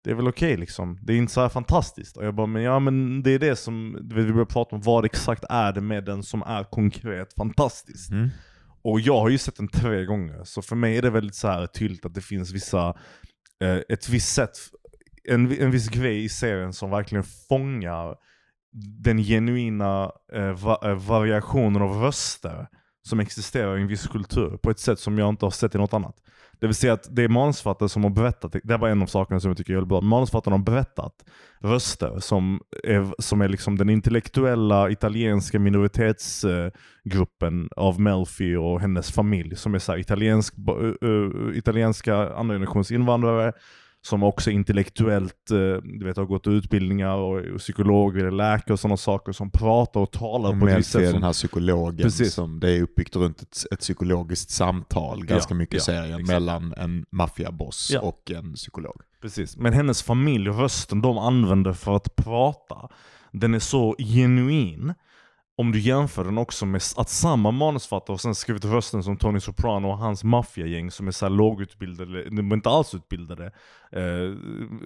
det 0.05 0.11
är 0.11 0.15
väl 0.15 0.29
okej 0.29 0.57
liksom. 0.57 0.99
Det 1.03 1.13
är 1.13 1.17
inte 1.17 1.33
så 1.33 1.41
här 1.41 1.49
fantastiskt. 1.49 2.17
Och 2.17 2.25
jag 2.25 2.35
bara, 2.35 2.47
men 2.47 2.63
ja 2.63 2.79
men 2.79 3.23
det 3.23 3.31
är 3.31 3.39
det 3.39 3.57
som, 3.57 3.99
vi 4.03 4.33
började 4.33 4.47
prata 4.47 4.77
om 4.77 4.83
vad 4.83 5.05
exakt 5.05 5.45
är 5.49 5.73
det 5.73 5.81
med 5.81 6.05
den 6.05 6.23
som 6.23 6.43
är 6.43 6.65
konkret 6.65 7.35
fantastiskt. 7.35 8.11
Mm. 8.11 8.29
Och 8.83 9.01
jag 9.01 9.21
har 9.21 9.29
ju 9.29 9.39
sett 9.39 9.57
den 9.57 9.69
tre 9.69 10.05
gånger, 10.05 10.45
så 10.45 10.63
för 10.63 10.77
mig 10.77 10.99
är 10.99 11.03
det 11.03 11.11
väldigt 11.11 11.35
så 11.35 11.49
här 11.49 11.67
tydligt 11.67 12.07
att 12.07 12.15
det 12.15 12.21
finns 12.21 12.53
vissa, 12.53 12.89
eh, 13.63 13.79
ett 13.89 14.09
visst 14.09 14.35
sätt, 14.35 14.51
en, 15.29 15.61
en 15.61 15.71
viss 15.71 15.89
grej 15.89 16.25
i 16.25 16.29
serien 16.29 16.73
som 16.73 16.91
verkligen 16.91 17.25
fångar 17.49 18.17
den 19.03 19.19
genuina 19.19 20.13
eh, 20.33 20.53
va, 20.53 20.79
eh, 20.83 20.95
variationen 20.95 21.83
av 21.83 22.03
röster 22.03 22.67
som 23.09 23.21
existerar 23.21 23.79
i 23.79 23.81
en 23.81 23.87
viss 23.87 24.07
kultur 24.07 24.59
på 24.63 24.71
ett 24.71 24.79
sätt 24.79 24.99
som 24.99 25.19
jag 25.19 25.29
inte 25.29 25.47
har 25.47 25.51
sett 25.51 25.75
i 25.75 25.79
något 25.79 25.95
annat. 25.95 26.17
Det 26.61 26.67
vill 26.67 26.75
säga 26.75 26.93
att 26.93 27.17
det 27.17 27.23
är 27.23 27.29
manusförfattare 27.29 27.89
som 27.89 28.03
har 28.03 28.11
berättat, 28.11 28.57
det 28.65 28.77
var 28.77 28.89
en 28.89 29.03
av 29.03 29.07
sakerna 29.07 29.41
som 29.41 29.51
jag 29.51 29.57
tycker 29.57 29.73
är 29.73 29.77
väldigt 29.77 29.89
bra. 29.89 30.01
Manusförfattarna 30.01 30.57
har 30.57 30.65
berättat 30.65 31.25
röster 31.61 32.21
som 32.21 32.61
är, 32.85 33.15
som 33.19 33.41
är 33.41 33.49
liksom 33.49 33.79
den 33.79 33.91
intellektuella 33.91 34.91
italienska 34.91 35.59
minoritetsgruppen 35.59 37.63
eh, 37.63 37.69
av 37.83 38.01
Melfi 38.01 38.57
och 38.57 38.81
hennes 38.81 39.13
familj 39.13 39.57
som 39.57 39.75
är 39.75 39.79
så 39.79 39.93
här 39.93 39.99
italiensk, 39.99 40.55
eh, 40.59 41.09
eh, 41.09 41.59
italienska 41.59 42.17
andra 42.17 42.55
generationens 42.55 42.91
invandrare 42.91 43.53
som 44.07 44.23
också 44.23 44.51
intellektuellt 44.51 45.51
eh, 45.51 45.57
du 45.99 46.05
vet, 46.05 46.17
har 46.17 46.25
gått 46.25 46.47
utbildningar 46.47 47.15
och 47.17 47.59
psykolog 47.59 48.19
eller 48.19 48.31
läkare 48.31 48.73
och 48.73 48.81
sådana 48.81 48.97
saker 48.97 49.33
som 49.33 49.51
pratar 49.51 50.01
och 50.01 50.11
talar 50.11 50.61
på 50.61 50.69
ett 50.69 50.79
visst 50.79 50.91
sätt. 50.91 51.13
den 51.13 51.23
här 51.23 51.33
psykologen 51.33 52.03
Precis. 52.03 52.35
som 52.35 52.61
det 52.61 52.71
är 52.71 52.83
uppbyggt 52.83 53.17
runt 53.17 53.43
ett, 53.43 53.65
ett 53.71 53.81
psykologiskt 53.81 54.51
samtal 54.51 55.25
ganska 55.27 55.55
Ja, 55.55 55.59
mycket 55.59 55.75
i 55.75 55.77
ja, 55.79 55.83
serien 55.83 56.05
exakt. 56.21 56.29
mellan 56.29 56.75
en 56.77 57.05
maffiaboss 57.11 57.91
Ja. 57.95 58.01
och 58.01 58.31
en 58.31 58.55
psykolog. 58.55 59.01
Precis. 59.23 59.57
Men 59.57 59.73
hennes 59.73 60.03
familj, 60.03 60.49
rösten 60.49 61.01
de 61.01 61.19
använder 61.19 61.73
för 61.73 61.97
att 61.97 62.17
prata, 62.17 62.89
den 63.33 63.55
är 63.55 63.59
så 63.59 63.97
genuin. 63.99 64.95
Om 65.57 65.73
du 65.73 65.81
jämför 65.81 66.25
den 66.25 66.39
också 66.39 66.67
med 66.67 66.83
att 66.97 67.09
samma 67.09 67.51
manusförfattare 67.51 68.13
har 68.13 68.19
sen 68.19 68.35
skrivit 68.35 68.65
rösten 68.65 69.03
som 69.03 69.17
Tony 69.17 69.41
Soprano 69.41 69.89
och 69.89 69.99
hans 69.99 70.25
maffiagäng 70.25 70.91
som 70.91 71.09
är 71.09 71.13
så 71.13 71.25
här 71.25 71.31
lågutbildade, 71.31 72.31
de 72.31 72.53
är 72.53 72.55
inte 72.57 72.69
alls 72.69 72.95
utbildade, 72.95 73.53
eh, 73.93 74.35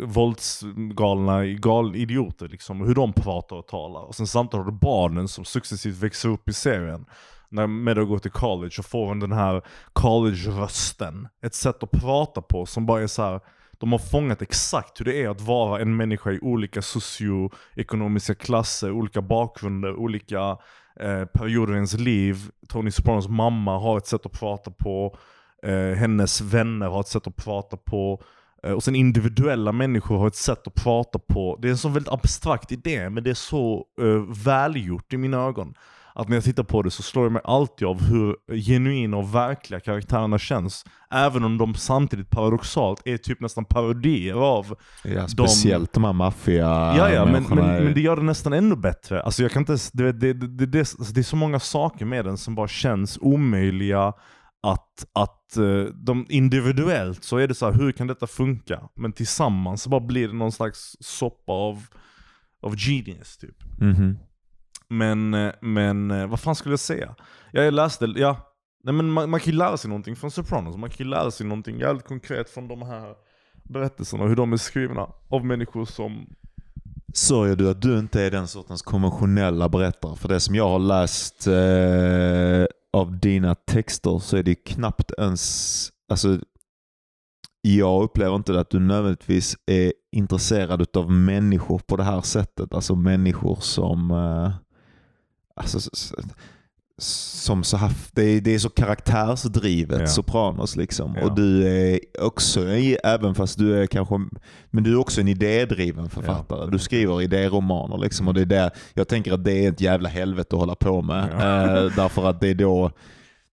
våldsgalna 0.06 1.46
gal, 1.46 1.96
idioter 1.96 2.48
liksom, 2.48 2.80
hur 2.80 2.94
de 2.94 3.12
pratar 3.12 3.56
och 3.56 3.66
talar. 3.66 4.00
Och 4.00 4.14
sen 4.14 4.26
samtidigt 4.26 4.64
har 4.64 4.72
du 4.72 4.78
barnen 4.78 5.28
som 5.28 5.44
successivt 5.44 5.96
växer 5.96 6.28
upp 6.28 6.48
i 6.48 6.52
serien. 6.52 7.06
När 7.48 7.66
Meadow 7.66 8.04
går 8.04 8.18
till 8.18 8.30
college 8.30 8.74
och 8.78 8.86
får 8.86 9.14
den 9.14 9.32
här 9.32 9.62
college-rösten. 9.92 11.28
Ett 11.42 11.54
sätt 11.54 11.82
att 11.82 11.90
prata 11.90 12.42
på 12.42 12.66
som 12.66 12.86
bara 12.86 13.02
är 13.02 13.06
så 13.06 13.22
här. 13.22 13.40
De 13.78 13.92
har 13.92 13.98
fångat 13.98 14.42
exakt 14.42 15.00
hur 15.00 15.04
det 15.04 15.22
är 15.22 15.28
att 15.28 15.40
vara 15.40 15.80
en 15.80 15.96
människa 15.96 16.30
i 16.30 16.38
olika 16.42 16.82
socioekonomiska 16.82 18.34
klasser, 18.34 18.90
olika 18.90 19.22
bakgrunder, 19.22 19.96
olika 19.96 20.58
eh, 21.00 21.24
perioder 21.24 21.72
i 21.72 21.76
ens 21.76 21.94
liv. 21.98 22.36
Tony 22.68 22.90
Sopranos 22.90 23.28
mamma 23.28 23.78
har 23.78 23.98
ett 23.98 24.06
sätt 24.06 24.26
att 24.26 24.40
prata 24.40 24.70
på, 24.70 25.18
eh, 25.62 25.96
hennes 25.98 26.40
vänner 26.40 26.86
har 26.88 27.00
ett 27.00 27.08
sätt 27.08 27.26
att 27.26 27.36
prata 27.36 27.76
på. 27.76 28.22
Eh, 28.62 28.72
Och 28.72 28.82
sen 28.82 28.94
individuella 28.96 29.72
människor 29.72 30.18
har 30.18 30.26
ett 30.26 30.36
sätt 30.36 30.66
att 30.66 30.74
prata 30.74 31.18
på. 31.18 31.58
Det 31.62 31.68
är 31.68 31.72
en 31.72 31.78
sån 31.78 31.92
väldigt 31.92 32.12
abstrakt 32.12 32.72
idé, 32.72 33.10
men 33.10 33.24
det 33.24 33.30
är 33.30 33.34
så 33.34 33.84
eh, 34.00 34.44
välgjort 34.44 35.12
i 35.12 35.16
mina 35.16 35.36
ögon. 35.36 35.74
Att 36.18 36.28
när 36.28 36.36
jag 36.36 36.44
tittar 36.44 36.62
på 36.62 36.82
det 36.82 36.90
så 36.90 37.02
slår 37.02 37.24
jag 37.24 37.32
mig 37.32 37.42
alltid 37.44 37.88
av 37.88 38.02
hur 38.02 38.36
genuina 38.60 39.16
och 39.16 39.34
verkliga 39.34 39.80
karaktärerna 39.80 40.38
känns. 40.38 40.84
Även 41.10 41.44
om 41.44 41.58
de 41.58 41.74
samtidigt 41.74 42.30
paradoxalt 42.30 43.02
är 43.04 43.16
typ 43.16 43.40
nästan 43.40 43.64
parodier 43.64 44.34
av 44.34 44.76
Ja, 45.04 45.28
speciellt 45.28 45.92
de, 45.92 46.04
här 46.04 46.12
maffia 46.12 46.66
Ja, 46.96 47.10
ja 47.10 47.24
men, 47.24 47.42
men, 47.42 47.84
men 47.84 47.94
det 47.94 48.00
gör 48.00 48.16
det 48.16 48.22
nästan 48.22 48.52
ännu 48.52 48.76
bättre. 48.76 49.22
Alltså 49.22 49.42
jag 49.42 49.50
kan 49.50 49.60
inte, 49.60 49.76
det, 49.92 50.12
det, 50.12 50.32
det, 50.32 50.66
det, 50.66 50.78
alltså 50.78 51.12
det 51.14 51.20
är 51.20 51.22
så 51.22 51.36
många 51.36 51.60
saker 51.60 52.04
med 52.04 52.24
den 52.24 52.36
som 52.36 52.54
bara 52.54 52.68
känns 52.68 53.18
omöjliga 53.20 54.12
att, 54.62 55.06
att 55.12 55.56
eh, 55.56 55.94
de 55.94 56.26
individuellt 56.28 57.24
så 57.24 57.36
är 57.36 57.48
det 57.48 57.54
så 57.54 57.70
här, 57.70 57.78
hur 57.78 57.92
kan 57.92 58.06
detta 58.06 58.26
funka? 58.26 58.88
Men 58.94 59.12
tillsammans 59.12 59.82
så 59.82 59.90
bara 59.90 60.00
blir 60.00 60.28
det 60.28 60.34
någon 60.34 60.52
slags 60.52 60.96
soppa 61.00 61.52
av, 61.52 61.86
av 62.62 62.76
genius 62.76 63.36
typ. 63.36 63.56
Mhm. 63.80 64.18
Men, 64.90 65.34
eh, 65.34 65.52
men 65.60 66.10
eh, 66.10 66.26
vad 66.26 66.40
fan 66.40 66.54
skulle 66.54 66.72
jag 66.72 66.80
säga? 66.80 67.14
Ja, 67.52 67.62
jag 67.62 67.74
läste, 67.74 68.04
ja. 68.16 68.36
Nej, 68.84 68.94
men 68.94 69.10
man, 69.10 69.30
man 69.30 69.40
kan 69.40 69.52
ju 69.52 69.58
lära 69.58 69.76
sig 69.76 69.88
någonting 69.88 70.16
från 70.16 70.30
Sopranos. 70.30 70.76
Man 70.76 70.90
kan 70.90 71.06
ju 71.06 71.10
lära 71.10 71.30
sig 71.30 71.46
någonting 71.46 71.78
jävligt 71.78 72.06
konkret 72.06 72.50
från 72.50 72.68
de 72.68 72.82
här 72.82 73.14
berättelserna. 73.64 74.24
Hur 74.24 74.36
de 74.36 74.52
är 74.52 74.56
skrivna 74.56 75.08
av 75.28 75.44
människor 75.44 75.84
som 75.84 76.26
Sörjer 77.14 77.56
du 77.56 77.70
att 77.70 77.82
du 77.82 77.98
inte 77.98 78.22
är 78.22 78.30
den 78.30 78.48
sortens 78.48 78.82
konventionella 78.82 79.68
berättare? 79.68 80.16
För 80.16 80.28
det 80.28 80.40
som 80.40 80.54
jag 80.54 80.68
har 80.68 80.78
läst 80.78 81.46
eh, 81.46 82.66
av 83.00 83.18
dina 83.18 83.54
texter 83.54 84.18
så 84.18 84.36
är 84.36 84.42
det 84.42 84.54
knappt 84.54 85.12
ens... 85.18 85.90
Alltså, 86.10 86.38
jag 87.60 88.02
upplever 88.02 88.36
inte 88.36 88.60
att 88.60 88.70
du 88.70 88.78
nödvändigtvis 88.78 89.56
är 89.66 89.92
intresserad 90.12 90.96
av 90.96 91.10
människor 91.10 91.78
på 91.78 91.96
det 91.96 92.04
här 92.04 92.20
sättet. 92.20 92.74
Alltså 92.74 92.94
människor 92.94 93.56
som... 93.60 94.10
Eh, 94.10 94.50
alltså, 95.58 95.90
som 97.00 97.64
så 97.64 97.76
här, 97.76 97.92
det, 98.12 98.22
är, 98.22 98.40
det 98.40 98.54
är 98.54 98.58
så 98.58 98.70
karaktärsdrivet, 98.70 100.00
Ja. 100.00 100.06
Sopranos 100.06 100.76
liksom. 100.76 101.16
Ja. 101.16 101.26
Och 101.26 101.34
du 101.34 101.66
är 101.68 102.00
också, 102.18 102.68
även 103.04 103.34
fast 103.34 103.58
du 103.58 103.82
är 103.82 103.86
kanske, 103.86 104.14
men 104.70 104.84
du 104.84 104.92
är 104.92 104.96
också 104.96 105.20
en 105.20 105.28
idédriven 105.28 106.10
författare. 106.10 106.70
Du 106.70 106.78
skriver 106.78 107.22
idéromaner 107.22 107.98
liksom. 107.98 108.28
Och 108.28 108.34
det 108.34 108.40
är 108.40 108.46
där, 108.46 108.70
jag 108.94 109.08
tänker 109.08 109.32
att 109.32 109.44
det 109.44 109.64
är 109.64 109.68
ett 109.68 109.80
jävla 109.80 110.08
helvete 110.08 110.56
att 110.56 110.60
hålla 110.60 110.74
på 110.74 111.02
med. 111.02 111.28
Ja. 111.32 111.76
Eh, 111.84 111.92
därför 111.96 112.30
att 112.30 112.40
det 112.40 112.48
är 112.48 112.54
då 112.54 112.90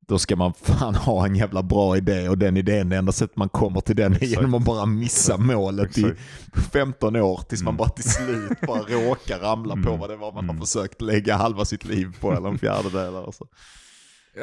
då 0.08 0.20
ska 0.20 0.36
man 0.36 0.54
fan 0.54 0.96
ha 0.96 1.26
en 1.26 1.36
jävla 1.36 1.64
bra 1.64 1.98
idé 1.98 2.30
och 2.30 2.38
den 2.38 2.58
idén, 2.58 2.90
det 2.90 2.96
enda 2.98 3.12
sättet 3.12 3.38
man 3.38 3.50
kommer 3.50 3.82
till 3.82 3.96
den 3.96 4.12
är 4.12 4.16
Exakt. 4.16 4.32
genom 4.32 4.54
att 4.54 4.66
bara 4.66 4.86
missa 4.86 5.38
målet 5.38 5.98
i 5.98 6.02
Exakt. 6.02 6.72
15 6.74 7.16
år 7.16 7.38
tills 7.50 7.64
man 7.64 7.72
Mm. 7.72 7.78
bara 7.78 7.90
till 7.90 8.10
slut 8.12 8.62
bara 8.68 8.80
råkar 9.10 9.40
ramla 9.40 9.74
på 9.74 9.80
Mm. 9.90 10.00
vad 10.00 10.10
det 10.10 10.16
var 10.16 10.32
man 10.32 10.44
Mm. 10.44 10.58
har 10.58 10.66
försökt 10.66 11.02
lägga 11.02 11.36
halva 11.36 11.66
sitt 11.66 11.86
liv 11.86 12.16
på 12.20 12.34
eller 12.34 12.50
en 12.50 12.58
fjärdedel. 12.58 13.16
Alltså. 13.16 13.46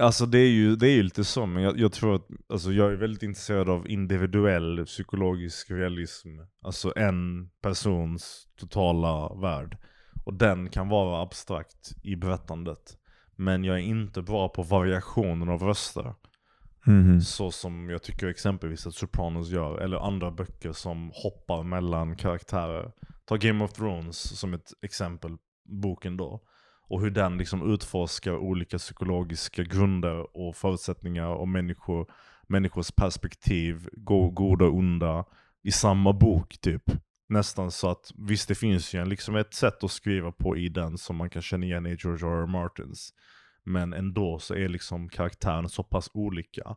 Alltså 0.01 0.27
det 0.27 0.39
är 0.39 0.49
ju, 0.51 0.77
det 0.77 0.89
är 0.89 0.93
ju 0.95 1.03
lite 1.03 1.25
så, 1.25 1.47
men 1.47 1.63
jag, 1.63 1.79
jag 1.81 1.93
tror 1.93 2.15
att, 2.15 2.27
alltså 2.49 2.73
jag 2.73 2.93
är 2.93 2.97
väldigt 2.97 3.23
intresserad 3.23 3.69
av 3.69 3.89
individuell 3.89 4.85
psykologisk 4.87 5.71
realism. 5.71 6.29
Alltså 6.65 6.93
en 6.97 7.49
persons 7.63 8.47
totala 8.61 9.35
värld. 9.35 9.77
Och 10.25 10.35
den 10.35 10.69
kan 10.69 10.89
vara 10.89 11.23
abstrakt 11.23 11.93
i 12.03 12.17
berättandet. 12.17 12.97
Men 13.37 13.65
jag 13.65 13.77
är 13.77 13.83
inte 13.83 14.23
bra 14.23 14.49
på 14.49 14.63
variationen 14.63 15.49
av 15.49 15.63
röster. 15.63 16.15
Så 17.21 17.51
som 17.51 17.91
jag 17.91 18.03
tycker 18.03 18.27
exempelvis 18.27 18.87
att 18.87 18.95
Sopranos 18.95 19.51
gör, 19.51 19.79
eller 19.79 19.97
andra 20.07 20.31
böcker 20.31 20.73
som 20.73 21.11
hoppar 21.15 21.63
mellan 21.63 22.17
karaktärer. 22.17 22.93
Ta 23.25 23.37
Game 23.37 23.65
of 23.65 23.73
Thrones 23.73 24.39
som 24.41 24.55
ett 24.55 24.71
exempel, 24.83 25.37
boken 25.65 26.17
då. 26.17 26.41
Och 26.89 27.01
hur 27.01 27.11
den 27.11 27.39
liksom 27.39 27.73
utforskar 27.73 28.37
olika 28.37 28.79
psykologiska 28.79 29.63
grunder 29.63 30.37
och 30.37 30.57
förutsättningar 30.57 31.27
och 31.29 31.49
människor, 31.49 32.07
människors 32.49 32.91
perspektiv, 32.93 33.89
go- 33.93 34.31
goda 34.31 34.65
och 34.65 34.75
onda, 34.75 35.25
i 35.63 35.71
samma 35.73 36.13
bok 36.13 36.59
typ. 36.61 36.83
Nästan 37.33 37.71
så 37.71 37.91
att, 37.91 38.13
visst 38.19 38.49
det 38.49 38.55
finns 38.55 38.95
ju 38.95 39.01
en, 39.01 39.09
liksom 39.09 39.37
ett 39.37 39.55
sätt 39.55 39.85
att 39.85 39.91
skriva 39.91 40.33
på 40.33 40.57
i 40.57 40.69
den 40.69 40.99
som 40.99 41.17
man 41.17 41.31
kan 41.31 41.43
känna 41.43 41.67
igen 41.67 41.87
i 41.87 41.97
George 42.01 42.29
R. 42.29 42.43
R. 42.43 42.47
Martins. 42.47 43.13
Men 43.65 43.93
ändå 43.93 44.39
så 44.39 44.55
är 44.55 44.69
liksom 44.69 45.09
karaktärerna 45.09 45.69
så 45.69 45.83
pass 45.83 46.11
olika 46.15 46.77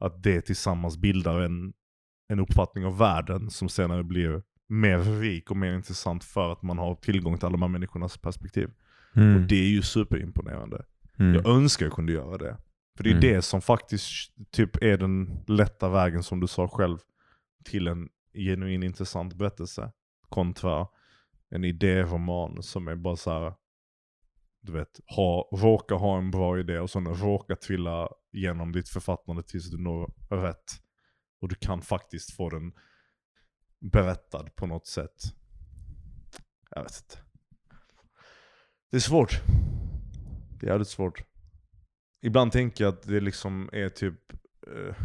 att 0.00 0.22
det 0.22 0.40
tillsammans 0.40 0.96
bildar 0.96 1.40
en, 1.40 1.72
en 2.28 2.40
uppfattning 2.40 2.84
av 2.86 2.98
världen 2.98 3.50
som 3.50 3.68
senare 3.68 4.04
blir 4.04 4.42
mer 4.68 4.98
rik 4.98 5.50
och 5.50 5.56
mer 5.56 5.72
intressant 5.72 6.24
för 6.24 6.52
att 6.52 6.62
man 6.62 6.78
har 6.78 6.94
tillgång 6.94 7.36
till 7.36 7.46
alla 7.46 7.52
de 7.52 7.62
här 7.62 7.68
människornas 7.68 8.18
perspektiv. 8.18 8.70
Och 9.36 9.40
det 9.48 9.56
är 9.56 9.68
ju 9.68 9.82
superimponerande. 9.82 10.84
Mm. 11.18 11.34
Jag 11.34 11.46
önskar 11.46 11.86
jag 11.86 11.92
kunde 11.92 12.12
göra 12.12 12.38
det. 12.38 12.56
För 12.96 13.04
det 13.04 13.10
är 13.10 13.14
Mm. 13.14 13.20
det 13.20 13.42
som 13.42 13.60
faktiskt 13.60 14.32
typ 14.50 14.82
är 14.82 14.96
den 14.98 15.44
lätta 15.46 15.88
vägen 15.88 16.22
som 16.22 16.40
du 16.40 16.46
sa 16.46 16.68
själv 16.68 16.98
till 17.64 17.86
en 17.88 18.08
genuin 18.36 18.82
intressant 18.82 19.34
berättelse. 19.34 19.92
Kontra 20.28 20.88
en 21.48 21.64
idéroman 21.64 22.62
som 22.62 22.88
är 22.88 22.96
bara 22.96 23.16
så 23.16 23.30
här. 23.30 23.54
Du 24.60 24.72
vet, 24.72 25.00
ha, 25.16 25.48
råka 25.52 25.94
ha 25.94 26.18
en 26.18 26.30
bra 26.30 26.58
idé 26.58 26.78
och 26.78 26.90
sen 26.90 27.06
råka 27.06 27.56
trilla 27.56 28.08
genom 28.32 28.72
ditt 28.72 28.88
författande 28.88 29.42
tills 29.42 29.70
du 29.70 29.78
når 29.78 30.12
rätt. 30.30 30.82
Och 31.40 31.48
du 31.48 31.54
kan 31.54 31.82
faktiskt 31.82 32.32
få 32.32 32.50
den 32.50 32.72
berättad 33.80 34.44
på 34.56 34.66
något 34.66 34.86
sätt. 34.86 35.22
Jag 36.70 36.82
vet 36.82 37.02
inte. 37.02 37.22
Det 38.90 38.96
är 38.96 39.00
svårt. 39.00 39.42
Det 40.60 40.66
är 40.66 40.70
jävligt 40.70 40.88
svårt. 40.88 41.24
Ibland 42.22 42.52
tänker 42.52 42.84
jag 42.84 42.94
att 42.94 43.02
det 43.02 43.20
liksom 43.20 43.70
är 43.72 43.88
typ 43.88 44.32
eh, 44.66 44.96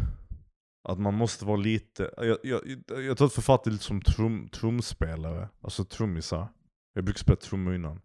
att 0.84 0.98
man 0.98 1.14
måste 1.14 1.44
vara 1.44 1.56
lite, 1.56 2.10
jag, 2.16 2.38
jag, 2.42 2.60
jag 2.88 3.16
tror 3.16 3.26
att 3.26 3.32
författare 3.32 3.70
är 3.70 3.72
lite 3.72 3.84
som 3.84 4.02
trum, 4.02 4.48
trumspelare, 4.48 5.48
alltså 5.60 5.84
trummisar. 5.84 6.48
Jag 6.94 7.04
brukade 7.04 7.20
spela 7.20 7.36
trummor 7.36 7.74
innan. 7.74 8.00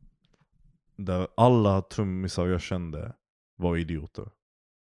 Där 0.98 1.28
alla 1.38 1.82
trummisar 1.82 2.48
jag 2.48 2.62
kände 2.62 3.14
var 3.56 3.78
idioter. 3.78 4.30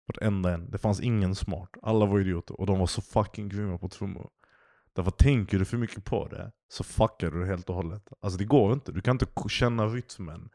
Vartenda 0.07 0.55
en. 0.55 0.71
Det 0.71 0.79
fanns 0.79 1.01
ingen 1.01 1.35
smart. 1.35 1.71
Alla 1.83 2.07
var 2.07 2.21
idioter 2.21 2.61
och 2.61 2.67
de 2.67 2.79
var 2.79 2.87
så 2.87 3.03
fucking 3.03 3.49
grymma 3.49 3.79
på 3.79 3.89
trummor. 3.89 4.31
Därför 4.93 5.11
tänker 5.11 5.59
du 5.59 5.65
för 5.65 5.77
mycket 5.77 6.05
på 6.05 6.29
det 6.29 6.53
så 6.69 6.85
fuckar 6.85 7.31
du 7.31 7.41
det 7.41 7.47
helt 7.47 7.69
och 7.69 7.75
hållet. 7.75 8.09
Alltså 8.21 8.39
det 8.39 8.45
går 8.45 8.73
inte. 8.73 8.93
Du 8.93 9.01
kan 9.01 9.15
inte 9.15 9.27
känna 9.49 9.87
rytmen 9.87 10.51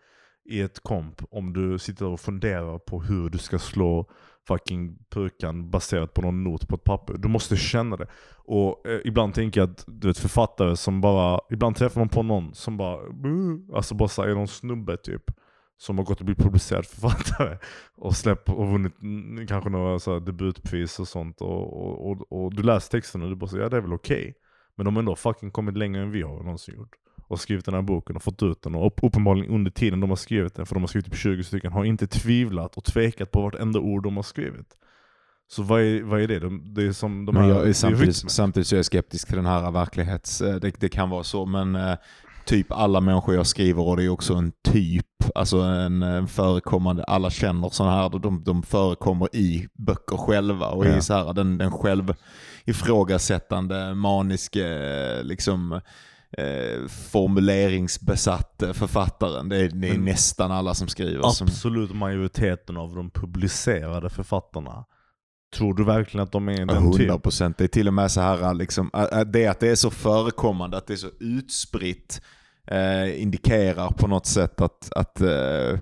i 0.46 0.62
ett 0.62 0.80
komp 0.80 1.22
om 1.32 1.54
du 1.54 1.80
sitter 1.80 2.06
och 2.06 2.20
funderar 2.20 2.80
på 2.80 3.02
hur 3.02 3.30
du 3.30 3.38
ska 3.38 3.60
slå 3.60 4.10
fucking 4.48 4.98
purkan 5.10 5.70
baserat 5.70 6.14
på 6.14 6.22
någon 6.22 6.44
not 6.44 6.68
på 6.68 6.76
ett 6.76 6.84
papper. 6.84 7.14
Du 7.18 7.28
måste 7.28 7.58
känna 7.58 7.98
det. 7.98 8.08
Och 8.34 8.88
eh, 8.88 9.00
ibland 9.06 9.34
tänker 9.34 9.62
jag 9.62 9.70
att 9.70 9.84
du 9.88 10.08
vet 10.08 10.18
författare 10.18 10.76
som 10.76 11.02
bara, 11.02 11.40
ibland 11.50 11.76
träffar 11.76 12.02
man 12.02 12.10
på 12.10 12.24
någon 12.24 12.54
som 12.54 12.78
bara, 12.78 13.10
"Buh", 13.10 13.60
alltså 13.74 13.96
bara 13.96 14.10
så 14.10 14.22
är 14.22 14.36
någon 14.36 14.48
snubbe 14.48 14.98
typ. 14.98 15.24
Som 15.78 15.98
har 15.98 16.06
gått 16.06 16.20
och 16.20 16.26
blivit 16.26 16.44
publicerad 16.44 16.86
författare. 16.86 17.58
Och 17.96 18.16
släppt 18.16 18.50
och 18.50 18.68
vunnit 18.68 18.94
kanske 19.50 19.70
några 19.70 20.00
så 20.00 20.14
här, 20.14 20.20
debutpris 20.20 21.00
och 21.00 21.08
sånt. 21.08 21.42
Och, 21.42 21.82
och, 21.82 22.12
och, 22.12 22.32
och 22.32 22.56
du 22.56 22.64
läser 22.64 22.92
texten 22.92 23.22
och 23.22 23.30
du 23.30 23.36
bara 23.36 23.50
säger 23.50 23.64
ja 23.64 23.70
det 23.70 23.78
är 23.78 23.82
väl 23.82 23.94
okej. 23.94 24.34
Men 24.76 24.86
de 24.86 24.96
har 24.96 25.02
ändå 25.02 25.16
fucking 25.16 25.52
kommit 25.52 25.78
längre 25.78 26.02
än 26.02 26.12
vi 26.12 26.22
har 26.22 26.44
någonsin 26.44 26.76
gjort. 26.76 26.96
Och 27.28 27.40
skrivit 27.40 27.66
den 27.66 27.74
här 27.74 27.82
boken 27.82 28.16
och 28.16 28.24
fått 28.24 28.44
ut 28.44 28.62
den. 28.62 28.76
Och 28.76 28.88
upp- 28.88 29.00
uppenbarligen 29.04 29.52
under 29.52 29.72
tiden 29.72 30.00
de 30.00 30.10
har 30.10 30.18
skrivit 30.18 30.56
den, 30.56 30.66
för 30.66 30.76
de 30.76 30.84
har 30.84 30.88
skrivit 30.88 31.06
typ 31.06 31.16
20 31.20 31.44
stycken, 31.44 31.72
har 31.72 31.86
inte 31.86 32.08
tvivlat 32.08 32.76
och 32.78 32.84
tvekat 32.84 33.32
på 33.32 33.42
vartenda 33.42 33.80
ord 33.80 34.04
de 34.04 34.16
har 34.16 34.24
skrivit. 34.24 34.68
Så 35.48 35.64
vad 35.64 35.82
är, 35.82 36.02
vad 36.04 36.22
är 36.22 36.28
det? 36.28 36.40
De, 36.40 36.74
det 36.74 36.84
är 36.84 36.92
som 36.92 37.26
de 37.26 37.36
här... 37.36 37.50
jag 37.50 37.70
är 37.70 37.74
samtidigt, 38.30 38.68
så 38.68 38.76
är 38.76 38.78
jag 38.78 38.86
skeptisk 38.86 39.28
till 39.28 39.36
den 39.36 39.46
här 39.46 39.72
verklighets... 39.72 40.42
eh, 40.42 40.56
Det, 40.56 40.80
det 40.80 40.90
kan 40.90 41.10
vara 41.10 41.24
så, 41.24 41.46
men 41.46 41.76
eh, 41.76 41.96
typ 42.46 42.72
alla 42.72 43.02
människor 43.02 43.36
jag 43.36 43.48
skriver 43.48 43.84
och 43.88 43.98
det 43.98 44.04
är 44.04 44.10
också 44.10 44.34
en 44.34 44.52
typ, 44.64 45.06
alltså 45.36 45.58
en, 45.58 46.04
en 46.04 46.28
förekommande, 46.28 47.04
alla 47.04 47.30
känner 47.30 47.70
sådana 47.70 47.96
här, 47.96 48.10
de, 48.20 48.44
de 48.44 48.64
förekommer 48.64 49.36
i 49.36 49.68
böcker 49.74 50.18
själva 50.18 50.68
och 50.68 50.86
Ja. 50.86 50.98
i 50.98 51.02
så 51.02 51.14
här, 51.14 51.34
den, 51.34 51.58
den 51.58 51.72
själv 51.72 52.14
ifrågasättande, 52.66 53.94
maniske, 53.94 55.24
liksom 55.24 55.82
eh, 56.38 56.88
formuleringsbesatte 56.88 58.74
författaren. 58.74 59.50
Det 59.50 59.58
är, 59.58 59.70
det 59.70 59.88
är 59.90 59.94
Men- 59.94 60.06
nästan 60.06 60.52
alla 60.52 60.74
som 60.74 60.88
skriver. 60.88 61.30
Som, 61.30 61.48
Absolut 61.48 61.94
majoriteten 61.96 62.78
av 62.78 62.96
de 62.96 63.10
publicerade 63.10 64.10
författarna. 64.10 64.86
Tror 65.56 65.74
du 65.74 65.84
verkligen 65.84 66.24
att 66.24 66.32
de 66.32 66.50
är 66.50 66.58
den 66.58 66.70
100 66.70 66.98
typen? 66.98 67.20
procent. 67.22 67.58
Det 67.58 67.64
är 67.64 67.68
till 67.68 67.88
och 67.88 67.94
med 67.94 68.12
så 68.12 68.22
här, 68.22 68.54
liksom, 68.54 68.92
ä- 68.94 69.10
ä- 69.12 69.24
det 69.24 69.48
att 69.48 69.60
det 69.60 69.68
är 69.68 69.76
så 69.76 69.90
förekommande, 69.90 70.78
att 70.78 70.88
det 70.88 70.94
är 70.94 70.98
så 70.98 71.10
utspritt, 71.20 72.22
eh, 72.68 73.22
indikerar 73.22 73.90
på 73.90 74.08
något 74.08 74.26
sätt 74.26 74.62
att, 74.62 74.92
att, 74.96 75.22
eh, 75.22 75.80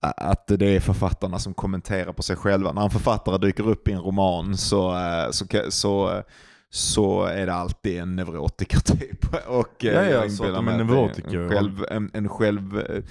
att 0.00 0.46
det 0.46 0.66
är 0.76 0.80
författarna 0.80 1.38
som 1.38 1.54
kommenterar 1.54 2.12
på 2.12 2.22
sig 2.22 2.36
själva. 2.36 2.72
När 2.72 2.82
en 2.82 2.90
författare 2.90 3.38
dyker 3.38 3.68
upp 3.68 3.88
i 3.88 3.92
en 3.92 4.00
roman 4.00 4.56
så, 4.56 4.96
eh, 4.96 5.30
så, 5.30 5.44
så, 5.68 6.10
eh, 6.16 6.22
så 6.70 7.24
är 7.24 7.46
det 7.46 7.54
alltid 7.54 8.00
en 8.00 8.16
neurotiker 8.16 8.80
typ. 8.98 9.34
Och, 9.46 9.84
eh, 9.84 9.94
Ja, 9.94 10.02
ja, 10.02 10.10
jag 10.10 10.26
inbillar 10.26 10.62
mig 10.62 10.74
är 10.74 10.84
att. 10.84 11.34
En 11.34 11.50
själv, 11.50 11.84
en, 11.90 12.10
en 12.14 12.28
själv 12.28 12.78
eh. 12.78 13.02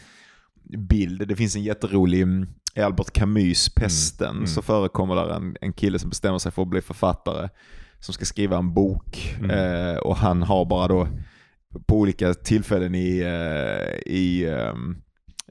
Det 1.27 1.35
finns 1.35 1.55
en 1.55 1.63
jätterolig, 1.63 2.21
mm, 2.21 2.47
i 2.75 2.81
Albert 2.81 3.11
Camus 3.11 3.69
Pesten, 3.69 4.35
mm. 4.35 4.47
så 4.47 4.61
förekommer 4.61 5.15
där 5.15 5.29
en, 5.29 5.57
en 5.61 5.73
kille 5.73 5.99
som 5.99 6.09
bestämmer 6.09 6.37
sig 6.39 6.51
för 6.51 6.61
att 6.61 6.67
bli 6.67 6.81
författare. 6.81 7.49
Som 7.99 8.13
ska 8.13 8.25
skriva 8.25 8.57
en 8.57 8.73
bok. 8.73 9.35
Mm. 9.39 9.51
Eh, 9.51 9.97
och 9.97 10.17
han 10.17 10.43
har 10.43 10.65
bara 10.65 10.87
då 10.87 11.07
på 11.87 11.97
olika 11.97 12.33
tillfällen 12.33 12.95
i, 12.95 13.19
eh, 13.19 14.13
i, 14.13 14.45
ehm, 14.49 14.97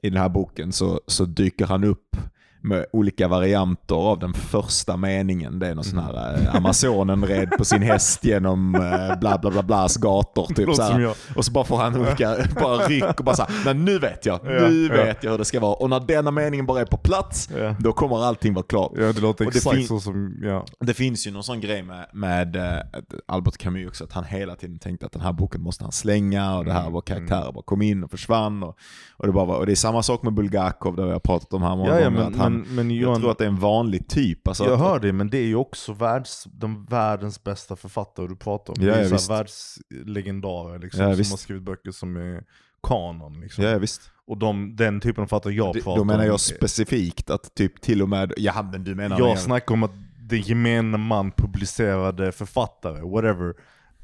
i 0.03 0.09
den 0.09 0.21
här 0.21 0.29
boken 0.29 0.71
så, 0.71 1.01
så 1.07 1.25
dyker 1.25 1.65
han 1.65 1.83
upp 1.83 2.17
med 2.61 2.85
olika 2.93 3.27
varianter 3.27 3.95
av 3.95 4.19
den 4.19 4.33
första 4.33 4.97
meningen. 4.97 5.59
Det 5.59 5.67
är 5.67 5.75
någon 5.75 5.83
sån 5.83 5.99
här 5.99 6.37
eh, 6.43 6.55
Amazonen 6.55 7.25
red 7.25 7.49
på 7.57 7.65
sin 7.65 7.81
häst 7.81 8.23
genom 8.25 8.75
eh, 8.75 9.19
bla 9.19 9.37
bla 9.37 9.51
bla 9.51 9.63
blas 9.63 9.97
gator. 9.97 10.45
Typ, 10.53 10.75
så 10.75 10.81
här. 10.81 11.13
Och 11.35 11.45
så 11.45 11.51
bara 11.51 11.63
får 11.65 11.77
han 11.77 11.95
olika 12.01 12.35
bara 12.55 12.77
ryck 12.77 13.19
och 13.19 13.25
bara 13.25 13.35
såhär, 13.35 13.51
men 13.65 13.85
nu 13.85 13.99
vet 13.99 14.25
jag, 14.25 14.39
Ja, 14.43 14.49
nu 14.49 14.87
ja. 14.87 14.93
vet 14.93 15.23
jag 15.23 15.31
hur 15.31 15.37
det 15.37 15.45
ska 15.45 15.59
vara. 15.59 15.73
Och 15.73 15.89
när 15.89 15.99
denna 15.99 16.31
meningen 16.31 16.65
bara 16.65 16.81
är 16.81 16.85
på 16.85 16.97
plats, 16.97 17.49
Ja. 17.57 17.75
då 17.79 17.93
kommer 17.93 18.23
allting 18.25 18.53
vara 18.53 18.65
klart. 18.65 18.91
Ja 18.95 19.13
det 19.13 19.21
låter 19.21 19.45
Och 19.45 19.51
det 19.51 19.57
exakt 19.57 19.87
så 19.87 19.99
som, 19.99 20.39
ja. 20.43 20.65
Det 20.79 20.93
finns 20.93 21.27
ju 21.27 21.31
någon 21.31 21.43
sån 21.43 21.59
grej 21.61 21.83
med, 21.83 22.05
med 22.13 22.55
eh, 22.55 22.81
Albert 23.27 23.57
Camus 23.57 23.87
också, 23.87 24.03
att 24.03 24.13
han 24.13 24.23
hela 24.23 24.55
tiden 24.55 24.79
tänkte 24.79 25.05
att 25.05 25.11
den 25.11 25.21
här 25.21 25.33
boken 25.33 25.61
måste 25.61 25.83
han 25.83 25.91
slänga 25.91 26.57
och 26.57 26.65
det 26.65 26.71
här 26.73 26.87
Mm, 26.87 26.93
var 26.93 27.01
karaktärer 27.01 27.51
bara 27.51 27.63
kom 27.63 27.81
in 27.81 28.03
och 28.03 28.11
försvann. 28.11 28.63
Och, 28.63 28.77
och, 29.17 29.27
det, 29.27 29.33
bara 29.33 29.45
var, 29.45 29.55
och 29.55 29.65
det 29.65 29.71
är 29.71 29.75
samma 29.75 30.03
sak 30.03 30.23
med 30.23 30.33
Bulgakov, 30.33 30.95
det 30.95 31.01
har 31.01 31.09
jag 31.09 31.23
pratat 31.23 31.53
om 31.53 31.61
här 31.63 31.75
många 31.75 31.89
gånger. 31.91 32.31
Men, 32.49 32.61
men, 32.61 32.75
men 32.75 32.91
jag 32.91 33.01
Johan, 33.01 33.21
tror 33.21 33.31
att 33.31 33.37
det 33.37 33.43
är 33.43 33.47
en 33.49 33.59
vanlig 33.59 34.07
typ. 34.07 34.47
Alltså 34.47 34.63
jag 34.63 34.73
att, 34.73 34.79
hör 34.79 34.99
det, 34.99 35.13
men 35.13 35.29
det 35.29 35.37
är 35.37 35.45
ju 35.45 35.55
också 35.55 35.93
världs, 35.93 36.47
de 36.51 36.85
världens 36.85 37.43
bästa 37.43 37.75
författare 37.75 38.27
du 38.27 38.35
pratar 38.35 38.73
om. 38.73 38.85
Ja, 38.87 38.93
det 38.95 38.99
är 39.01 39.11
ja, 39.11 39.17
världslegendarer 39.29 40.79
liksom, 40.79 41.01
Ja, 41.03 41.09
som 41.09 41.17
visst. 41.17 41.31
har 41.31 41.37
skrivit 41.37 41.63
böcker 41.63 41.91
som 41.91 42.17
är 42.17 42.43
kanon. 42.83 43.39
Liksom. 43.41 43.63
Ja, 43.63 43.77
visst. 43.77 44.11
Och 44.27 44.37
de, 44.37 44.75
den 44.75 44.99
typen 44.99 45.21
av 45.23 45.27
författare 45.27 45.53
jag 45.53 45.73
Det, 45.73 45.81
pratar 45.81 45.97
då 45.99 46.03
menar 46.03 46.19
om. 46.19 46.25
jag 46.27 46.39
specifikt 46.39 47.29
att 47.29 47.55
typ 47.55 47.81
till 47.81 48.01
och 48.01 48.09
med, 48.09 48.33
ja 48.37 48.69
men 48.71 48.83
du 48.83 48.95
menar 48.95 49.19
Jag 49.19 49.27
mer- 49.29 49.35
snackar 49.35 49.73
om 49.73 49.83
att 49.83 49.91
den 50.19 50.41
gemene 50.41 50.97
man 50.97 51.31
publicerade 51.31 52.31
författare, 52.31 53.01
whatever, 53.01 53.53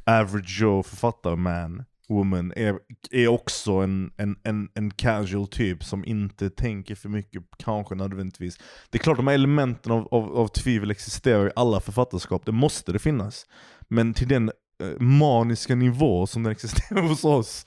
average 0.05 0.61
Joe 0.61 0.83
författare 0.83 1.35
man, 1.35 1.83
woman 2.09 2.53
är, 2.55 2.79
är 3.11 3.27
också 3.27 3.71
en, 3.71 4.11
en, 4.17 4.35
en, 4.43 4.69
en 4.73 4.91
casual 4.91 5.47
typ 5.47 5.83
som 5.83 6.05
inte 6.05 6.49
tänker 6.49 6.95
för 6.95 7.09
mycket, 7.09 7.43
kanske 7.57 7.95
nödvändigtvis. 7.95 8.57
Det 8.89 8.97
är 8.97 9.03
klart 9.03 9.17
de 9.17 9.27
här 9.27 9.33
elementen 9.33 9.91
av, 9.91 10.07
av, 10.11 10.37
av 10.37 10.47
tvivel 10.47 10.91
existerar 10.91 11.47
i 11.47 11.51
alla 11.55 11.79
författarskap, 11.79 12.45
det 12.45 12.51
måste 12.51 12.91
det 12.91 12.99
finnas. 12.99 13.45
Men 13.87 14.13
till 14.13 14.27
den 14.27 14.51
eh, 14.83 14.99
maniska 14.99 15.75
nivå 15.75 16.27
som 16.27 16.43
den 16.43 16.51
existerar 16.51 17.01
hos 17.01 17.25
oss, 17.25 17.65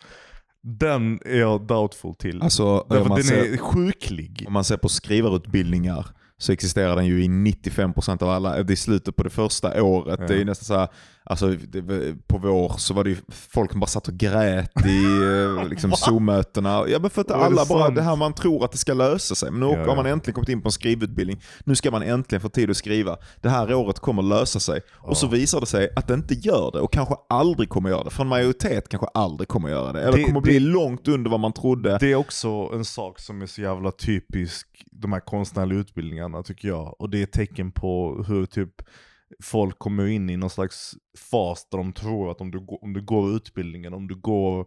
den 0.62 1.20
är 1.24 1.38
jag 1.38 1.66
doubtful 1.66 2.14
till. 2.14 2.42
Alltså, 2.42 2.86
Därför 2.88 3.14
den 3.14 3.24
ser, 3.24 3.52
är 3.52 3.56
sjuklig. 3.56 4.44
om 4.46 4.52
man 4.52 4.64
ser 4.64 4.76
på 4.76 4.88
skrivarutbildningar 4.88 6.06
så 6.38 6.52
existerar 6.52 6.96
den 6.96 7.06
ju 7.06 7.24
i 7.24 7.28
95% 7.28 8.22
av 8.22 8.30
alla. 8.30 8.62
Det 8.62 8.74
är 8.74 8.76
slutet 8.76 9.16
på 9.16 9.22
det 9.22 9.30
första 9.30 9.82
året. 9.82 10.20
Ja. 10.20 10.26
Det 10.26 10.40
är 10.40 10.44
nästan 10.44 10.64
så 10.64 10.74
här, 10.78 10.88
alltså, 11.26 11.48
det, 11.48 11.82
på 12.26 12.38
vår 12.38 12.72
så 12.78 12.94
var 12.94 13.04
det 13.04 13.10
ju 13.10 13.16
folk 13.30 13.70
som 13.70 13.80
bara 13.80 13.86
satt 13.86 14.08
och 14.08 14.14
grät 14.14 14.86
i 14.86 15.04
eh, 15.04 15.68
liksom, 15.68 15.92
Zoom-mötena. 15.92 16.84
Ja, 16.88 16.98
men 16.98 17.10
för 17.10 17.20
att 17.20 17.30
Är 17.30 17.34
det 17.38 17.44
alla 17.44 17.64
bara, 17.66 17.84
sant? 17.84 17.94
det 17.96 18.02
här 18.02 18.16
man 18.16 18.32
tror 18.34 18.64
att 18.64 18.72
det 18.72 18.78
ska 18.78 18.94
lösa 18.94 19.34
sig. 19.34 19.50
Men 19.50 19.60
nu 19.60 19.66
Ja, 19.66 19.78
har 19.88 19.96
man 19.96 20.06
ja. 20.06 20.12
äntligen 20.12 20.34
kommit 20.34 20.48
in 20.48 20.62
på 20.62 20.68
en 20.68 20.72
skrivutbildning. 20.72 21.40
Nu 21.64 21.74
ska 21.74 21.90
man 21.90 22.02
äntligen 22.02 22.40
få 22.42 22.48
tid 22.48 22.70
att 22.70 22.76
skriva. 22.76 23.16
Det 23.40 23.48
här 23.48 23.74
året 23.74 23.98
kommer 23.98 24.22
lösa 24.22 24.60
sig. 24.60 24.80
Och 24.94 25.16
så 25.16 25.26
Ja. 25.26 25.30
visar 25.30 25.60
det 25.60 25.66
sig 25.66 25.90
att 25.96 26.06
det 26.08 26.14
inte 26.14 26.34
gör 26.34 26.70
det 26.72 26.80
och 26.80 26.92
kanske 26.92 27.14
aldrig 27.28 27.68
kommer 27.68 27.90
göra 27.90 28.04
det. 28.04 28.10
För 28.10 28.22
en 28.22 28.28
majoritet 28.28 28.88
kanske 28.88 29.06
aldrig 29.14 29.48
kommer 29.48 29.68
göra 29.68 29.92
det. 29.92 30.02
Eller 30.02 30.18
Det- 30.18 30.24
kommer 30.24 30.40
bli 30.40 30.52
det- 30.58 30.60
långt 30.60 31.08
under 31.08 31.30
vad 31.30 31.40
man 31.40 31.52
trodde. 31.52 31.98
Det 32.00 32.12
är 32.12 32.16
också 32.16 32.48
en 32.74 32.84
sak 32.84 33.20
som 33.20 33.42
är 33.42 33.46
så 33.46 33.60
jävla 33.60 33.90
typisk 33.90 34.66
de 34.92 35.12
här 35.12 35.20
konstnärliga 35.20 35.78
utbildningarna 35.78 36.42
tycker 36.42 36.68
jag. 36.68 37.00
Och 37.00 37.10
det 37.10 37.18
är 37.18 37.22
ett 37.22 37.32
tecken 37.32 37.72
på 37.72 38.24
hur 38.28 38.46
typ 38.46 38.70
folk 39.42 39.78
kommer 39.78 40.06
in 40.06 40.30
i 40.30 40.36
någon 40.36 40.50
slags 40.50 40.94
fas 41.30 41.68
där 41.70 41.78
de 41.78 41.92
tror 41.92 42.30
att 42.30 42.40
om 42.40 42.50
du, 42.50 42.66
om 42.82 42.92
du 42.92 43.02
går 43.02 43.36
utbildningen, 43.36 43.94
om 43.94 44.08
du 44.08 44.14
går 44.14 44.66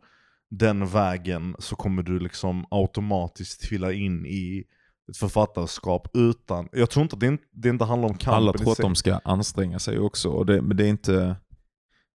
den 0.49 0.87
vägen 0.87 1.55
så 1.59 1.75
kommer 1.75 2.03
du 2.03 2.19
liksom 2.19 2.65
automatiskt 2.71 3.61
trilla 3.61 3.91
in 3.93 4.25
i 4.25 4.63
ett 5.09 5.17
författarskap 5.17 6.07
utan, 6.13 6.69
jag 6.71 6.89
tror 6.89 7.03
inte 7.03 7.13
att 7.13 7.19
det, 7.19 7.27
inte, 7.27 7.43
det 7.51 7.69
inte 7.69 7.85
handlar 7.85 8.09
om 8.09 8.17
kampen 8.17 8.37
Alla 8.37 8.53
tror 8.53 8.71
att 8.71 8.77
de 8.77 8.95
ska 8.95 9.19
anstränga 9.23 9.79
sig 9.79 9.99
också. 9.99 10.29
Och 10.29 10.45
det, 10.45 10.61
men 10.61 10.77
det 10.77 10.85
är 10.85 10.89
inte... 10.89 11.35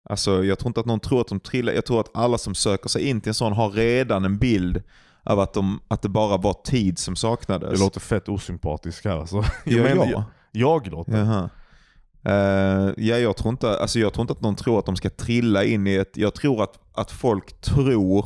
Alltså 0.10 0.44
jag 0.44 0.60
tror 0.60 0.70
inte 0.70 0.80
att 0.80 0.86
någon 0.86 1.00
tror 1.00 1.22
att 1.22 1.28
de 1.28 1.40
trillar. 1.40 1.74
Jag 1.74 1.86
tror 1.86 2.00
att 2.00 2.18
alla 2.18 2.38
som 2.38 2.56
söker 2.56 2.90
sig 2.90 3.10
in 3.10 3.22
till 3.22 3.30
en 3.30 3.34
sån 3.34 3.54
har 3.54 3.70
redan 3.70 4.26
en 4.26 4.38
bild 4.38 4.84
av 5.24 5.40
att, 5.40 5.54
de, 5.54 5.80
att 5.88 6.02
det 6.02 6.10
bara 6.10 6.38
var 6.38 6.54
tid 6.54 7.00
som 7.00 7.16
saknades. 7.16 7.72
Det 7.72 7.80
låter 7.86 8.00
fett 8.00 8.30
osympatiskt 8.30 9.06
här 9.06 9.18
alltså. 9.18 9.44
ja, 9.66 9.84
menar- 9.84 10.12
ja. 10.12 10.24
Jag 10.52 10.88
låter. 10.88 11.18
Jaha. 11.18 11.50
Eh, 12.26 12.94
ja, 12.98 13.18
jag, 13.18 13.38
tror 13.38 13.50
inte, 13.52 13.80
alltså 13.80 14.00
jag 14.00 14.14
tror 14.14 14.22
inte 14.24 14.34
att 14.34 14.42
någon 14.42 14.56
tror 14.56 14.80
att 14.80 14.86
de 14.86 14.96
ska 14.96 15.10
trilla 15.10 15.64
in 15.64 15.88
i 15.88 15.94
ett... 15.94 16.18
Jag 16.18 16.36
tror 16.36 16.64
att, 16.64 16.80
att 16.94 17.12
folk 17.12 17.62
tror 17.62 18.26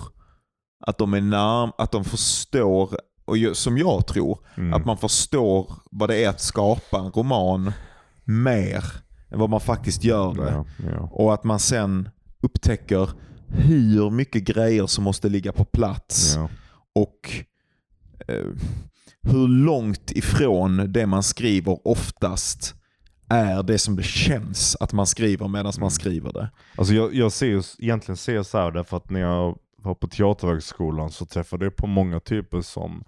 att 0.85 0.97
de 0.97 1.13
är 1.13 1.21
närm, 1.21 1.71
att 1.77 1.91
de 1.91 2.03
förstår, 2.03 2.97
och 3.25 3.37
som 3.53 3.77
jag 3.77 4.07
tror, 4.07 4.39
Mm. 4.57 4.73
att 4.73 4.85
man 4.85 4.97
förstår 4.97 5.73
vad 5.91 6.09
det 6.09 6.23
är 6.23 6.29
att 6.29 6.41
skapa 6.41 6.99
en 6.99 7.11
roman 7.11 7.71
mer 8.25 8.83
än 9.31 9.39
vad 9.39 9.49
man 9.49 9.59
faktiskt 9.59 10.03
gör 10.03 10.33
det. 10.33 10.51
ja, 10.51 10.65
ja. 10.91 11.09
Och 11.11 11.33
att 11.33 11.43
man 11.43 11.59
sen 11.59 12.09
upptäcker 12.41 13.09
hur 13.47 14.09
mycket 14.09 14.43
grejer 14.43 14.87
som 14.87 15.03
måste 15.03 15.29
ligga 15.29 15.51
på 15.51 15.65
plats. 15.65 16.33
Ja. 16.35 16.49
Och 16.95 17.29
eh, 18.27 18.45
hur 19.21 19.47
långt 19.47 20.11
ifrån 20.11 20.91
det 20.93 21.05
man 21.05 21.23
skriver 21.23 21.87
oftast 21.87 22.75
är 23.33 23.63
det 23.63 23.77
som 23.79 23.95
det 23.95 24.03
känns 24.03 24.77
att 24.79 24.93
man 24.93 25.07
skriver 25.07 25.47
medan 25.47 25.73
man 25.79 25.91
skriver 25.91 26.33
det. 26.33 26.49
Alltså 26.77 26.93
jag, 26.93 27.13
jag 27.15 27.31
ser 27.31 27.47
ju, 27.47 27.61
egentligen 27.79 28.17
ser 28.17 28.35
jag 28.35 28.45
så 28.45 28.57
här 28.57 28.71
därför 28.71 28.97
att 28.97 29.09
när 29.09 29.19
jag 29.19 29.57
var 29.77 29.95
på 29.95 30.07
Teaterhögskolan 30.07 31.11
så 31.11 31.25
träffade 31.25 31.65
jag 31.65 31.75
på 31.75 31.87
många 31.87 32.19
typer 32.19 32.61
som 32.61 33.03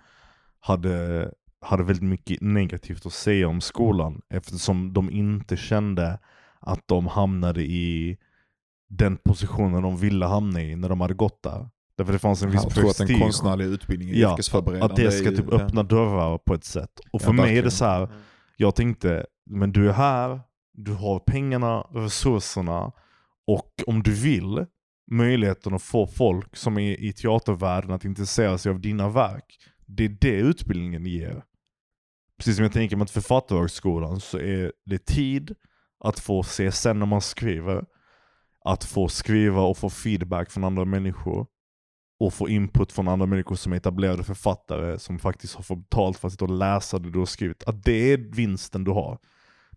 hade, 0.59 1.32
hade 1.61 1.84
väldigt 1.84 2.03
mycket 2.09 2.41
negativt 2.41 3.05
att 3.05 3.13
säga 3.13 3.47
om 3.47 3.61
skolan 3.61 4.21
eftersom 4.30 4.93
de 4.93 5.09
inte 5.09 5.57
kände 5.57 6.19
att 6.59 6.82
de 6.88 7.07
hamnade 7.07 7.61
i 7.61 8.17
den 8.89 9.17
positionen 9.17 9.84
de 9.84 9.97
ville 9.97 10.26
hamna 10.26 10.61
i 10.61 10.76
när 10.76 10.89
de 10.89 11.01
hade 11.01 11.13
gått 11.13 11.43
där. 11.43 11.69
Därför 11.97 12.13
det 12.13 12.19
fanns 12.19 12.41
en 12.43 12.51
viss 12.51 12.63
Jag 12.63 12.73
tror 12.73 12.89
att 12.89 12.99
en 12.99 13.07
prestige. 13.07 13.21
konstnärlig 13.23 13.65
utbildning 13.65 14.09
är 14.09 14.13
Ja, 14.13 14.34
yrkesförberedande. 14.34 14.86
Att 14.93 14.95
det 14.95 15.11
ska 15.11 15.30
typ 15.30 15.45
ja. 15.51 15.57
öppna 15.57 15.84
dörrar 15.84 16.38
på 16.38 16.53
ett 16.53 16.63
sätt. 16.63 16.89
Och 17.11 17.21
för 17.21 17.30
Ja, 17.30 17.34
mig 17.34 17.57
är 17.57 17.63
det 17.63 17.71
så 17.71 17.86
här. 17.86 18.09
jag 18.57 18.76
tänkte, 18.76 19.26
men 19.46 19.72
du 19.72 19.89
är 19.89 19.93
här, 19.93 20.41
du 20.74 20.93
har 20.93 21.20
pengarna, 21.20 21.82
resurserna 21.82 22.91
och 23.48 23.72
om 23.88 24.04
du 24.04 24.14
vill, 24.14 24.66
möjligheten 25.12 25.74
att 25.74 25.82
få 25.82 26.08
folk 26.08 26.56
som 26.56 26.78
är 26.78 27.02
i 27.02 27.14
teatervärlden 27.14 27.91
att 27.91 28.06
intressera 28.06 28.58
sig 28.58 28.70
av 28.70 28.80
dina 28.80 29.10
verk. 29.10 29.58
Det 29.86 30.06
är 30.06 30.18
det 30.22 30.36
utbildningen 30.36 31.06
ger. 31.06 31.43
Precis 32.38 32.56
som 32.56 32.64
jag 32.64 32.74
tänker 32.74 32.98
med 32.98 33.10
Författarhögskolan 33.10 34.20
så 34.20 34.38
är 34.39 34.74
det 34.86 35.06
tid 35.06 35.56
att 36.00 36.20
få 36.20 36.43
se 36.43 36.72
sen 36.72 37.00
när 37.00 37.06
man 37.06 37.22
skriver, 37.22 37.86
att 38.66 38.84
få 38.84 39.08
skriva 39.08 39.62
och 39.62 39.78
få 39.78 39.89
feedback 39.89 40.52
från 40.52 40.64
andra 40.64 40.86
människor 40.86 41.48
och 42.20 42.34
få 42.34 42.50
input 42.50 42.91
från 42.91 43.08
andra 43.08 43.26
människor 43.26 43.56
som 43.56 43.74
är 43.74 43.78
etablerade 43.78 44.24
författare 44.24 45.00
som 45.00 45.20
faktiskt 45.20 45.56
har 45.56 45.64
fått 45.64 45.89
betalt 45.89 46.18
för 46.18 46.28
att 46.28 46.32
sitta 46.32 46.46
och 46.46 46.52
läsa 46.52 47.00
det 47.00 47.12
du 47.12 47.20
har 47.20 47.26
skrivit. 47.26 47.64
Att 47.64 47.84
det 47.84 48.14
är 48.14 48.18
vinsten 48.18 48.84
du 48.84 48.91
har. 48.91 49.20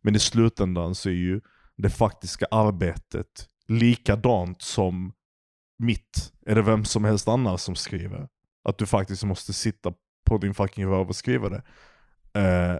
Men 0.00 0.16
i 0.16 0.18
slutändan 0.18 0.94
så 0.94 1.08
är 1.08 1.12
ju 1.12 1.40
det 1.76 1.90
faktiska 1.90 2.46
arbetet 2.50 3.48
likadant 3.68 4.62
som 4.62 5.12
mitt, 5.78 6.32
eller 6.46 6.62
vem 6.62 6.84
som 6.84 7.04
helst 7.04 7.28
annars 7.28 7.60
som 7.60 7.76
skriver. 7.76 8.28
Att 8.64 8.78
du 8.78 8.86
faktiskt 8.86 9.24
måste 9.24 9.52
sitta 9.52 9.92
på 10.24 10.38
din 10.38 10.54
fucking 10.54 10.86
röv 10.86 11.08
och 11.08 11.16
skriva 11.16 11.48
det. 11.48 11.62
Eh, 12.40 12.76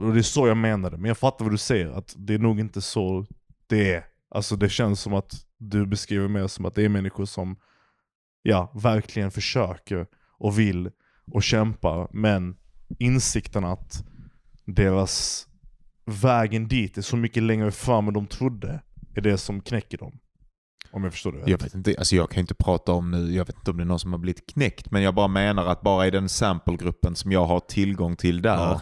och 0.00 0.12
det 0.12 0.20
är 0.20 0.22
så 0.22 0.48
jag 0.48 0.56
menade, 0.56 0.96
men 0.96 1.08
jag 1.08 1.18
fattar 1.18 1.44
vad 1.44 1.54
du 1.54 1.58
säger, 1.58 1.88
att 1.90 2.14
det 2.18 2.34
är 2.34 2.38
nog 2.38 2.60
inte 2.60 2.80
så 2.80 3.26
det 3.66 3.94
är. 3.94 4.04
Alltså 4.30 4.56
det 4.56 4.68
känns 4.68 5.00
som 5.00 5.14
att 5.14 5.34
du 5.58 5.86
beskriver 5.86 6.28
mer 6.28 6.46
som 6.46 6.64
att 6.64 6.74
det 6.74 6.84
är 6.84 6.88
människor 6.88 7.24
som 7.24 7.56
ja, 8.42 8.72
verkligen 8.74 9.30
försöker 9.30 10.06
och 10.38 10.58
vill 10.58 10.90
och 11.32 11.42
kämpar, 11.42 12.08
men 12.12 12.56
insikten 12.98 13.64
att 13.64 14.04
deras 14.64 15.47
vägen 16.08 16.68
dit 16.68 16.98
är 16.98 17.02
så 17.02 17.16
mycket 17.16 17.42
längre 17.42 17.70
fram 17.70 18.08
än 18.08 18.14
de 18.14 18.26
trodde, 18.26 18.80
är 19.14 19.20
det 19.20 19.38
som 19.38 19.60
knäcker 19.60 19.98
dem. 19.98 20.18
Om 20.90 21.04
jag 21.04 21.12
förstår 21.12 21.32
det 21.32 21.38
rätt. 21.38 21.48
Jag 21.48 21.62
vet 21.62 21.74
inte, 21.74 21.94
alltså 21.98 22.16
jag 22.16 22.30
kan 22.30 22.40
inte 22.40 22.54
prata 22.54 22.92
om 22.92 23.10
nu, 23.10 23.34
jag 23.34 23.44
vet 23.46 23.56
inte 23.56 23.70
om 23.70 23.76
det 23.76 23.82
är 23.82 23.86
någon 23.86 23.98
som 23.98 24.12
har 24.12 24.18
blivit 24.18 24.46
knäckt, 24.52 24.90
men 24.90 25.02
jag 25.02 25.14
bara 25.14 25.28
menar 25.28 25.66
att 25.66 25.80
bara 25.80 26.06
i 26.06 26.10
den 26.10 26.28
samplegruppen 26.28 27.14
som 27.16 27.32
jag 27.32 27.44
har 27.46 27.60
tillgång 27.60 28.16
till 28.16 28.42
där, 28.42 28.56
Ja, 28.56 28.80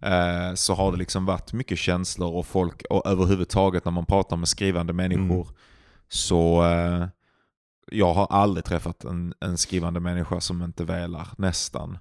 ja. 0.00 0.08
eh, 0.48 0.54
så 0.54 0.74
har 0.74 0.92
det 0.92 0.98
liksom 0.98 1.26
varit 1.26 1.52
mycket 1.52 1.78
känslor 1.78 2.34
och 2.34 2.46
folk, 2.46 2.82
och 2.90 3.06
överhuvudtaget 3.06 3.84
när 3.84 3.92
man 3.92 4.06
pratar 4.06 4.36
med 4.36 4.48
skrivande 4.48 4.92
människor, 4.92 5.42
Mm. 5.42 5.54
så 6.08 6.64
eh, 6.64 7.06
jag 7.92 8.14
har 8.14 8.26
aldrig 8.30 8.64
träffat 8.64 9.04
en, 9.04 9.34
en 9.40 9.58
skrivande 9.58 10.00
människa 10.00 10.40
som 10.40 10.62
inte 10.62 10.84
velar, 10.84 11.28
nästan. 11.38 11.98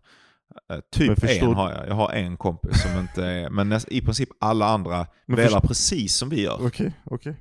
Eh, 0.69 0.75
Men 0.75 0.81
typ 0.91 1.19
förstår- 1.19 1.47
en 1.49 1.55
har 1.55 1.71
jag. 1.71 1.87
Jag 1.87 1.93
har 1.95 2.11
en 2.11 2.37
kompis 2.37 2.81
som 2.81 2.99
inte 2.99 3.25
är, 3.25 3.49
men 3.49 3.69
näst, 3.69 3.87
i 3.91 4.01
princip 4.01 4.29
alla 4.39 4.65
andra 4.65 5.07
Men 5.25 5.35
velar 5.37 5.49
först- 5.59 5.67
precis 5.67 6.15
som 6.15 6.29
vi 6.29 6.41
gör. 6.41 6.57
Okej, 6.67 6.93
okej. 7.03 7.35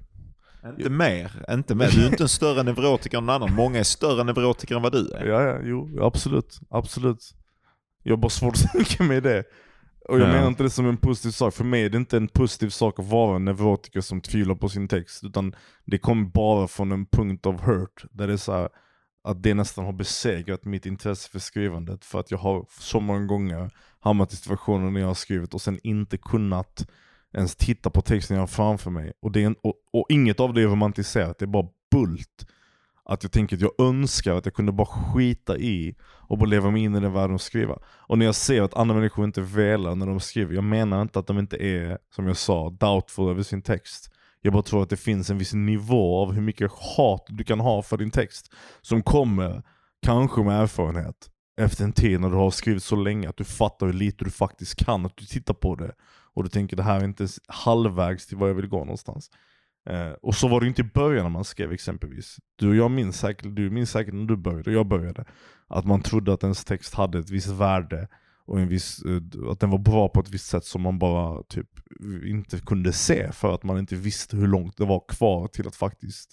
Inte 0.78 0.90
mer, 0.90 1.44
inte 1.50 1.74
mer. 1.74 1.90
Du 1.90 2.02
är 2.04 2.10
inte 2.10 2.22
en 2.24 2.28
större 2.28 2.62
neurotiker 2.62 3.18
än 3.18 3.26
någon 3.26 3.34
annan. 3.42 3.54
Många 3.54 3.78
är 3.78 3.82
större 3.82 4.24
neurotiker 4.24 4.76
än 4.76 4.82
vad 4.82 4.92
du 4.92 5.10
är. 5.10 5.24
Ja, 5.26 5.42
ja, 5.42 5.58
jo, 5.62 6.04
absolut. 6.04 6.58
Absolut. 6.70 7.34
Jag 8.02 8.12
har 8.12 8.16
bara 8.16 8.28
svårt 8.30 8.54
att 8.54 8.72
tänka 8.72 9.02
mig 9.04 9.20
det. 9.20 9.44
Och 10.08 10.20
jag 10.20 10.28
Ja. 10.28 10.32
menar 10.32 10.48
inte 10.48 10.62
det 10.62 10.70
som 10.70 10.88
en 10.88 10.96
positiv 10.96 11.30
sak. 11.30 11.54
För 11.54 11.64
mig 11.64 11.84
är 11.84 11.90
det 11.90 11.96
inte 11.98 12.16
en 12.16 12.28
positiv 12.28 12.68
sak 12.68 12.98
att 12.98 13.06
vara 13.06 13.36
en 13.36 13.44
neurotiker 13.44 14.00
som 14.00 14.20
tvivlar 14.20 14.54
på 14.54 14.68
sin 14.68 14.88
text. 14.88 15.24
Utan 15.24 15.54
det 15.84 15.98
kommer 15.98 16.24
bara 16.26 16.68
från 16.68 16.92
en 16.92 17.06
punkt 17.06 17.46
av 17.46 17.60
hurt. 17.62 18.04
Där 18.10 18.26
det 18.26 18.32
är 18.32 18.36
så 18.36 18.52
här, 18.52 18.68
att 19.24 19.42
det 19.42 19.54
nästan 19.54 19.84
har 19.84 19.92
besegrat 19.92 20.64
mitt 20.64 20.86
intresse 20.86 21.30
för 21.30 21.38
skrivandet. 21.38 22.04
För 22.04 22.20
att 22.20 22.30
jag 22.30 22.38
har 22.38 22.66
så 22.70 23.00
många 23.00 23.26
gånger 23.26 23.70
hamnat 24.00 24.32
i 24.32 24.36
situationer 24.36 24.90
när 24.90 25.00
jag 25.00 25.06
har 25.06 25.14
skrivit 25.14 25.54
och 25.54 25.60
sen 25.60 25.78
inte 25.82 26.16
kunnat 26.16 26.86
ens 27.32 27.56
titta 27.56 27.90
på 27.90 28.02
texten 28.02 28.34
jag 28.34 28.42
har 28.42 28.46
framför 28.46 28.90
mig. 28.90 29.12
Och, 29.20 29.32
det 29.32 29.42
är 29.42 29.46
en, 29.46 29.56
och, 29.62 29.74
och 29.92 30.06
inget 30.08 30.40
av 30.40 30.54
det 30.54 30.62
är 30.62 30.66
romantiserat, 30.66 31.38
det 31.38 31.44
är 31.44 31.46
bara 31.46 31.68
bult. 31.90 32.46
Att 33.04 33.22
jag 33.22 33.32
tänker 33.32 33.56
att 33.56 33.62
jag 33.62 33.88
önskar 33.88 34.34
att 34.34 34.46
jag 34.46 34.54
kunde 34.54 34.72
bara 34.72 34.86
skita 34.86 35.56
i 35.56 35.94
och 36.02 36.38
bara 36.38 36.48
leva 36.48 36.70
mig 36.70 36.82
in 36.82 36.94
i 36.94 37.00
den 37.00 37.12
världen 37.12 37.34
och 37.34 37.40
skriva. 37.40 37.78
Och 37.84 38.18
när 38.18 38.26
jag 38.26 38.34
ser 38.34 38.62
att 38.62 38.74
andra 38.74 38.94
människor 38.94 39.24
inte 39.24 39.40
velar 39.40 39.94
när 39.94 40.06
de 40.06 40.20
skriver, 40.20 40.54
jag 40.54 40.64
menar 40.64 41.02
inte 41.02 41.18
att 41.18 41.26
de 41.26 41.38
inte 41.38 41.56
är, 41.56 41.98
som 42.14 42.26
jag 42.26 42.36
sa, 42.36 42.70
doubtful 42.70 43.30
över 43.30 43.42
sin 43.42 43.62
text. 43.62 44.13
Jag 44.46 44.52
bara 44.52 44.62
tror 44.62 44.82
att 44.82 44.90
det 44.90 44.96
finns 44.96 45.30
en 45.30 45.38
viss 45.38 45.52
nivå 45.54 46.22
av 46.22 46.32
hur 46.32 46.42
mycket 46.42 46.72
hat 46.72 47.26
du 47.28 47.44
kan 47.44 47.60
ha 47.60 47.82
för 47.82 47.96
din 47.96 48.10
text. 48.10 48.52
Som 48.80 49.02
kommer, 49.02 49.62
kanske 50.02 50.42
med 50.42 50.60
erfarenhet, 50.60 51.30
efter 51.60 51.84
en 51.84 51.92
tid 51.92 52.20
när 52.20 52.30
du 52.30 52.36
har 52.36 52.50
skrivit 52.50 52.82
så 52.82 52.96
länge 52.96 53.28
att 53.28 53.36
du 53.36 53.44
fattar 53.44 53.86
hur 53.86 53.92
lite 53.92 54.24
du 54.24 54.30
faktiskt 54.30 54.84
kan. 54.84 55.06
Att 55.06 55.16
du 55.16 55.24
tittar 55.24 55.54
på 55.54 55.74
det 55.74 55.94
och 56.34 56.42
du 56.42 56.48
tänker 56.48 56.76
det 56.76 56.82
här 56.82 57.00
är 57.00 57.04
inte 57.04 57.22
ens 57.22 57.40
halvvägs 57.48 58.26
till 58.26 58.36
var 58.36 58.48
jag 58.48 58.54
vill 58.54 58.68
gå 58.68 58.78
någonstans. 58.78 59.30
Eh, 59.90 60.12
och 60.22 60.34
så 60.34 60.48
var 60.48 60.60
det 60.60 60.66
inte 60.66 60.82
i 60.82 60.90
början 60.94 61.24
när 61.24 61.30
man 61.30 61.44
skrev 61.44 61.72
exempelvis. 61.72 62.36
Du 62.56 62.68
och 62.68 62.76
jag 62.76 62.90
minns 62.90 63.18
säkert, 63.18 63.56
du 63.56 63.70
minns 63.70 63.90
säkert 63.90 64.14
när 64.14 64.24
du 64.24 64.36
började 64.36 64.70
och 64.70 64.76
jag 64.76 64.86
började. 64.86 65.24
Att 65.68 65.84
man 65.84 66.02
trodde 66.02 66.32
att 66.32 66.42
ens 66.42 66.64
text 66.64 66.94
hade 66.94 67.18
ett 67.18 67.30
visst 67.30 67.48
värde 67.48 68.08
och 68.46 68.60
en 68.60 68.68
viss, 68.68 69.02
eh, 69.02 69.50
att 69.50 69.60
den 69.60 69.70
var 69.70 69.78
bra 69.78 70.08
på 70.08 70.20
ett 70.20 70.30
visst 70.30 70.46
sätt 70.46 70.64
som 70.64 70.82
man 70.82 70.98
bara 70.98 71.42
typ 71.42 71.68
inte 72.24 72.58
kunde 72.58 72.92
se 72.92 73.32
för 73.32 73.54
att 73.54 73.62
man 73.62 73.78
inte 73.78 73.96
visste 73.96 74.36
hur 74.36 74.46
långt 74.46 74.76
det 74.76 74.84
var 74.84 75.04
kvar 75.08 75.48
till 75.48 75.66
att 75.66 75.76
faktiskt 75.76 76.30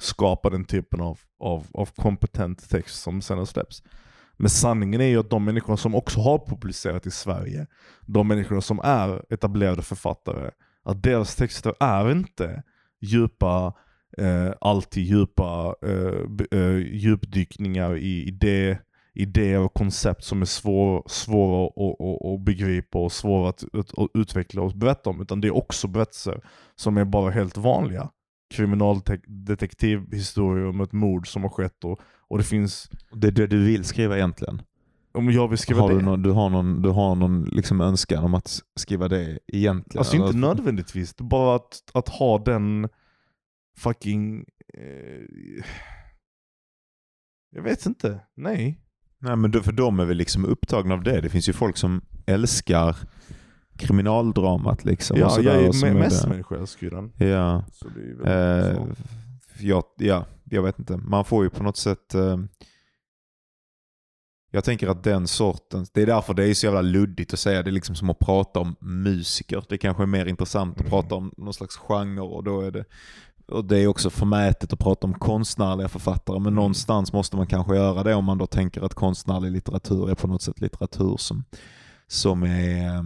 skapa 0.00 0.50
den 0.50 0.64
typen 0.64 1.00
av, 1.00 1.18
av, 1.38 1.66
av 1.74 1.90
kompetent 1.96 2.70
text 2.70 3.02
som 3.02 3.22
sen 3.22 3.46
släpps. 3.46 3.82
Men 4.36 4.50
sanningen 4.50 5.00
är 5.00 5.06
ju 5.06 5.20
att 5.20 5.30
de 5.30 5.44
människor 5.44 5.76
som 5.76 5.94
också 5.94 6.20
har 6.20 6.38
publicerat 6.38 7.06
i 7.06 7.10
Sverige, 7.10 7.66
de 8.06 8.28
människor 8.28 8.60
som 8.60 8.80
är 8.84 9.32
etablerade 9.32 9.82
författare, 9.82 10.50
att 10.82 11.02
deras 11.02 11.36
texter 11.36 11.74
är 11.80 12.12
inte 12.12 12.62
djupa, 13.00 13.74
eh, 14.18 14.52
alltid 14.60 15.04
djupa 15.04 15.74
eh, 15.82 16.58
eh, 16.60 16.76
djupdykningar 16.76 17.96
i 17.96 18.28
idé, 18.28 18.78
idéer 19.12 19.58
och 19.58 19.74
koncept 19.74 20.24
som 20.24 20.42
är 20.42 20.46
svår, 20.46 21.02
svåra 21.06 21.66
att, 21.66 22.00
att, 22.00 22.26
att 22.26 22.40
begripa 22.40 22.98
och 22.98 23.12
svåra 23.12 23.48
att, 23.48 23.64
att 23.74 23.92
utveckla 24.14 24.62
och 24.62 24.72
berätta 24.72 25.10
om. 25.10 25.20
Utan 25.20 25.40
det 25.40 25.48
är 25.48 25.56
också 25.56 25.88
berättelser 25.88 26.40
som 26.76 26.96
är 26.96 27.04
bara 27.04 27.30
helt 27.30 27.56
vanliga. 27.56 28.10
Kriminaldetektivhistorier 28.54 30.66
om 30.66 30.80
ett 30.80 30.92
mord 30.92 31.32
som 31.32 31.42
har 31.42 31.50
skett 31.50 31.84
och, 31.84 32.00
och 32.28 32.38
det 32.38 32.44
finns, 32.44 32.90
Det 33.12 33.26
är 33.26 33.32
det 33.32 33.46
du 33.46 33.64
vill 33.64 33.84
skriva 33.84 34.16
egentligen? 34.16 34.62
om 35.12 35.30
jag 35.30 35.48
vill 35.48 35.58
skriva 35.58 35.80
Har 35.80 35.88
det. 35.88 35.94
du, 35.98 36.02
någon, 36.02 36.22
du 36.22 36.30
har 36.30 36.50
någon, 36.50 36.82
du 36.82 36.88
har 36.88 37.14
någon 37.14 37.44
liksom 37.44 37.80
önskan 37.80 38.24
om 38.24 38.34
att 38.34 38.60
skriva 38.76 39.08
det 39.08 39.38
egentligen? 39.46 39.98
Alltså 39.98 40.16
inte 40.16 40.28
eller? 40.28 40.38
nödvändigtvis, 40.38 41.14
det 41.14 41.22
är 41.22 41.26
bara 41.26 41.56
att, 41.56 41.90
att 41.94 42.08
ha 42.08 42.38
den 42.38 42.88
fucking... 43.76 44.44
Eh, 44.74 45.64
jag 47.50 47.62
vet 47.62 47.86
inte, 47.86 48.20
nej. 48.34 48.80
Nej 49.22 49.36
men 49.36 49.50
då, 49.50 49.60
för 49.62 49.72
de 49.72 50.00
är 50.00 50.04
väl 50.04 50.16
liksom 50.16 50.44
upptagna 50.44 50.94
av 50.94 51.02
det. 51.02 51.20
Det 51.20 51.28
finns 51.28 51.48
ju 51.48 51.52
folk 51.52 51.76
som 51.76 52.00
älskar 52.26 52.96
kriminaldramat 53.76 54.84
liksom. 54.84 55.16
ja, 55.18 55.40
jag 55.40 55.54
är 55.54 55.86
är 55.86 55.94
mest 55.94 56.22
det. 56.22 56.28
människa 56.28 56.56
älskar 56.56 56.86
ju 56.86 56.90
den. 56.90 57.12
Ja. 57.16 57.64
Så 57.72 57.88
det 57.88 58.30
är 58.30 58.70
Eh, 58.70 58.86
jag, 59.60 59.84
ja, 59.96 60.24
jag 60.44 60.62
vet 60.62 60.78
inte. 60.78 60.96
Man 60.96 61.24
får 61.24 61.44
ju 61.44 61.50
på 61.50 61.62
något 61.62 61.76
sätt... 61.76 62.14
Eh, 62.14 62.38
jag 64.52 64.64
tänker 64.64 64.88
att 64.88 65.04
den 65.04 65.26
sortens... 65.26 65.90
Det 65.90 66.02
är 66.02 66.06
därför 66.06 66.34
det 66.34 66.48
är 66.48 66.54
så 66.54 66.66
jävla 66.66 66.80
luddigt 66.82 67.32
att 67.32 67.38
säga. 67.38 67.62
Det 67.62 67.70
är 67.70 67.72
liksom 67.72 67.94
som 67.94 68.10
att 68.10 68.18
prata 68.18 68.60
om 68.60 68.76
musiker. 68.80 69.64
Det 69.68 69.78
kanske 69.78 70.02
är 70.02 70.06
mer 70.06 70.26
intressant 70.26 70.74
att 70.74 70.80
Mm. 70.80 70.90
prata 70.90 71.14
om 71.14 71.32
någon 71.36 71.54
slags 71.54 71.76
genre 71.76 72.20
och 72.20 72.44
då 72.44 72.60
är 72.60 72.70
det... 72.70 72.84
Och 73.50 73.64
det 73.64 73.78
är 73.78 73.86
också 73.86 74.10
förmätet 74.10 74.72
att 74.72 74.78
prata 74.78 75.06
om 75.06 75.14
konstnärliga 75.14 75.88
författare 75.88 76.38
men 76.38 76.46
Mm. 76.46 76.54
någonstans 76.54 77.12
måste 77.12 77.36
man 77.36 77.46
kanske 77.46 77.76
göra 77.76 78.02
det 78.02 78.14
om 78.14 78.24
man 78.24 78.38
då 78.38 78.46
tänker 78.46 78.82
att 78.82 78.94
konstnärlig 78.94 79.50
litteratur 79.52 80.10
är 80.10 80.14
på 80.14 80.26
något 80.26 80.42
sätt 80.42 80.60
litteratur 80.60 81.16
som, 81.16 81.44
som 82.06 82.42
är 82.42 82.84
eh, 82.86 83.02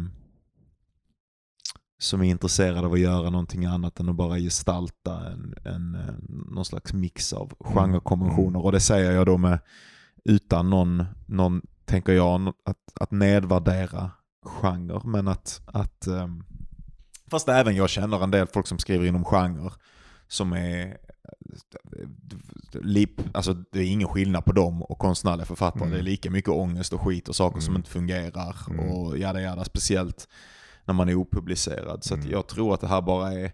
som 1.98 2.20
är 2.20 2.24
intresserad 2.24 2.84
av 2.84 2.92
att 2.92 3.00
göra 3.00 3.30
någonting 3.30 3.64
annat 3.64 4.00
än 4.00 4.08
att 4.08 4.16
bara 4.16 4.38
gestalta 4.38 5.30
en, 5.30 5.54
en, 5.64 5.94
eh, 5.94 6.14
någon 6.54 6.64
slags 6.64 6.92
mix 6.92 7.32
av 7.32 7.52
genrekonventioner. 7.60 8.64
Och 8.64 8.72
det 8.72 8.80
säger 8.80 9.12
jag 9.12 9.26
då 9.26 9.36
med 9.38 9.58
utan 10.24 10.70
någon, 10.70 11.04
någon 11.26 11.62
tänker 11.84 12.12
jag, 12.12 12.52
att, 12.64 12.78
att 13.00 13.10
nedvärdera 13.10 14.10
genre. 14.44 15.00
Men 15.04 15.28
att, 15.28 15.62
att 15.66 16.06
ehm, 16.06 16.44
fast 17.30 17.48
även 17.48 17.76
jag 17.76 17.90
känner 17.90 18.24
en 18.24 18.30
del 18.30 18.46
folk 18.46 18.66
som 18.66 18.78
skriver 18.78 19.06
inom 19.06 19.24
genre 19.24 19.70
som 20.28 20.52
är 20.52 20.96
lip, 22.82 23.10
alltså 23.36 23.54
det 23.54 23.78
är 23.78 23.84
ingen 23.86 24.08
skillnad 24.08 24.44
på 24.44 24.52
dem 24.52 24.82
och 24.82 24.98
konstnärliga 24.98 25.46
författare. 25.46 25.82
Mm. 25.84 25.92
Det 25.92 25.98
är 25.98 26.02
lika 26.02 26.30
mycket 26.30 26.50
ångest 26.50 26.92
och 26.92 27.00
skit 27.00 27.28
och 27.28 27.36
saker 27.36 27.60
som 27.60 27.70
Mm. 27.72 27.80
inte 27.80 27.90
fungerar 27.90 28.56
Mm. 28.70 28.90
och 28.90 29.18
jada 29.18 29.40
jada. 29.40 29.64
Speciellt 29.64 30.28
när 30.84 30.94
man 30.94 31.08
är 31.08 31.14
opublicerad. 31.14 32.04
Så 32.04 32.14
Mm. 32.14 32.30
jag 32.30 32.46
tror 32.48 32.74
att 32.74 32.80
det 32.80 32.88
här 32.88 33.00
bara 33.02 33.32
är, 33.32 33.52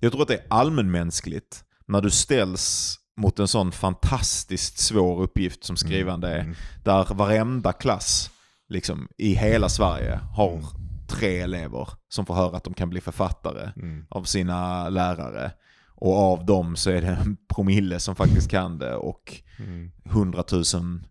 jag 0.00 0.12
tror 0.12 0.22
att 0.22 0.28
det 0.28 0.34
är 0.34 0.46
allmänmänskligt 0.50 1.64
när 1.86 2.00
du 2.00 2.10
ställs 2.10 2.96
mot 3.16 3.38
en 3.38 3.48
sån 3.48 3.72
fantastiskt 3.72 4.78
svår 4.78 5.22
uppgift 5.22 5.64
som 5.64 5.76
skrivande 5.76 6.28
är. 6.28 6.38
Mm. 6.40 6.54
Där 6.84 7.14
varenda 7.14 7.72
klass 7.72 8.30
liksom, 8.68 9.08
i 9.18 9.34
hela 9.34 9.68
Sverige 9.68 10.20
har 10.36 10.52
Mm. 10.52 10.64
tre 11.08 11.38
elever 11.40 11.88
som 12.08 12.26
får 12.26 12.34
höra 12.34 12.56
att 12.56 12.64
de 12.64 12.74
kan 12.74 12.90
bli 12.90 13.00
författare 13.00 13.70
Mm. 13.76 14.06
av 14.10 14.24
sina 14.24 14.88
lärare. 14.88 15.52
Och 15.96 16.16
av 16.16 16.46
dem 16.46 16.76
så 16.76 16.90
är 16.90 17.00
det 17.00 17.08
en 17.08 17.36
promille 17.54 18.00
som 18.00 18.16
faktiskt 18.16 18.50
kan 18.50 18.78
det 18.78 18.94
och 18.94 19.42
Mm. 19.58 19.90
hundratusen 20.04 21.06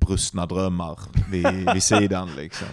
brustna 0.00 0.46
drömmar 0.46 0.98
vid, 1.30 1.72
vid 1.74 1.82
sidan 1.82 2.28
liksom. 2.36 2.68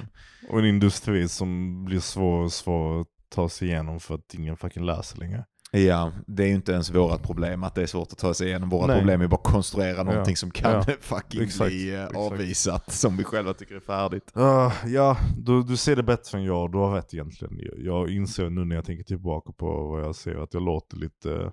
Och 0.49 0.59
en 0.59 0.65
industri 0.65 1.27
som 1.27 1.85
blir 1.85 1.99
svår 1.99 2.43
och 2.43 2.51
svår 2.53 3.01
att 3.01 3.07
ta 3.29 3.49
sig 3.49 3.67
igenom 3.67 3.99
för 3.99 4.15
att 4.15 4.33
ingen 4.33 4.57
fucking 4.57 4.85
läser 4.85 5.17
längre. 5.19 5.45
Ja, 5.75 6.11
det 6.27 6.43
är 6.43 6.47
ju 6.47 6.53
inte 6.55 6.71
ens 6.71 6.89
vårat 6.95 7.23
problem 7.23 7.63
att 7.63 7.75
det 7.75 7.81
är 7.81 7.85
svårt 7.85 8.11
att 8.11 8.17
ta 8.17 8.33
sig 8.33 8.47
igenom. 8.47 8.69
Vårat 8.69 8.87
Nej. 8.87 8.97
problem 8.99 9.21
är 9.21 9.27
bara 9.27 9.35
att 9.35 9.43
konstruera 9.43 10.03
någonting 10.03 10.35
som 10.37 10.51
kan 10.51 10.71
Ja. 10.71 10.83
fucking 11.01 11.41
Exakt. 11.43 11.69
bli 11.69 11.93
eh, 11.93 12.03
Exakt. 12.03 12.17
avvisat 12.17 12.93
som 12.93 13.17
vi 13.17 13.23
själva 13.23 13.53
tycker 13.53 13.75
är 13.75 13.79
färdigt. 13.79 14.31
Ah, 14.33 14.71
ja, 14.85 15.17
du, 15.37 15.63
du 15.63 15.77
ser 15.77 15.95
det 15.95 16.03
bättre 16.03 16.37
än 16.37 16.43
jag, 16.43 16.71
du 16.71 16.77
har 16.77 16.95
rätt 16.95 17.13
egentligen. 17.13 17.59
Jag, 17.59 17.79
jag 17.79 18.09
inser 18.09 18.49
nu 18.49 18.65
när 18.65 18.75
jag 18.75 18.85
tänker 18.85 19.03
tillbaka 19.03 19.51
på 19.51 19.83
vad 19.87 20.01
jag 20.03 20.15
ser 20.15 20.35
att 20.43 20.53
jag 20.53 20.63
låter 20.63 20.97
lite, 20.97 21.51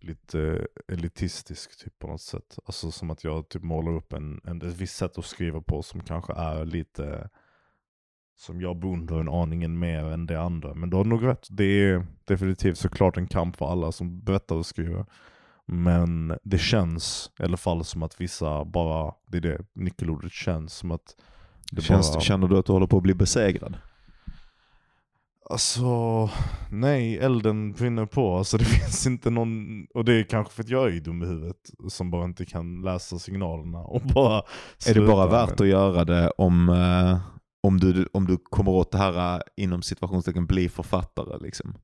lite 0.00 0.66
elitistisk 0.92 1.84
typ 1.84 1.98
på 1.98 2.06
något 2.06 2.20
sätt. 2.20 2.58
Alltså 2.66 2.90
som 2.90 3.10
att 3.10 3.24
jag 3.24 3.48
typ 3.48 3.62
målar 3.62 3.92
upp 3.92 4.12
en, 4.12 4.40
en, 4.44 4.62
ett 4.62 4.76
visst 4.76 4.96
sätt 4.96 5.18
att 5.18 5.24
skriva 5.24 5.60
på 5.60 5.82
som 5.82 6.00
kanske 6.00 6.32
är 6.32 6.64
lite 6.64 7.28
som 8.36 8.60
jag 8.60 8.76
beundrar 8.76 9.20
en 9.20 9.28
aningen 9.28 9.78
mer 9.78 10.04
än 10.04 10.26
det 10.26 10.40
andra. 10.40 10.74
Men 10.74 10.90
du 10.90 10.96
har 10.96 11.04
nog 11.04 11.26
rätt, 11.26 11.46
det 11.50 11.64
är 11.64 12.06
definitivt 12.24 12.78
såklart 12.78 13.16
en 13.16 13.26
kamp 13.26 13.56
för 13.56 13.70
alla 13.72 13.92
som 13.92 14.20
berättar 14.20 14.56
och 14.56 14.66
skriver. 14.66 15.04
Men 15.66 16.38
det 16.42 16.58
känns 16.58 17.30
i 17.38 17.42
alla 17.42 17.56
fall 17.56 17.84
som 17.84 18.02
att 18.02 18.20
vissa 18.20 18.64
bara, 18.64 19.14
det 19.26 19.36
är 19.36 19.42
det 19.42 19.58
nyckelordet 19.72 20.32
känns 20.32 20.74
som 20.74 20.90
att 20.90 21.16
det 21.72 21.82
Känns, 21.82 22.12
bara, 22.12 22.20
Känner 22.20 22.48
du 22.48 22.58
att 22.58 22.66
du 22.66 22.72
håller 22.72 22.86
på 22.86 22.96
att 22.96 23.02
bli 23.02 23.14
besegrad? 23.14 23.76
Alltså, 25.50 25.86
nej, 26.70 27.18
elden 27.18 27.72
brinner 27.72 28.06
på. 28.06 28.36
Alltså 28.36 28.58
det 28.58 28.64
finns 28.64 29.06
inte 29.06 29.30
någon, 29.30 29.84
och 29.94 30.04
det 30.04 30.12
är 30.12 30.22
kanske 30.22 30.52
för 30.52 30.62
att 30.62 30.68
jag 30.68 30.96
är 30.96 31.00
dum 31.00 31.22
i 31.22 31.26
huvudet 31.26 31.70
som 31.88 32.10
bara 32.10 32.24
inte 32.24 32.44
kan 32.44 32.82
läsa 32.82 33.18
signalerna 33.18 33.78
och 33.78 34.02
bara 34.02 34.42
Är 34.88 34.94
det 34.94 35.06
bara 35.06 35.26
värt 35.26 35.60
att 35.60 35.66
göra 35.66 36.04
det 36.04 36.30
om, 36.30 36.68
eh, 36.68 37.35
om, 37.66 37.80
du, 37.80 38.08
om 38.12 38.26
du 38.26 38.36
kommer 38.36 38.70
åt 38.70 38.92
det 38.92 38.98
här 38.98 39.36
eh, 39.36 39.40
inom 39.56 39.82
situationstecken 39.82 40.46
bli 40.46 40.68
författare? 40.68 41.38
Liksom? 41.38 41.74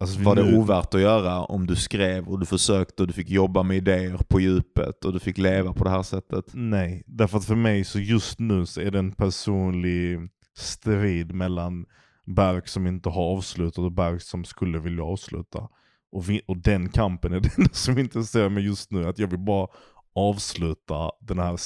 alltså, 0.00 0.22
Var 0.22 0.36
det 0.36 0.56
ovärt 0.56 0.94
att 0.94 1.00
göra 1.00 1.44
om 1.44 1.66
du 1.66 1.76
skrev 1.76 2.28
och 2.28 2.40
du 2.40 2.46
försökte 2.46 3.02
och 3.02 3.06
du 3.06 3.12
fick 3.12 3.30
jobba 3.30 3.62
med 3.62 3.76
idéer 3.76 4.18
på 4.28 4.40
djupet 4.40 5.04
och 5.04 5.12
du 5.12 5.20
fick 5.20 5.38
leva 5.38 5.72
på 5.72 5.84
det 5.84 5.90
här 5.90 6.02
sättet? 6.02 6.44
Nej, 6.52 7.04
därför 7.06 7.38
att 7.38 7.44
för 7.44 7.54
mig 7.54 7.84
så 7.84 8.00
just 8.00 8.38
nu 8.38 8.66
så 8.66 8.80
är 8.80 8.90
det 8.90 8.98
en 8.98 9.12
personlig 9.12 10.18
strid 10.56 11.34
mellan 11.34 11.86
Berg 12.26 12.62
som 12.64 12.86
inte 12.86 13.08
har 13.08 13.22
avslutat 13.22 13.78
och 13.78 13.92
Berg 13.92 14.20
som 14.20 14.44
skulle 14.44 14.78
vilja 14.78 15.04
avsluta. 15.04 15.68
Och, 16.12 16.30
vi, 16.30 16.40
och 16.46 16.56
den 16.56 16.88
kampen 16.88 17.32
är 17.32 17.40
den 17.56 17.68
som 17.72 17.98
intresserar 17.98 18.48
mig 18.48 18.64
just 18.64 18.90
nu, 18.90 19.08
att 19.08 19.18
jag 19.18 19.28
vill 19.28 19.38
bara 19.38 19.68
avsluta 20.14 21.10
den 21.20 21.38
här 21.38 21.56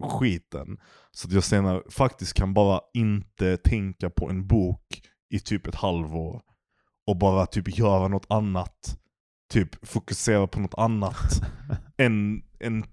skiten. 0.00 0.78
Så 1.10 1.28
att 1.28 1.32
jag 1.32 1.44
senare 1.44 1.82
faktiskt 1.90 2.34
kan 2.34 2.54
bara 2.54 2.80
inte 2.94 3.56
tänka 3.56 4.10
på 4.10 4.30
en 4.30 4.46
bok 4.46 5.02
i 5.30 5.40
typ 5.40 5.66
ett 5.66 5.74
halvår. 5.74 6.42
Och 7.06 7.16
bara 7.16 7.46
typ 7.46 7.78
göra 7.78 8.08
något 8.08 8.26
annat. 8.28 8.98
Typ 9.52 9.88
fokusera 9.88 10.46
på 10.46 10.60
något 10.60 10.74
annat. 10.74 11.42
en, 11.96 12.42
en, 12.58 12.84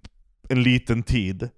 en 0.49 0.63
liten 0.63 1.03
tid. 1.03 1.49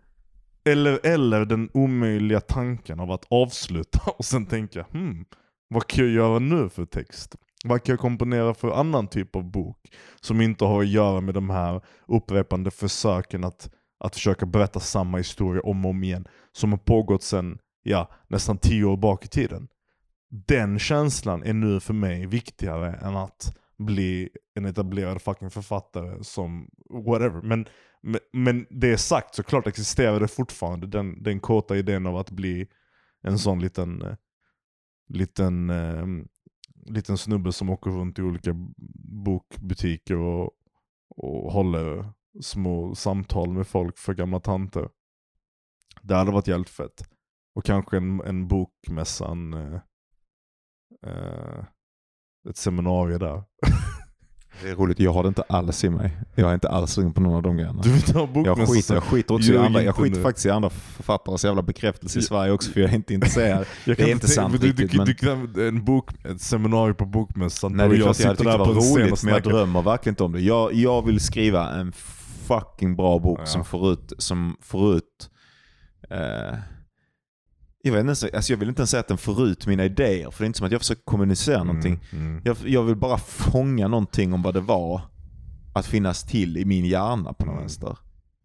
Eller, 0.66 1.00
eller 1.06 1.46
den 1.46 1.70
omöjliga 1.74 2.42
tanken 2.42 3.00
av 3.00 3.12
att 3.12 3.26
avsluta 3.30 4.00
och 4.18 4.26
sen 4.26 4.46
tänka 4.46 4.86
hmm, 4.92 5.26
vad 5.68 5.88
kan 5.88 6.06
jag 6.06 6.14
göra 6.14 6.40
nu 6.40 6.70
för 6.70 6.86
text? 6.86 7.36
Vad 7.66 7.84
kan 7.84 7.94
jag 7.94 8.00
komponera 8.00 8.54
för 8.54 8.72
annan 8.72 9.08
typ 9.08 9.36
av 9.36 9.44
bok? 9.44 9.78
Som 10.22 10.42
inte 10.42 10.66
har 10.66 10.82
att 10.82 10.88
göra 10.88 11.22
med 11.22 11.34
de 11.34 11.50
här 11.50 11.82
upprepande 12.08 12.72
försöken 12.72 13.44
att, 13.44 13.70
att 14.06 14.16
försöka 14.16 14.46
berätta 14.46 14.80
samma 14.80 15.18
historia 15.18 15.62
om 15.62 15.86
och 15.86 15.90
om 15.90 16.04
igen. 16.04 16.28
Som 16.52 16.72
har 16.72 16.78
pågått 16.78 17.24
sedan 17.24 17.58
ja, 17.84 18.12
nästan 18.28 18.58
tio 18.58 18.86
år 18.86 18.98
bak 18.98 19.26
i 19.26 19.28
tiden. 19.28 19.68
Den 20.30 20.80
känslan 20.80 21.44
är 21.44 21.54
nu 21.54 21.80
för 21.80 21.94
mig 21.94 22.26
viktigare 22.26 22.94
än 22.94 23.16
att 23.16 23.56
bli 23.78 24.30
en 24.56 24.66
etablerad 24.66 25.22
fucking 25.22 25.50
författare 25.50 26.24
som 26.24 26.70
whatever. 27.06 27.42
Men, 27.42 27.66
men, 28.02 28.20
men 28.34 28.66
det 28.70 28.98
sagt 28.98 29.36
så 29.36 29.44
klart 29.44 29.68
existerar 29.68 30.20
det 30.20 30.28
fortfarande 30.28 30.88
den, 30.88 31.24
den 31.24 31.40
korta 31.40 31.76
idén 31.76 32.08
av 32.08 32.18
att 32.18 32.32
bli 32.32 32.68
en 33.24 33.40
sån 33.40 33.60
liten, 33.62 34.18
liten 35.10 35.70
ehm, 35.70 36.28
liten 36.86 37.18
snubbe 37.18 37.52
som 37.52 37.70
åker 37.70 37.92
runt 37.92 38.20
i 38.20 38.22
olika 38.22 38.56
bokbutiker 39.26 40.16
och, 40.16 40.52
och 41.10 41.52
håller 41.52 42.10
små 42.42 42.96
samtal 42.96 43.54
med 43.54 43.68
folk 43.68 43.98
för 43.98 44.14
gamla 44.14 44.40
tanter. 44.40 44.90
Det 46.02 46.16
hade 46.16 46.32
varit 46.32 46.48
jävligt 46.48 46.70
fett. 46.70 47.04
Och 47.56 47.66
kanske 47.66 47.98
en, 47.98 48.22
en 48.22 48.48
bokmässa, 48.48 49.32
en, 49.32 49.54
eh, 49.54 49.80
eh, 51.08 51.64
ett 52.50 52.58
seminarium 52.58 53.20
där. 53.20 53.44
Det 54.64 54.70
är 54.70 54.76
roligt, 54.76 55.00
jag 55.00 55.14
har 55.14 55.24
det 55.24 55.28
inte 55.28 55.42
alls 55.42 55.84
i 55.84 55.90
mig. 55.90 56.18
Jag 56.36 56.50
är 56.50 56.54
inte 56.54 56.70
alls 56.70 56.92
sugen 56.92 57.14
på 57.14 57.22
någon 57.22 57.36
av 57.36 57.42
de 57.42 57.58
grejerna. 57.58 57.82
Du 57.82 57.90
vill 57.90 57.98
inte 57.98 58.20
ha 58.20 58.30
Jag 58.46 58.68
skiter, 58.68 58.94
jag 58.94 59.04
skiter, 59.04 59.36
också 59.36 59.54
i 59.54 59.58
andra, 59.58 59.84
jag 59.84 59.96
skiter 59.96 60.18
nu. 60.18 60.24
faktiskt 60.24 60.46
i 60.46 60.50
andra 60.50 60.70
författares 60.70 61.46
jävla 61.46 61.62
bekräftelse 61.62 62.20
i. 62.20 62.22
Sverige 62.22 62.52
också 62.52 62.72
för 62.72 62.82
jag 62.82 62.90
är 62.90 62.96
inte 62.96 63.14
intresserad. 63.14 63.66
Jag 63.86 63.98
Det 63.98 64.04
är 64.04 64.12
inte 64.12 64.28
sant 64.28 64.62
du, 64.62 64.68
riktigt, 64.68 64.92
du, 64.92 64.98
men- 65.28 65.54
du, 65.54 65.68
en 65.68 65.86
bok, 65.86 66.26
ett 66.26 66.42
seminarium 66.42 66.96
på 66.96 67.06
bokmässan. 67.06 67.74
Nej 67.74 67.90
det 67.90 67.96
är 67.96 67.98
klart 67.98 68.08
jag 68.08 68.16
sitter 68.16 68.30
tyckte 68.30 68.52
det 68.52 68.58
var 68.58 68.66
roligt 68.66 69.24
men 69.24 69.34
jag 69.34 69.44
drömmer 69.44 69.82
verkligen 69.82 70.12
inte 70.14 70.24
om 70.24 70.32
det. 70.32 70.42
Jag, 70.42 70.74
jag 70.74 71.06
vill 71.06 71.20
skriva 71.20 71.70
en 71.74 71.94
fucking 72.48 72.96
bra 72.96 73.20
bok 73.20 73.40
Ja. 73.42 73.46
som 73.46 73.66
får 73.66 73.92
ut, 73.94 74.14
som 74.18 74.58
får 74.62 74.96
ut 74.96 75.30
eh, 76.10 76.58
jag, 77.84 77.94
vet 77.94 78.00
inte, 78.24 78.36
alltså 78.38 78.54
jag 78.54 78.58
vill 78.58 78.70
inte 78.70 78.80
ens 78.82 78.90
säga 78.90 79.00
att 79.02 79.08
den 79.08 79.18
får 79.18 79.44
ut 79.48 79.68
mina 79.68 79.86
idéer 79.86 80.32
för 80.32 80.40
det 80.40 80.46
är 80.46 80.48
inte 80.48 80.58
som 80.58 80.66
att 80.66 80.72
jag 80.72 80.82
försöker 80.82 81.04
kommunicera 81.04 81.64
någonting. 81.64 82.00
Mm, 82.12 82.26
mm. 82.28 82.42
Jag, 82.46 82.58
jag 82.66 82.84
vill 82.84 82.96
bara 82.96 83.18
fånga 83.18 83.88
någonting 83.88 84.34
om 84.34 84.42
vad 84.42 84.54
det 84.54 84.60
var 84.62 85.02
att 85.76 85.86
finnas 85.86 86.24
till 86.24 86.58
i 86.58 86.66
min 86.66 86.86
hjärna 86.86 87.34
på 87.34 87.46
något 87.46 87.52
Mm. 87.54 87.60
vänster. 87.62 87.98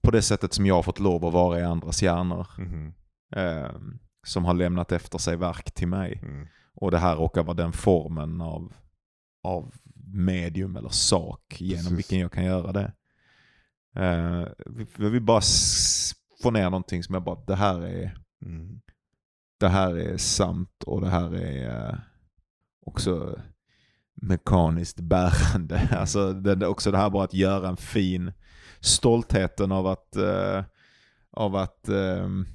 På 0.03 0.11
det 0.11 0.23
sättet 0.23 0.53
som 0.55 0.67
jag 0.67 0.75
har 0.75 0.83
fått 0.83 0.99
lov 1.01 1.25
att 1.25 1.33
vara 1.33 1.61
i 1.61 1.63
andras 1.63 2.03
hjärnor. 2.03 2.47
Mhm, 2.59 2.93
Eh, 3.37 3.71
som 4.27 4.45
har 4.45 4.55
lämnat 4.55 4.93
efter 4.93 5.19
sig 5.19 5.37
verk 5.37 5.71
till 5.75 5.89
mig. 5.89 6.21
mm. 6.23 6.47
Och 6.75 6.91
det 6.91 6.99
här 6.99 7.17
råkar 7.17 7.43
vara 7.43 7.55
den 7.57 7.73
formen 7.73 8.41
av, 8.41 8.73
av 9.45 9.75
medium 10.15 10.77
eller 10.77 10.89
sak 10.89 11.57
genom 11.59 11.83
Precis. 11.83 11.99
vilken 11.99 12.19
jag 12.19 12.33
kan 12.33 12.45
göra 12.45 12.73
det. 12.73 12.93
Eh, 13.97 14.47
jag 14.99 15.11
vill 15.11 15.23
bara 15.23 15.41
få 16.43 16.51
ner 16.51 16.65
någonting 16.71 17.03
som 17.03 17.15
jag 17.15 17.25
bara, 17.25 17.45
det 17.47 17.55
här 17.57 17.81
är, 17.83 18.17
Mm. 18.47 18.81
det 19.61 19.69
här 19.69 19.97
är 19.97 20.17
sant 20.17 20.83
och 20.87 21.01
det 21.01 21.09
här 21.09 21.35
är 21.35 21.89
eh, 21.89 21.95
också 22.87 23.41
mekaniskt 24.15 25.01
bärande. 25.01 25.89
Alltså 25.99 26.33
det, 26.33 26.67
också 26.67 26.91
det 26.91 26.99
här 26.99 27.11
bara 27.11 27.25
att 27.25 27.35
göra 27.35 27.69
en 27.69 27.77
fin 27.77 28.33
stoltheten 28.81 29.73
av 29.73 29.87
att, 29.87 30.17
eh, 30.17 30.65
av 31.31 31.57
att 31.57 31.89
ehm, 31.89 32.47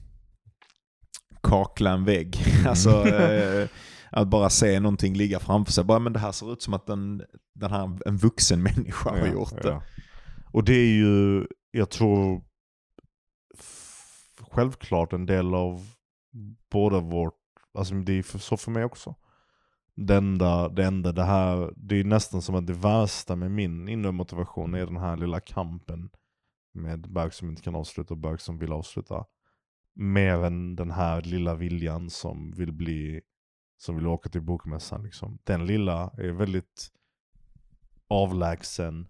kakla 1.43 1.91
en 1.91 2.05
vägg. 2.05 2.37
alltså 2.67 3.07
eh, 3.07 3.67
att 4.11 4.27
bara 4.27 4.49
se 4.49 4.79
någonting 4.79 5.15
ligga 5.15 5.39
framför 5.39 5.71
sig. 5.71 5.83
Bara, 5.83 5.99
men 5.99 6.13
det 6.13 6.19
här 6.19 6.31
ser 6.31 6.53
ut 6.53 6.61
som 6.61 6.73
att 6.73 6.87
den, 6.87 7.23
den 7.55 7.71
här, 7.71 7.97
en 8.05 8.17
vuxen 8.17 8.63
människa 8.63 9.09
har 9.09 9.17
Ja, 9.17 9.27
gjort 9.27 9.61
det. 9.61 9.67
ja. 9.67 9.83
Och 10.55 10.63
det 10.63 10.73
är 10.73 10.93
ju, 10.93 11.47
jag 11.71 11.89
tror, 11.89 12.41
självklart 14.51 15.13
en 15.13 15.25
del 15.25 15.55
av 15.55 15.93
båda 16.71 16.99
vårt, 16.99 17.39
alltså 17.73 17.95
det 17.95 18.13
är 18.13 18.23
för, 18.23 18.39
så 18.39 18.57
för 18.57 18.71
mig 18.71 18.83
också. 18.83 19.15
Det 19.95 20.15
enda, 20.15 20.69
det 20.69 20.85
enda 20.85 21.11
det 21.11 21.23
här, 21.23 21.73
det 21.75 21.95
är 21.95 22.03
nästan 22.03 22.41
som 22.41 22.55
att 22.55 22.67
det 22.67 22.73
värsta 22.73 23.35
med 23.35 23.51
min 23.51 23.89
inre 23.89 24.11
motivation 24.11 24.73
är 24.73 24.85
den 24.85 24.97
här 24.97 25.17
lilla 25.17 25.39
kampen 25.39 26.09
med 26.73 27.11
bög 27.11 27.33
som 27.33 27.49
inte 27.49 27.61
kan 27.61 27.75
avsluta 27.75 28.13
och 28.13 28.19
bög 28.19 28.41
som 28.41 28.57
vill 28.57 28.71
avsluta. 28.71 29.25
Mer 29.93 30.43
än 30.43 30.75
den 30.75 30.91
här 30.91 31.21
lilla 31.21 31.55
viljan 31.55 32.09
som 32.09 32.51
vill 32.51 32.71
bli, 32.71 33.21
som 33.77 33.95
vill 33.95 34.07
åka 34.07 34.29
till 34.29 34.41
bokmässan 34.41 35.03
liksom. 35.03 35.39
Den 35.43 35.65
lilla 35.65 36.11
är 36.17 36.31
väldigt 36.31 36.91
avlägsen 38.07 39.07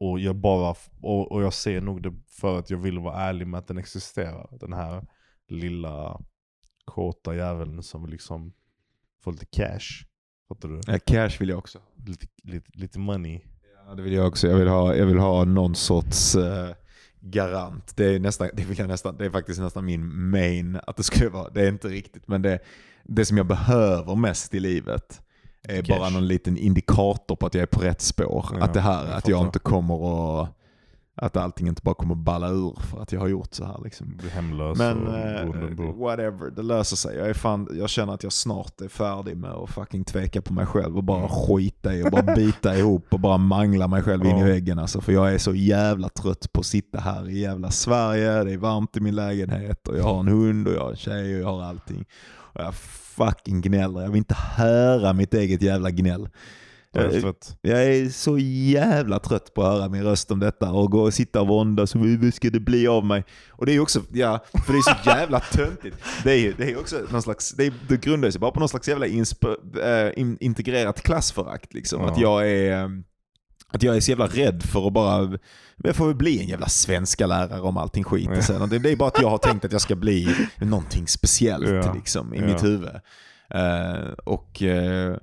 och 0.00 0.20
jag 0.20 0.36
bara, 0.36 0.74
och, 1.00 1.32
och 1.32 1.42
jag 1.42 1.52
ser 1.52 1.80
nog 1.80 2.02
det 2.02 2.12
för 2.28 2.58
att 2.58 2.70
jag 2.70 2.78
vill 2.78 2.98
vara 2.98 3.16
ärlig 3.16 3.46
med 3.46 3.58
att 3.58 3.66
den 3.66 3.78
existerar. 3.78 4.58
Den 4.60 4.72
här 4.72 5.06
lilla 5.48 6.20
kåta 6.84 7.34
jäveln 7.34 7.82
som 7.82 8.02
vill 8.02 8.10
liksom 8.10 8.52
få 9.24 9.30
lite 9.30 9.46
cash. 9.46 10.06
Fattar 10.48 10.68
du? 10.68 10.80
Ja, 10.86 10.98
cash 11.06 11.38
vill 11.40 11.48
jag 11.48 11.58
också. 11.58 11.78
Lite, 12.06 12.26
lite, 12.42 12.70
lite 12.74 12.98
money. 12.98 13.40
Ja, 13.86 13.94
det 13.94 14.02
vill 14.02 14.12
jag 14.12 14.26
också. 14.26 14.48
Jag 14.48 14.56
vill 14.56 14.68
ha, 14.68 14.94
jag 14.94 15.06
vill 15.06 15.18
ha 15.18 15.44
någon 15.44 15.74
sorts 15.74 16.34
eh, 16.34 16.74
garant. 17.20 17.96
Det 17.96 18.04
är, 18.04 18.18
nästan, 18.18 18.48
det, 18.52 18.64
vill 18.64 18.78
jag 18.78 18.88
nästan, 18.88 19.16
det 19.16 19.24
är 19.24 19.30
faktiskt 19.30 19.60
nästan 19.60 19.84
min 19.84 20.30
main 20.30 20.80
att 20.86 20.96
det 20.96 21.02
skulle 21.02 21.30
vara. 21.30 21.50
Det 21.50 21.62
är 21.62 21.68
inte 21.68 21.88
riktigt, 21.88 22.28
men 22.28 22.42
det, 22.42 22.58
det 23.04 23.24
som 23.24 23.36
jag 23.36 23.46
behöver 23.46 24.14
mest 24.14 24.54
i 24.54 24.60
livet 24.60 25.22
är 25.76 25.82
Cash. 25.82 25.98
bara 25.98 26.08
någon 26.10 26.26
liten 26.26 26.56
indikator 26.56 27.36
på 27.36 27.46
att 27.46 27.54
jag 27.54 27.62
är 27.62 27.66
på 27.66 27.80
rätt 27.80 28.00
spår. 28.00 28.46
Ja, 28.52 28.64
att 28.64 28.74
det 28.74 28.80
här, 28.80 29.04
jag 29.04 29.12
att 29.14 29.28
jag 29.28 29.46
inte 29.46 29.58
kommer 29.58 30.42
att 30.42 30.48
att 31.22 31.36
allting 31.36 31.68
inte 31.68 31.82
bara 31.82 31.94
kommer 31.94 32.14
att 32.14 32.20
balla 32.20 32.48
ur 32.48 32.78
för 32.90 33.02
att 33.02 33.12
jag 33.12 33.20
har 33.20 33.28
gjort 33.28 33.54
så 33.54 33.64
här 33.64 33.80
liksom. 33.84 34.18
Hemlös 34.32 34.78
Men 34.78 35.06
eh, 35.06 35.94
whatever, 35.94 36.50
det 36.50 36.62
löser 36.62 36.96
sig. 36.96 37.16
Jag, 37.16 37.28
är 37.28 37.34
fan, 37.34 37.68
jag 37.78 37.90
känner 37.90 38.12
att 38.14 38.22
jag 38.22 38.32
snart 38.32 38.80
är 38.80 38.88
färdig 38.88 39.36
med 39.36 39.50
att 39.50 39.70
fucking 39.70 40.04
tveka 40.04 40.42
på 40.42 40.52
mig 40.52 40.66
själv 40.66 40.96
och 40.96 41.04
bara 41.04 41.18
Mm. 41.18 41.28
skita 41.28 41.94
i 41.94 42.02
och 42.04 42.10
bara 42.10 42.34
bita 42.34 42.76
ihop 42.78 43.06
och 43.10 43.20
bara 43.20 43.38
mangla 43.38 43.88
mig 43.88 44.02
själv 44.02 44.24
in 44.26 44.36
i 44.36 44.42
väggen. 44.44 44.78
Alltså, 44.78 45.00
för 45.00 45.12
jag 45.12 45.34
är 45.34 45.38
så 45.38 45.54
jävla 45.54 46.08
trött 46.08 46.52
på 46.52 46.60
att 46.60 46.66
sitta 46.66 46.98
här 47.00 47.28
i 47.28 47.40
jävla 47.40 47.70
Sverige, 47.70 48.44
det 48.44 48.52
är 48.52 48.58
varmt 48.58 48.96
i 48.96 49.00
min 49.00 49.14
lägenhet 49.14 49.88
och 49.88 49.98
jag 49.98 50.04
har 50.04 50.20
en 50.20 50.28
hund 50.28 50.68
och 50.68 50.74
jag 50.74 50.80
har 50.80 50.90
en 50.90 50.96
tjej 50.96 51.34
och 51.34 51.40
jag 51.40 51.46
har 51.56 51.62
allting. 51.62 52.04
Och 52.32 52.60
jag 52.60 52.74
fucking 53.24 53.60
gnäller, 53.60 54.00
jag 54.00 54.08
vill 54.08 54.16
inte 54.18 54.34
höra 54.34 55.12
mitt 55.12 55.34
eget 55.34 55.62
jävla 55.62 55.90
gnäll. 55.90 56.28
Är 56.94 57.02
jag- 57.62 57.84
är 57.86 58.08
så 58.08 58.38
jävla 58.38 59.18
trött 59.18 59.54
på 59.54 59.62
att 59.62 59.72
höra 59.78 59.88
min 59.88 60.02
röst 60.02 60.30
om 60.30 60.40
detta 60.40 60.70
och 60.72 60.90
gå 60.90 61.00
och 61.02 61.14
sitta 61.14 61.40
och 61.40 61.48
våndas. 61.48 61.94
Vad 61.94 62.34
ska 62.34 62.50
det 62.50 62.60
bli 62.60 62.86
av 62.86 63.04
mig? 63.04 63.24
Och 63.50 63.66
det 63.66 63.72
är 63.72 63.74
ju 63.74 63.80
också, 63.80 64.00
ja, 64.12 64.44
för 64.66 64.72
det 64.72 64.78
är 64.78 64.82
så 64.82 64.96
jävla 65.10 65.40
töntigt. 65.40 65.96
Det 66.24 66.32
är 66.32 66.36
ju 66.38 66.54
det 66.58 66.70
är 66.72 66.78
också 66.78 66.96
någon 67.10 67.22
slags, 67.22 67.50
det, 67.52 67.66
är, 67.66 67.72
det 67.88 68.00
grundar 68.00 68.30
sig 68.30 68.40
bara 68.40 68.50
på 68.50 68.60
någon 68.60 68.68
slags 68.68 68.88
jävla 68.88 69.06
insp, 69.06 69.44
äh, 69.44 69.50
in, 70.16 70.36
integrerat 70.40 71.02
klassförakt. 71.02 71.74
Liksom. 71.74 72.00
Ja. 72.02 72.10
Att 72.10 72.20
jag 72.20 72.50
är... 72.50 73.02
Att 73.72 73.82
jag 73.82 73.96
är 73.96 74.00
så 74.00 74.10
jävla 74.10 74.26
rädd 74.26 74.62
för 74.62 74.86
att 74.86 74.92
bara, 74.92 75.38
jag 75.76 75.96
får 75.96 76.06
väl 76.06 76.16
bli 76.16 76.40
en 76.40 76.48
jävla 76.48 76.68
svenska 76.68 77.26
lärare 77.26 77.60
om 77.60 77.76
allting 77.76 78.04
skiter 78.04 78.34
Ja. 78.34 78.42
sig. 78.42 78.68
Det, 78.68 78.78
det 78.78 78.90
är 78.90 78.96
bara 78.96 79.08
att 79.08 79.22
jag 79.22 79.30
har 79.30 79.38
tänkt 79.38 79.64
att 79.64 79.72
jag 79.72 79.80
ska 79.80 79.96
bli 79.96 80.34
någonting 80.60 81.06
speciellt 81.08 81.68
Ja. 81.68 81.94
liksom, 81.94 82.34
i 82.34 82.38
Ja. 82.38 82.46
mitt 82.46 82.64
huvud. 82.64 82.90
Eh, 83.54 84.10
och, 84.24 84.62
eh, 84.62 85.16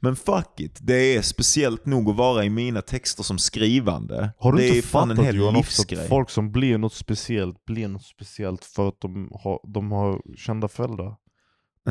men 0.00 0.16
fuck 0.16 0.60
it, 0.60 0.78
det 0.80 0.94
är 1.16 1.22
speciellt 1.22 1.86
nog 1.86 2.10
att 2.10 2.16
vara 2.16 2.44
i 2.44 2.50
mina 2.50 2.82
texter 2.82 3.22
som 3.22 3.38
skrivande. 3.38 4.30
Har 4.38 4.52
du 4.52 4.58
det 4.58 4.66
inte 4.66 4.78
är 4.78 4.82
fan 4.82 5.10
en 5.10 5.18
hel 5.24 5.36
Johan 5.36 5.54
livsgrej. 5.54 6.00
att 6.02 6.08
folk 6.08 6.30
som 6.30 6.52
blir 6.52 6.78
något 6.78 6.92
speciellt 6.94 7.64
blir 7.64 7.88
något 7.88 8.02
speciellt 8.04 8.64
för 8.64 8.88
att 8.88 9.00
de 9.00 9.30
har, 9.42 9.60
de 9.74 9.92
har 9.92 10.20
kända 10.36 10.68
föräldrar? 10.68 11.14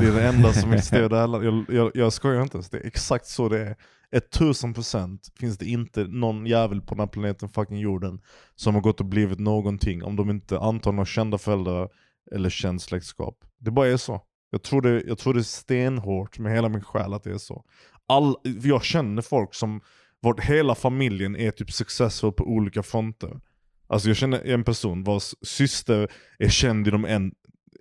Det 0.00 0.06
är 0.06 0.12
det 0.12 0.28
enda 0.28 0.52
som 0.52 0.72
existerar. 0.72 1.44
Jag, 1.44 1.64
jag, 1.68 1.90
jag 1.94 2.12
skojar 2.12 2.42
inte 2.42 2.56
ens, 2.56 2.70
det 2.70 2.78
är 2.78 2.86
exakt 2.86 3.26
så 3.26 3.48
det 3.48 3.60
är. 3.60 3.76
Ett 4.10 4.30
tusen 4.30 4.74
procent 4.74 5.32
finns 5.38 5.58
det 5.58 5.66
inte 5.66 6.04
någon 6.04 6.46
jävel 6.46 6.80
på 6.80 6.94
den 6.94 7.00
här 7.00 7.06
planeten, 7.06 7.48
fucking 7.48 7.78
jorden, 7.78 8.20
som 8.54 8.74
har 8.74 8.82
gått 8.82 9.00
och 9.00 9.06
blivit 9.06 9.38
någonting 9.38 10.04
om 10.04 10.16
de 10.16 10.30
inte 10.30 10.58
antagligen 10.58 10.98
har 10.98 11.04
kända 11.04 11.38
föräldrar 11.38 11.88
eller 12.34 12.50
känt 12.50 12.82
släktskap. 12.82 13.44
Det 13.58 13.70
bara 13.70 13.88
är 13.88 13.96
så. 13.96 14.20
Jag 14.50 14.62
tror 14.62 14.82
det, 14.82 15.02
jag 15.06 15.18
tror 15.18 15.34
det 15.34 15.40
är 15.40 15.42
stenhårt 15.42 16.38
med 16.38 16.52
hela 16.52 16.68
min 16.68 16.82
själ 16.82 17.14
att 17.14 17.24
det 17.24 17.30
är 17.30 17.38
så. 17.38 17.64
All, 18.06 18.36
jag 18.62 18.84
känner 18.84 19.22
folk 19.22 19.54
som, 19.54 19.80
vart 20.20 20.40
hela 20.40 20.74
familjen 20.74 21.36
är 21.36 21.50
typ 21.50 21.72
successful 21.72 22.32
på 22.32 22.44
olika 22.44 22.82
fronter. 22.82 23.40
Alltså 23.86 24.08
jag 24.08 24.16
känner 24.16 24.46
en 24.46 24.64
person 24.64 25.04
vars 25.04 25.34
syster 25.42 26.08
är 26.38 26.48
känd 26.48 26.88
inom 26.88 27.04
en, 27.04 27.32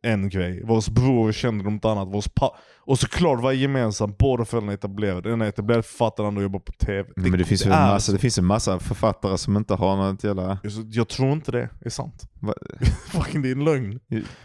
en 0.04 0.30
grej, 0.30 0.64
vars 0.64 0.90
bror 0.90 1.28
är 1.28 1.32
känd 1.32 1.62
inom 1.62 1.74
något 1.76 1.86
annat, 1.86 2.08
vars 2.08 2.28
pa- 2.28 2.56
och 2.80 3.00
såklart 3.00 3.42
var 3.42 3.52
gemensamt, 3.52 4.18
båda 4.18 4.46
föräldrarna 4.46 4.74
etablerade. 4.74 5.30
Den 5.30 5.42
är 5.42 5.46
etablerad 5.46 5.86
författare, 5.86 6.28
andra 6.28 6.42
jobbar 6.42 6.60
på 6.60 6.72
TV. 6.72 7.10
Men 7.16 7.32
det, 7.32 7.44
finns 7.46 7.66
ju 7.66 7.72
en 7.72 7.78
massa, 7.94 8.12
det 8.12 8.18
finns 8.18 8.38
en 8.38 8.46
massa 8.46 8.80
författare 8.80 9.38
som 9.38 9.58
inte 9.58 9.74
har 9.74 9.96
något 9.98 10.24
jävla... 10.24 10.60
Jag, 10.64 10.72
jag 10.92 11.08
tror 11.08 11.32
inte 11.32 11.52
det 11.52 11.70
är 11.82 11.90
sant. 11.90 12.30
Va- 12.42 12.54
Fucking 13.12 13.42
det 13.42 13.50
är 13.50 13.52
en 13.56 13.64
lögn. 13.66 14.00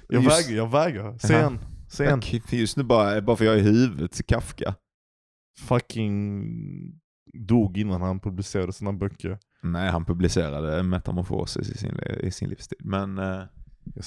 Jag 0.09 0.21
vägrar, 0.21 0.57
jag 0.57 0.71
vägrar. 0.71 1.19
Se 1.19 1.35
en. 1.35 1.59
Se 1.89 2.05
en. 2.07 2.21
Just 2.51 2.77
nu 2.77 2.83
bara, 2.83 3.21
bara 3.21 3.37
för 3.37 3.45
jag 3.45 3.55
är 3.55 3.59
i 3.59 3.63
huvudet 3.63 4.27
Kafka. 4.27 4.75
Fucking 5.61 6.45
dog 7.47 7.79
innan 7.79 8.03
han 8.03 8.21
publicerade 8.21 8.73
sina 8.73 8.93
böcker. 8.93 9.39
Nej, 9.63 9.91
han 9.91 10.05
publicerade 10.05 10.83
Metamorfosis 10.83 11.71
i 11.71 11.79
sin, 11.79 11.99
i 12.21 12.31
sin 12.31 12.49
livstid. 12.49 12.79
Men, 12.85 13.15
snackar 13.15 13.49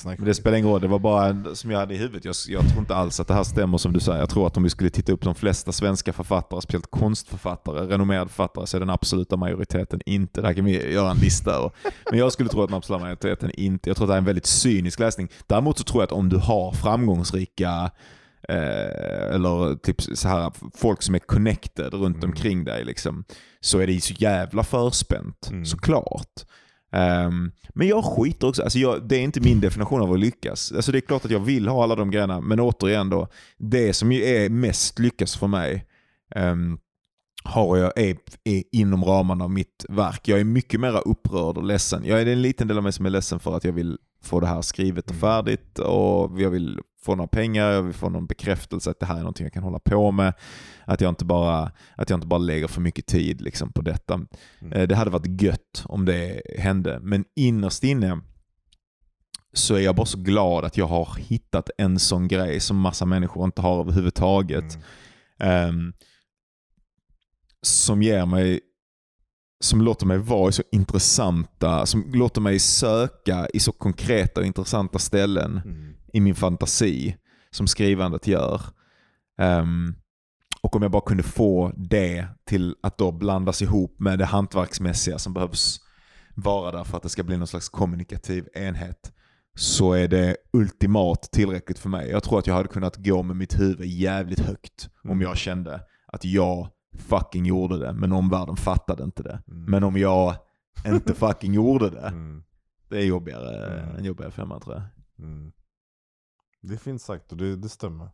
men 0.03 0.25
det 0.25 0.33
spelar 0.33 0.57
ingen 0.57 0.69
roll, 0.69 0.81
det 0.81 0.87
var 0.87 0.99
bara 0.99 1.55
som 1.55 1.71
jag 1.71 1.79
hade 1.79 1.93
i 1.93 1.97
huvudet. 1.97 2.25
Jag, 2.25 2.35
jag 2.47 2.69
tror 2.69 2.79
inte 2.79 2.95
alls 2.95 3.19
att 3.19 3.27
det 3.27 3.33
här 3.33 3.43
stämmer 3.43 3.77
som 3.77 3.93
du 3.93 3.99
säger. 3.99 4.19
Jag 4.19 4.29
tror 4.29 4.47
att 4.47 4.57
om 4.57 4.63
vi 4.63 4.69
skulle 4.69 4.89
titta 4.89 5.11
upp 5.11 5.21
de 5.21 5.35
flesta 5.35 5.71
svenska 5.71 6.13
författare, 6.13 6.61
speciellt 6.61 6.91
konstförfattare, 6.91 7.87
renommerade 7.87 8.29
författare, 8.29 8.67
så 8.67 8.77
är 8.77 8.79
den 8.79 8.89
absoluta 8.89 9.37
majoriteten 9.37 9.99
inte. 10.05 10.41
Det 10.41 10.47
här 10.47 10.53
kan 10.53 10.65
vi 10.65 10.93
göra 10.93 11.11
en 11.11 11.17
lista 11.17 11.51
över. 11.51 11.71
Men 12.09 12.19
jag 12.19 12.31
skulle 12.33 12.49
tro 12.49 12.61
att 12.63 12.69
den 12.69 12.77
absoluta 12.77 13.03
majoriteten 13.03 13.51
inte, 13.51 13.89
jag 13.89 13.97
tror 13.97 14.05
att 14.05 14.09
det 14.09 14.13
här 14.13 14.17
är 14.17 14.21
en 14.21 14.25
väldigt 14.25 14.45
cynisk 14.45 14.99
läsning. 14.99 15.27
Däremot 15.47 15.77
så 15.77 15.83
tror 15.83 16.01
jag 16.01 16.07
att 16.07 16.11
om 16.11 16.29
du 16.29 16.37
har 16.37 16.71
framgångsrika 16.71 17.91
eh, 18.49 19.35
eller 19.35 19.75
typ 19.75 20.01
så 20.01 20.27
här 20.27 20.51
folk 20.77 21.01
som 21.01 21.15
är 21.15 21.19
connected 21.19 21.93
runt 21.93 22.17
Mm. 22.17 22.29
omkring 22.29 22.63
dig 22.63 22.85
liksom, 22.85 23.23
så 23.61 23.79
är 23.79 23.87
det 23.87 23.93
ju 23.93 24.01
så 24.01 24.13
jävla 24.17 24.63
förspänt. 24.63 25.47
Mm. 25.51 25.65
Såklart. 25.65 26.45
Um, 26.95 27.51
men 27.69 27.87
jag 27.87 28.05
skiter 28.05 28.47
också, 28.47 28.63
alltså 28.63 28.79
jag, 28.79 29.07
det 29.07 29.15
är 29.15 29.21
inte 29.21 29.41
min 29.41 29.59
definition 29.59 30.01
av 30.01 30.11
att 30.11 30.19
lyckas. 30.19 30.71
Alltså 30.71 30.91
det 30.91 30.97
är 30.97 31.01
klart 31.01 31.25
att 31.25 31.31
jag 31.31 31.39
vill 31.39 31.67
ha 31.67 31.83
alla 31.83 31.95
de 31.95 32.11
grejerna, 32.11 32.41
men 32.41 32.59
återigen 32.59 33.09
då, 33.09 33.27
det 33.57 33.93
som 33.93 34.11
ju 34.11 34.23
är 34.23 34.49
mest 34.49 34.99
lyckas 34.99 35.37
för 35.37 35.47
mig 35.47 35.85
um, 36.35 36.79
har 37.45 37.77
jag, 37.77 37.91
är, 37.97 38.17
är 38.43 38.63
inom 38.71 39.03
ramarna 39.03 39.43
av 39.43 39.51
mitt 39.51 39.85
verk. 39.89 40.27
Jag 40.27 40.39
är 40.39 40.43
mycket 40.43 40.79
mer 40.79 41.07
upprörd 41.07 41.57
och 41.57 41.63
ledsen. 41.63 42.05
Jag 42.05 42.21
är 42.21 42.25
en 42.25 42.41
liten 42.41 42.67
del 42.67 42.77
av 42.77 42.83
mig 42.83 42.91
som 42.93 43.05
är 43.05 43.09
ledsen 43.09 43.39
för 43.39 43.55
att 43.57 43.63
jag 43.63 43.73
vill 43.73 43.97
få 44.23 44.39
det 44.39 44.47
här 44.47 44.61
skrivet 44.61 45.05
och 45.05 45.11
Mm. 45.15 45.21
färdigt 45.21 45.79
och 45.79 46.41
jag 46.41 46.49
vill 46.49 46.79
få 47.01 47.15
några 47.15 47.27
pengar, 47.27 47.71
jag 47.71 47.81
vill 47.81 47.93
få 47.93 48.09
någon 48.09 48.25
bekräftelse 48.25 48.89
att 48.91 48.99
det 48.99 49.05
här 49.05 49.15
är 49.15 49.19
någonting 49.19 49.43
jag 49.45 49.53
kan 49.53 49.63
hålla 49.63 49.79
på 49.79 50.11
med. 50.11 50.33
Att 50.85 51.01
jag 51.01 51.09
inte 51.09 51.25
bara, 51.25 51.71
att 51.95 52.09
jag 52.09 52.17
inte 52.17 52.27
bara 52.27 52.37
lägger 52.37 52.67
för 52.67 52.81
mycket 52.81 53.05
tid 53.05 53.41
liksom, 53.41 53.71
på 53.71 53.81
detta. 53.81 54.13
Mm. 54.13 54.73
Eh, 54.73 54.87
Det 54.87 54.95
hade 54.95 55.11
varit 55.11 55.41
gött 55.41 55.83
om 55.85 56.05
det 56.05 56.41
hände, 56.59 56.99
men 57.01 57.25
innerst 57.35 57.83
inne 57.83 58.19
så 59.53 59.75
är 59.75 59.79
jag 59.79 59.95
bara 59.95 60.05
så 60.05 60.17
glad 60.17 60.65
att 60.65 60.77
jag 60.77 60.87
har 60.87 61.09
hittat 61.17 61.69
en 61.77 61.99
sån 61.99 62.27
grej 62.27 62.59
som 62.59 62.77
massa 62.79 63.05
människor 63.05 63.45
inte 63.45 63.61
har 63.61 63.79
överhuvudtaget. 63.79 64.77
Mm. 65.39 65.69
Ehm, 65.69 65.93
som 67.65 68.01
ger 68.01 68.25
mig 68.25 68.59
som 69.59 69.81
låter 69.81 70.05
mig 70.05 70.17
vara 70.17 70.49
i 70.49 70.51
så 70.51 70.63
intressanta, 70.71 71.85
som 71.85 72.11
låter 72.13 72.41
mig 72.41 72.59
söka 72.59 73.47
i 73.53 73.59
så 73.59 73.71
konkreta 73.71 74.39
och 74.41 74.45
intressanta 74.45 74.99
ställen 74.99 75.61
Mm. 75.65 75.93
i 76.13 76.19
min 76.19 76.35
fantasi 76.35 77.15
som 77.51 77.67
skrivandet 77.67 78.27
gör. 78.27 78.61
Ehm, 79.41 79.95
och 80.61 80.75
om 80.75 80.81
jag 80.81 80.91
bara 80.91 81.01
kunde 81.01 81.23
få 81.23 81.71
det 81.75 82.27
till 82.45 82.75
att 82.83 82.97
då 82.97 83.11
blandas 83.11 83.61
ihop 83.61 83.99
med 83.99 84.19
det 84.19 84.25
hantverksmässiga 84.25 85.19
som 85.19 85.33
behövs 85.33 85.79
vara 86.35 86.71
där 86.77 86.83
för 86.83 86.97
att 86.97 87.03
det 87.03 87.09
ska 87.09 87.23
bli 87.23 87.37
någon 87.37 87.47
slags 87.47 87.69
kommunikativ 87.69 88.47
enhet 88.53 89.11
så 89.57 89.93
är 89.93 90.07
det 90.07 90.35
ultimat 90.53 91.29
tillräckligt 91.31 91.79
för 91.79 91.89
mig. 91.89 92.09
Jag 92.09 92.23
tror 92.23 92.39
att 92.39 92.47
jag 92.47 92.53
hade 92.53 92.67
kunnat 92.69 92.97
gå 92.97 93.23
med 93.23 93.35
mitt 93.35 93.59
huvud 93.59 93.87
jävligt 93.87 94.39
högt 94.39 94.89
om 95.03 95.09
Mm. 95.09 95.21
jag 95.21 95.37
kände 95.37 95.81
att 96.07 96.25
jag 96.25 96.69
fucking 96.97 97.45
gjorde 97.45 97.79
det, 97.79 97.93
men 97.93 98.11
omvärlden 98.11 98.55
fattade 98.55 99.03
inte 99.03 99.23
det. 99.23 99.43
Mm. 99.47 99.63
Men 99.71 99.83
om 99.83 99.97
jag 99.97 100.35
inte 100.85 101.13
fucking 101.15 101.53
gjorde 101.53 101.89
det, 101.89 102.07
Mm. 102.07 102.43
det 102.89 102.97
är 102.97 103.05
jobbigare, 103.05 103.79
Mm. 103.83 103.95
en 103.95 104.03
jobbigare 104.05 104.31
femma 104.31 104.59
tror 104.59 104.75
jag. 104.75 104.83
Mm. 105.27 105.51
Det 106.61 106.73
är 106.73 106.77
fint 106.77 107.01
sagt 107.01 107.31
och 107.31 107.37
det, 107.37 107.55
det 107.55 107.69
stämmer. 107.69 108.09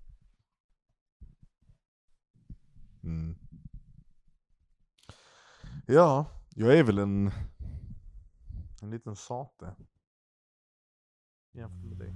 Mm. 3.04 3.36
Ja, 5.88 6.26
jag 6.56 6.78
är 6.78 6.84
väl 6.84 6.98
en, 6.98 7.32
en 8.82 8.90
liten 8.90 9.16
sate. 9.16 9.76
Jämfört 11.54 11.84
med 11.90 11.98
dig. 11.98 12.14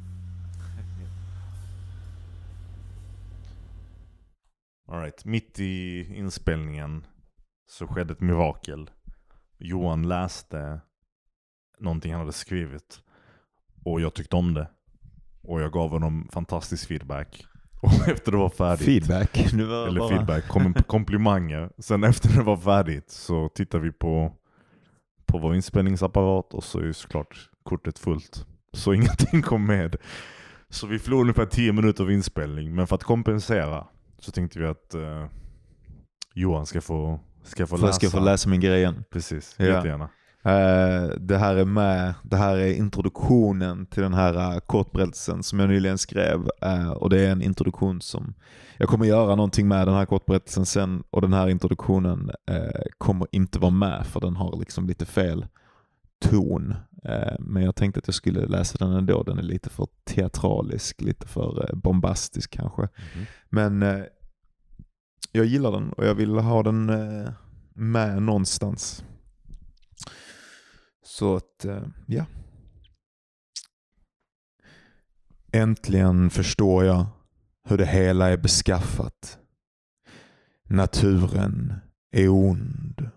Alright, 4.87 5.25
mitt 5.25 5.59
i 5.59 6.05
inspelningen 6.15 7.05
så 7.67 7.87
skedde 7.87 8.13
ett 8.13 8.21
mirakel. 8.21 8.89
Johan 9.57 10.07
läste 10.07 10.81
någonting 11.79 12.11
han 12.11 12.19
hade 12.19 12.33
skrivit. 12.33 13.01
Och 13.83 14.01
jag 14.01 14.13
tyckte 14.13 14.35
om 14.35 14.53
det. 14.53 14.69
Och 15.41 15.61
jag 15.61 15.71
gav 15.71 15.89
honom 15.89 16.29
fantastisk 16.31 16.87
feedback. 16.87 17.45
Och 17.81 18.07
efter 18.07 18.31
det 18.31 18.37
var 18.37 18.49
färdigt. 18.49 18.85
Feedback. 18.85 19.53
Var 19.53 19.87
Eller 19.87 19.99
bara... 19.99 20.09
feedback, 20.09 20.47
kom, 20.47 20.73
komplimanger. 20.87 21.69
Sen 21.77 22.03
efter 22.03 22.29
det 22.29 22.43
var 22.43 22.57
färdigt 22.57 23.09
så 23.09 23.49
tittar 23.49 23.79
vi 23.79 23.91
på, 23.91 24.33
på 25.25 25.37
vår 25.37 25.55
inspelningsapparat 25.55 26.53
och 26.53 26.63
så 26.63 26.79
är 26.79 26.83
ju 26.83 26.93
såklart 26.93 27.49
kortet 27.63 27.99
fullt. 27.99 28.45
Så 28.73 28.93
ingenting 28.93 29.41
kom 29.41 29.65
med. 29.65 29.95
Så 30.69 30.87
vi 30.87 30.99
förlorade 30.99 31.21
ungefär 31.21 31.45
10 31.45 31.73
minuter 31.73 32.03
av 32.03 32.11
inspelning. 32.11 32.75
Men 32.75 32.87
för 32.87 32.95
att 32.95 33.03
kompensera 33.03 33.87
så 34.19 34.31
tänkte 34.31 34.59
vi 34.59 34.65
att 34.65 34.93
eh, 34.93 35.25
Johan 36.33 36.65
ska 36.65 36.81
få, 36.81 37.19
ska 37.43 37.67
få 37.67 37.75
jag 37.75 37.81
läsa. 37.81 37.93
ska 37.93 38.09
få 38.09 38.19
läsa 38.19 38.49
min 38.49 38.59
grej 38.59 38.77
igen. 38.79 39.03
Precis, 39.11 39.55
Ja. 39.59 39.65
jättegärna. 39.65 40.09
Eh, 40.43 41.09
det 41.19 41.37
här 41.37 41.55
är 41.55 41.65
med, 41.65 42.13
det 42.23 42.35
här 42.37 42.57
är 42.57 42.73
introduktionen 42.73 43.85
till 43.85 44.03
den 44.03 44.13
här 44.13 44.53
uh, 44.55 44.59
kortberättelsen 44.59 45.43
som 45.43 45.59
jag 45.59 45.69
nyligen 45.69 45.97
skrev. 45.97 46.49
Eh, 46.61 46.89
och 46.89 47.09
det 47.09 47.21
är 47.21 47.31
en 47.31 47.41
introduktion 47.41 48.01
som, 48.01 48.33
jag 48.77 48.89
kommer 48.89 49.05
göra 49.05 49.35
någonting 49.35 49.67
med 49.67 49.87
den 49.87 49.95
här 49.95 50.05
kortberättelsen 50.05 50.65
sen 50.65 51.03
och 51.09 51.21
den 51.21 51.33
här 51.33 51.47
introduktionen 51.47 52.31
kommer 52.97 53.27
inte 53.31 53.59
vara 53.59 53.71
med 53.71 54.05
för 54.05 54.19
den 54.19 54.35
har 54.35 54.59
liksom 54.59 54.87
lite 54.87 55.05
fel 55.05 55.45
ton. 56.19 56.75
Eh, 57.03 57.35
men 57.39 57.63
jag 57.63 57.75
tänkte 57.75 57.99
att 57.99 58.07
jag 58.07 58.15
skulle 58.15 58.45
läsa 58.45 58.77
den 58.77 58.91
ändå, 58.91 59.23
den 59.23 59.37
är 59.37 59.43
lite 59.43 59.69
för 59.69 59.87
teatralisk, 60.03 61.01
lite 61.01 61.27
för 61.27 61.69
eh, 61.69 61.75
bombastisk 61.75 62.51
kanske. 62.51 62.81
Mhm. 62.81 63.25
Men 63.49 63.83
eh, 63.83 64.03
jag 65.31 65.45
gillar 65.45 65.71
den 65.71 65.93
och 65.93 66.05
jag 66.05 66.15
vill 66.15 66.35
ha 66.35 66.63
den 66.63 66.85
med 67.73 68.21
någonstans. 68.21 69.05
Så 71.05 71.35
att, 71.35 71.65
ja. 72.07 72.25
Äntligen 75.51 76.29
förstår 76.29 76.85
jag 76.85 77.05
hur 77.69 77.77
det 77.77 77.85
hela 77.85 78.29
är 78.29 78.37
beskaffat. 78.37 79.39
Naturen 80.69 81.73
är 82.11 82.29
ond. 82.29 83.09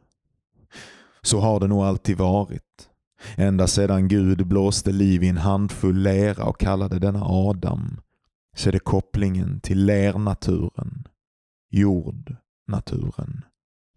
Så 1.29 1.41
har 1.41 1.61
det 1.61 1.67
nog 1.67 1.83
alltid 1.85 2.19
varit. 2.19 2.89
Ända 3.37 3.67
sedan 3.67 4.09
Gud 4.09 4.47
blåste 4.47 4.93
liv 4.93 5.23
i 5.23 5.29
en 5.29 5.37
handfull 5.37 6.03
lera 6.03 6.45
och 6.45 6.61
kallade 6.61 6.99
denna 6.99 7.23
Adam 7.23 8.01
så 8.57 8.69
är 8.69 8.73
det 8.73 8.79
kopplingen 8.79 9.61
till 9.61 9.85
lernaturen, 9.87 11.09
jordnaturen, 11.71 13.45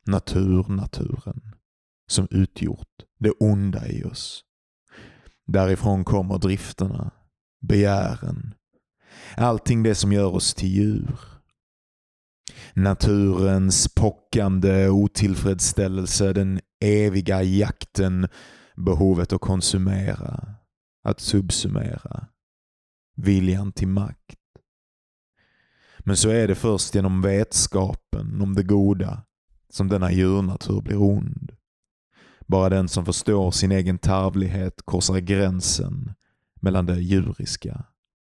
naturnaturen 0.05 1.55
som 2.07 2.27
utgjort 2.31 3.03
det 3.19 3.31
onda 3.31 3.87
i 3.87 4.03
oss. 4.03 4.43
Därifrån 5.47 6.03
kommer 6.03 6.37
drifterna, 6.37 7.11
begären, 7.61 8.53
allting 9.37 9.83
det 9.83 9.95
som 9.95 10.11
gör 10.11 10.35
oss 10.35 10.53
till 10.53 10.69
djur. 10.69 11.19
Naturens 12.73 13.87
pockande 13.87 14.89
otillfredsställelse, 14.89 16.33
den 16.33 16.59
eviga 16.81 17.43
jakten, 17.43 18.27
behovet 18.75 19.33
att 19.33 19.41
konsumera, 19.41 20.55
att 21.03 21.19
subsumera, 21.19 22.27
viljan 23.15 23.71
till 23.71 23.87
makt. 23.87 24.37
Men 25.99 26.17
så 26.17 26.29
är 26.29 26.47
det 26.47 26.55
först 26.55 26.95
genom 26.95 27.21
vetskapen 27.21 28.41
om 28.41 28.53
det 28.53 28.63
goda 28.63 29.23
som 29.69 29.87
denna 29.87 30.11
djurnatur 30.11 30.81
blir 30.81 31.01
ond. 31.01 31.51
Bara 32.47 32.69
den 32.69 32.89
som 32.89 33.05
förstår 33.05 33.51
sin 33.51 33.71
egen 33.71 33.97
tarvlighet 33.97 34.81
korsar 34.85 35.19
gränsen 35.19 36.13
mellan 36.61 36.85
det 36.85 37.01
djuriska 37.01 37.85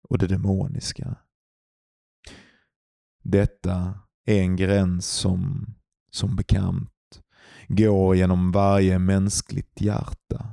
och 0.10 0.18
det 0.18 0.28
demoniska. 0.28 1.16
Detta 3.24 4.00
är 4.26 4.42
en 4.42 4.56
gräns 4.56 5.06
som, 5.06 5.74
som 6.12 6.36
bekant, 6.36 6.95
går 7.68 8.16
genom 8.16 8.52
varje 8.52 9.00
mänskligt 9.00 9.82
hjärta. 9.82 10.46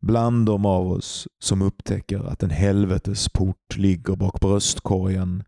Bland 0.00 0.46
de 0.46 0.66
av 0.66 0.92
oss 0.92 1.28
som 1.38 1.62
upptäcker 1.62 2.18
att 2.18 2.42
en 2.42 2.50
helvetesport 2.50 3.76
ligger 3.76 4.16
bak 4.16 4.40
bröstkorgen 4.40 5.44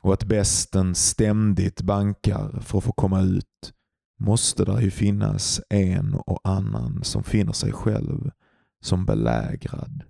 och 0.00 0.12
att 0.12 0.24
besten 0.24 0.94
ständigt 0.94 1.82
bankar 1.82 2.60
för 2.60 2.78
att 2.78 2.84
få 2.84 2.92
komma 2.92 3.20
ut 3.20 3.72
måste 4.18 4.64
där 4.64 4.80
ju 4.80 4.90
finnas 4.90 5.60
en 5.70 6.14
och 6.14 6.40
annan 6.44 7.04
som 7.04 7.24
finner 7.24 7.52
sig 7.52 7.72
själv 7.72 8.30
som 8.82 9.06
belägrad. 9.06 10.02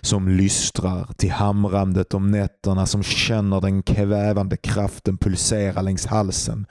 Som 0.00 0.28
lystrar 0.28 1.12
till 1.16 1.30
hamrandet 1.30 2.14
om 2.14 2.30
nätterna, 2.30 2.86
som 2.86 3.02
känner 3.02 3.60
den 3.60 3.82
kvävande 3.82 4.56
kraften 4.56 5.18
pulsera 5.18 5.82
längs 5.82 6.06
halsen. 6.06 6.66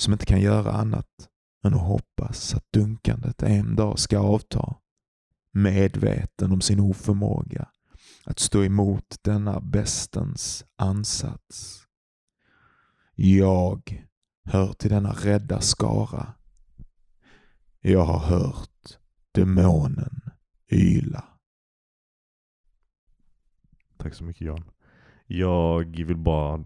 Som 0.00 0.12
inte 0.12 0.26
kan 0.26 0.40
göra 0.40 0.72
annat 0.72 1.28
än 1.64 1.74
att 1.74 1.80
hoppas 1.80 2.54
att 2.54 2.72
dunkandet 2.72 3.42
en 3.42 3.76
dag 3.76 3.98
ska 3.98 4.18
avta. 4.18 4.76
Medveten 5.52 6.52
om 6.52 6.60
sin 6.60 6.80
oförmåga 6.80 7.68
att 8.24 8.38
stå 8.38 8.64
emot 8.64 9.16
denna 9.22 9.60
bestens 9.60 10.64
ansats. 10.76 11.82
Jag 13.14 14.06
hör 14.44 14.72
till 14.72 14.90
denna 14.90 15.12
rädda 15.12 15.60
skara. 15.60 16.34
Jag 17.80 18.04
har 18.04 18.18
hört 18.18 18.98
demonen 19.32 20.20
yla. 20.70 21.24
Tack 23.96 24.14
så 24.14 24.24
mycket 24.24 24.46
Jan. 24.46 24.70
Jag 25.26 26.04
vill 26.06 26.16
bara 26.16 26.64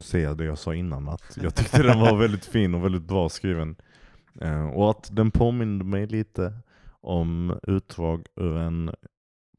säga 0.00 0.34
det 0.34 0.44
jag 0.44 0.58
sa 0.58 0.74
innan, 0.74 1.08
att 1.08 1.38
jag 1.42 1.54
tyckte 1.54 1.82
den 1.82 2.00
var 2.00 2.16
väldigt 2.16 2.44
fin 2.54 2.74
och 2.74 2.84
väldigt 2.84 3.02
bra 3.02 3.28
skriven. 3.28 3.76
Eh, 4.40 4.66
och 4.68 4.90
att 4.90 5.08
den 5.16 5.30
påminde 5.30 5.84
mig 5.84 6.06
lite 6.06 6.52
om 7.00 7.58
utdrag 7.62 8.26
ur 8.36 8.56
en 8.56 8.90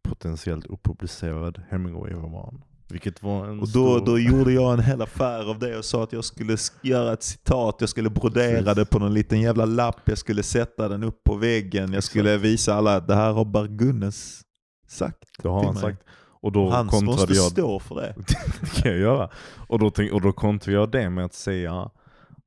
potentiellt 0.04 0.68
opublicerad 0.68 1.62
Hemingway-roman. 1.70 2.64
Vilket 2.90 3.24
var 3.24 3.46
en 3.48 3.60
Och 3.60 3.68
då, 3.68 4.00
stor... 4.00 4.06
då 4.06 4.20
gjorde 4.20 4.52
jag 4.54 4.74
en 4.74 4.80
hel 4.80 5.02
affär 5.02 5.50
av 5.50 5.60
det 5.60 5.78
och 5.78 5.86
sa 5.86 6.04
att 6.04 6.14
jag 6.14 6.24
skulle 6.26 6.56
sk- 6.56 6.74
göra 6.82 7.14
ett 7.14 7.24
citat, 7.24 7.76
jag 7.80 7.90
skulle 7.90 8.10
brodera 8.10 8.58
Precis. 8.60 8.76
det 8.76 8.86
på 8.86 9.00
någon 9.00 9.14
liten 9.14 9.42
jävla 9.42 9.66
lapp, 9.66 10.02
jag 10.06 10.18
skulle 10.18 10.44
sätta 10.44 10.88
den 10.90 11.04
upp 11.04 11.24
på 11.24 11.36
väggen, 11.36 11.94
jag 11.94 12.04
skulle 12.04 12.38
visa 12.38 12.74
alla 12.74 12.96
att 12.96 13.08
det 13.08 13.16
här 13.16 13.32
har 13.34 13.46
Bar 13.46 13.68
Gunnes 13.68 14.42
sagt. 14.88 15.18
det 15.42 15.50
har 15.50 15.64
han 15.64 15.74
mig. 15.74 15.82
sagt. 15.84 16.04
Och 16.40 16.52
då 16.52 16.70
Han 16.70 16.86
måste 16.86 17.34
jag 17.34 17.52
stå 17.52 17.80
för 17.80 17.96
det. 17.96 18.16
det 18.62 18.82
kan 18.82 18.92
jag 18.92 19.00
göra. 19.00 19.30
Och 19.68 19.80
då, 19.80 19.90
tänk, 19.90 20.14
och 20.14 20.22
då 20.22 20.32
kontrade 20.32 20.78
jag 20.78 20.92
det 20.92 21.10
med 21.10 21.26
att 21.26 21.34
säga 21.34 21.92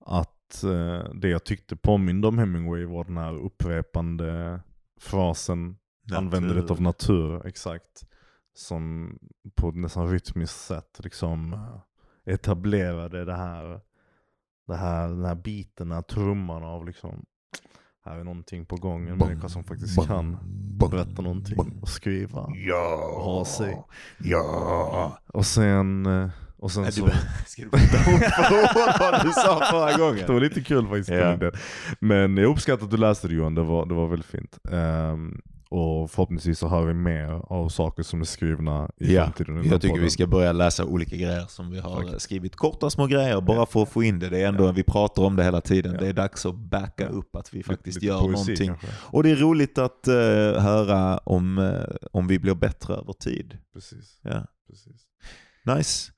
att 0.07 0.65
eh, 0.65 1.15
det 1.15 1.29
jag 1.29 1.45
tyckte 1.45 1.77
påminde 1.77 2.29
om 2.29 2.39
Hemingway 2.39 2.85
var 2.85 3.05
den 3.05 3.17
här 3.17 3.37
upprepande 3.37 4.61
frasen 5.01 5.77
användandet 6.17 6.71
av 6.71 6.81
natur, 6.81 7.47
exakt. 7.47 8.07
Som 8.55 9.19
på 9.57 9.69
ett 9.69 9.75
nästan 9.75 10.11
rytmiskt 10.11 10.61
sätt 10.61 11.01
liksom 11.03 11.53
eh, 11.53 12.35
etablerade 12.35 13.25
det 13.25 13.37
här, 13.37 13.81
det 14.67 14.77
här, 14.77 15.09
den 15.09 15.25
här 15.25 15.35
biten, 15.35 15.89
den 15.89 15.95
här 15.95 16.03
trumman 16.03 16.65
av 16.65 16.87
liksom 16.87 17.25
här 18.05 18.19
är 18.19 18.25
någonting 18.25 18.67
på 18.67 18.77
gång, 18.77 19.09
en 19.09 19.19
människa 19.19 19.49
som 19.49 19.65
faktiskt 19.65 20.07
kan 20.07 20.39
berätta 20.79 21.23
någonting 21.23 21.79
och 21.81 21.89
skriva 21.89 22.41
och 22.41 23.23
ha 23.23 23.45
sig. 23.45 23.83
Ja. 24.19 25.19
Och 25.27 25.47
sen, 25.47 26.07
eh, 26.07 26.31
och 26.57 26.73
sen 26.73 26.83
Nej, 26.83 26.93
så... 26.93 27.07
du, 27.07 27.13
ska 27.47 27.63
du 27.63 27.69
berätta 27.69 28.15
ord 28.15 28.21
för 28.21 28.55
ord 28.55 29.01
vad 29.01 29.25
du 29.25 29.33
sa 29.33 29.61
förra 29.71 29.99
gången? 29.99 30.27
Det 30.27 30.33
var 30.33 30.41
lite 30.41 30.61
kul 30.61 30.87
faktiskt. 30.87 31.09
Ja. 31.09 31.51
Men 32.01 32.37
jag 32.37 32.51
uppskattar 32.51 32.85
att 32.85 32.91
du 32.91 32.97
läste 32.97 33.29
det 33.29 33.35
Johan, 33.35 33.55
det 33.55 33.63
var, 33.63 33.87
det 33.87 33.95
var 33.95 34.07
väldigt 34.07 34.27
fint. 34.27 34.59
Ehm, 34.73 35.41
och 35.71 36.11
förhoppningsvis 36.11 36.59
så 36.59 36.69
hör 36.69 36.85
vi 36.87 36.95
mer 36.95 37.53
av 37.53 37.69
saker 37.69 38.03
som 38.03 38.21
är 38.21 38.25
skrivna 38.25 38.91
i 38.97 39.15
Ja, 39.15 39.25
framtiden. 39.25 39.57
Jag 39.57 39.65
tycker 39.81 39.89
podden. 39.89 40.05
vi 40.05 40.11
ska 40.11 40.27
börja 40.27 40.53
läsa 40.53 40.85
olika 40.85 41.17
grejer 41.17 41.47
som 41.49 41.71
vi 41.71 41.79
har 41.81 42.03
Tack. 42.11 42.21
skrivit. 42.21 42.57
Korta 42.57 42.91
små 42.91 43.07
grejer 43.07 43.41
bara 43.41 43.67
för 43.67 43.83
att 43.83 43.89
få 43.89 44.03
in 44.03 44.19
det. 44.19 44.29
Det 44.29 44.41
är 44.41 44.49
ändå, 44.49 44.73
vi 44.73 44.83
pratar 44.83 45.23
om 45.23 45.37
det 45.37 45.45
hela 45.45 45.61
tiden. 45.61 45.93
Ja. 45.93 46.01
Det 46.01 46.07
är 46.09 46.13
dags 46.13 46.47
att 46.47 46.55
backa 46.55 47.05
Ja. 47.05 47.09
upp 47.09 47.37
att 47.37 47.55
vi 47.55 47.59
Lite- 47.59 47.69
faktiskt 47.71 47.95
lite 47.95 48.07
gör 48.07 48.19
poesi 48.21 48.33
någonting. 48.33 48.67
kanske. 48.67 48.87
Och 49.03 49.23
det 49.23 49.31
är 49.31 49.37
roligt 49.37 49.79
att 49.79 50.09
eh, 50.09 50.15
höra 50.63 51.19
om, 51.19 51.59
eh, 51.59 51.97
om 52.13 52.27
vi 52.27 52.39
blir 52.39 52.55
bättre 52.55 52.95
över 52.95 53.13
tid. 53.13 53.59
Precis, 53.75 54.21
Ja. 54.23 54.47
precis. 54.71 55.03
Nice. 55.77 56.13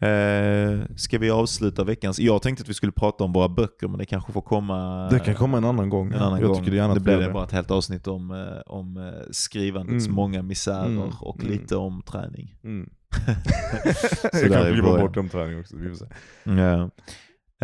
Eh, 0.00 0.86
ska 0.96 1.18
vi 1.18 1.30
avsluta 1.30 1.84
veckans? 1.84 2.18
Jag 2.18 2.42
tänkte 2.42 2.62
att 2.62 2.68
vi 2.68 2.74
skulle 2.74 2.92
prata 2.92 3.24
om 3.24 3.32
våra 3.32 3.48
böcker 3.48 3.88
men 3.88 3.98
det 3.98 4.06
kanske 4.06 4.32
får 4.32 4.42
komma 4.42 5.08
Det 5.10 5.20
kan 5.20 5.34
komma 5.34 5.56
en 5.58 5.64
annan 5.64 5.88
gång. 5.88 6.12
en 6.12 6.18
annan 6.22 6.40
jag 6.40 6.48
gång. 6.48 6.58
tycker 6.64 6.76
gärna 6.76 6.94
det 6.94 7.00
blir 7.00 7.16
det 7.18 7.32
bara 7.32 7.44
ett 7.44 7.52
helt 7.52 7.70
avsnitt 7.70 8.06
om, 8.06 8.30
eh, 8.30 8.60
om 8.66 8.96
eh, 8.96 9.12
skrivandets 9.30 10.04
Mm. 10.06 10.16
många 10.16 10.42
misärer 10.42 10.86
Mm. 10.86 11.12
och 11.20 11.40
Mm. 11.40 11.52
lite 11.52 11.76
om 11.76 12.02
träning. 12.02 12.54
Mm. 12.64 12.90
Jag 14.32 14.52
kan 14.52 14.72
glömma 14.74 14.98
bort 15.00 15.16
om 15.16 15.28
träning 15.28 15.60
också. 15.60 15.76
Vi 15.76 15.88
får 15.88 15.94
se. 15.96 16.06
Ja. 16.44 16.90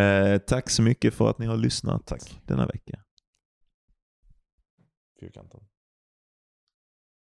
Eh, 0.02 0.38
tack 0.38 0.70
så 0.70 0.82
mycket 0.82 1.14
för 1.14 1.30
att 1.30 1.38
ni 1.38 1.46
har 1.46 1.56
lyssnat 1.56 2.06
Tack. 2.06 2.40
denna 2.46 2.66
vecka. 2.66 2.98
Fyrkanten. 5.20 5.60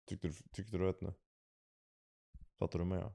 Tyckte 0.09 0.29
du, 0.29 0.35
tyckte 0.53 0.77
du 0.79 0.85
rätt 0.85 1.01
nu? 1.01 1.13
Fattar 2.59 2.79
du 2.79 2.85
med? 2.85 3.13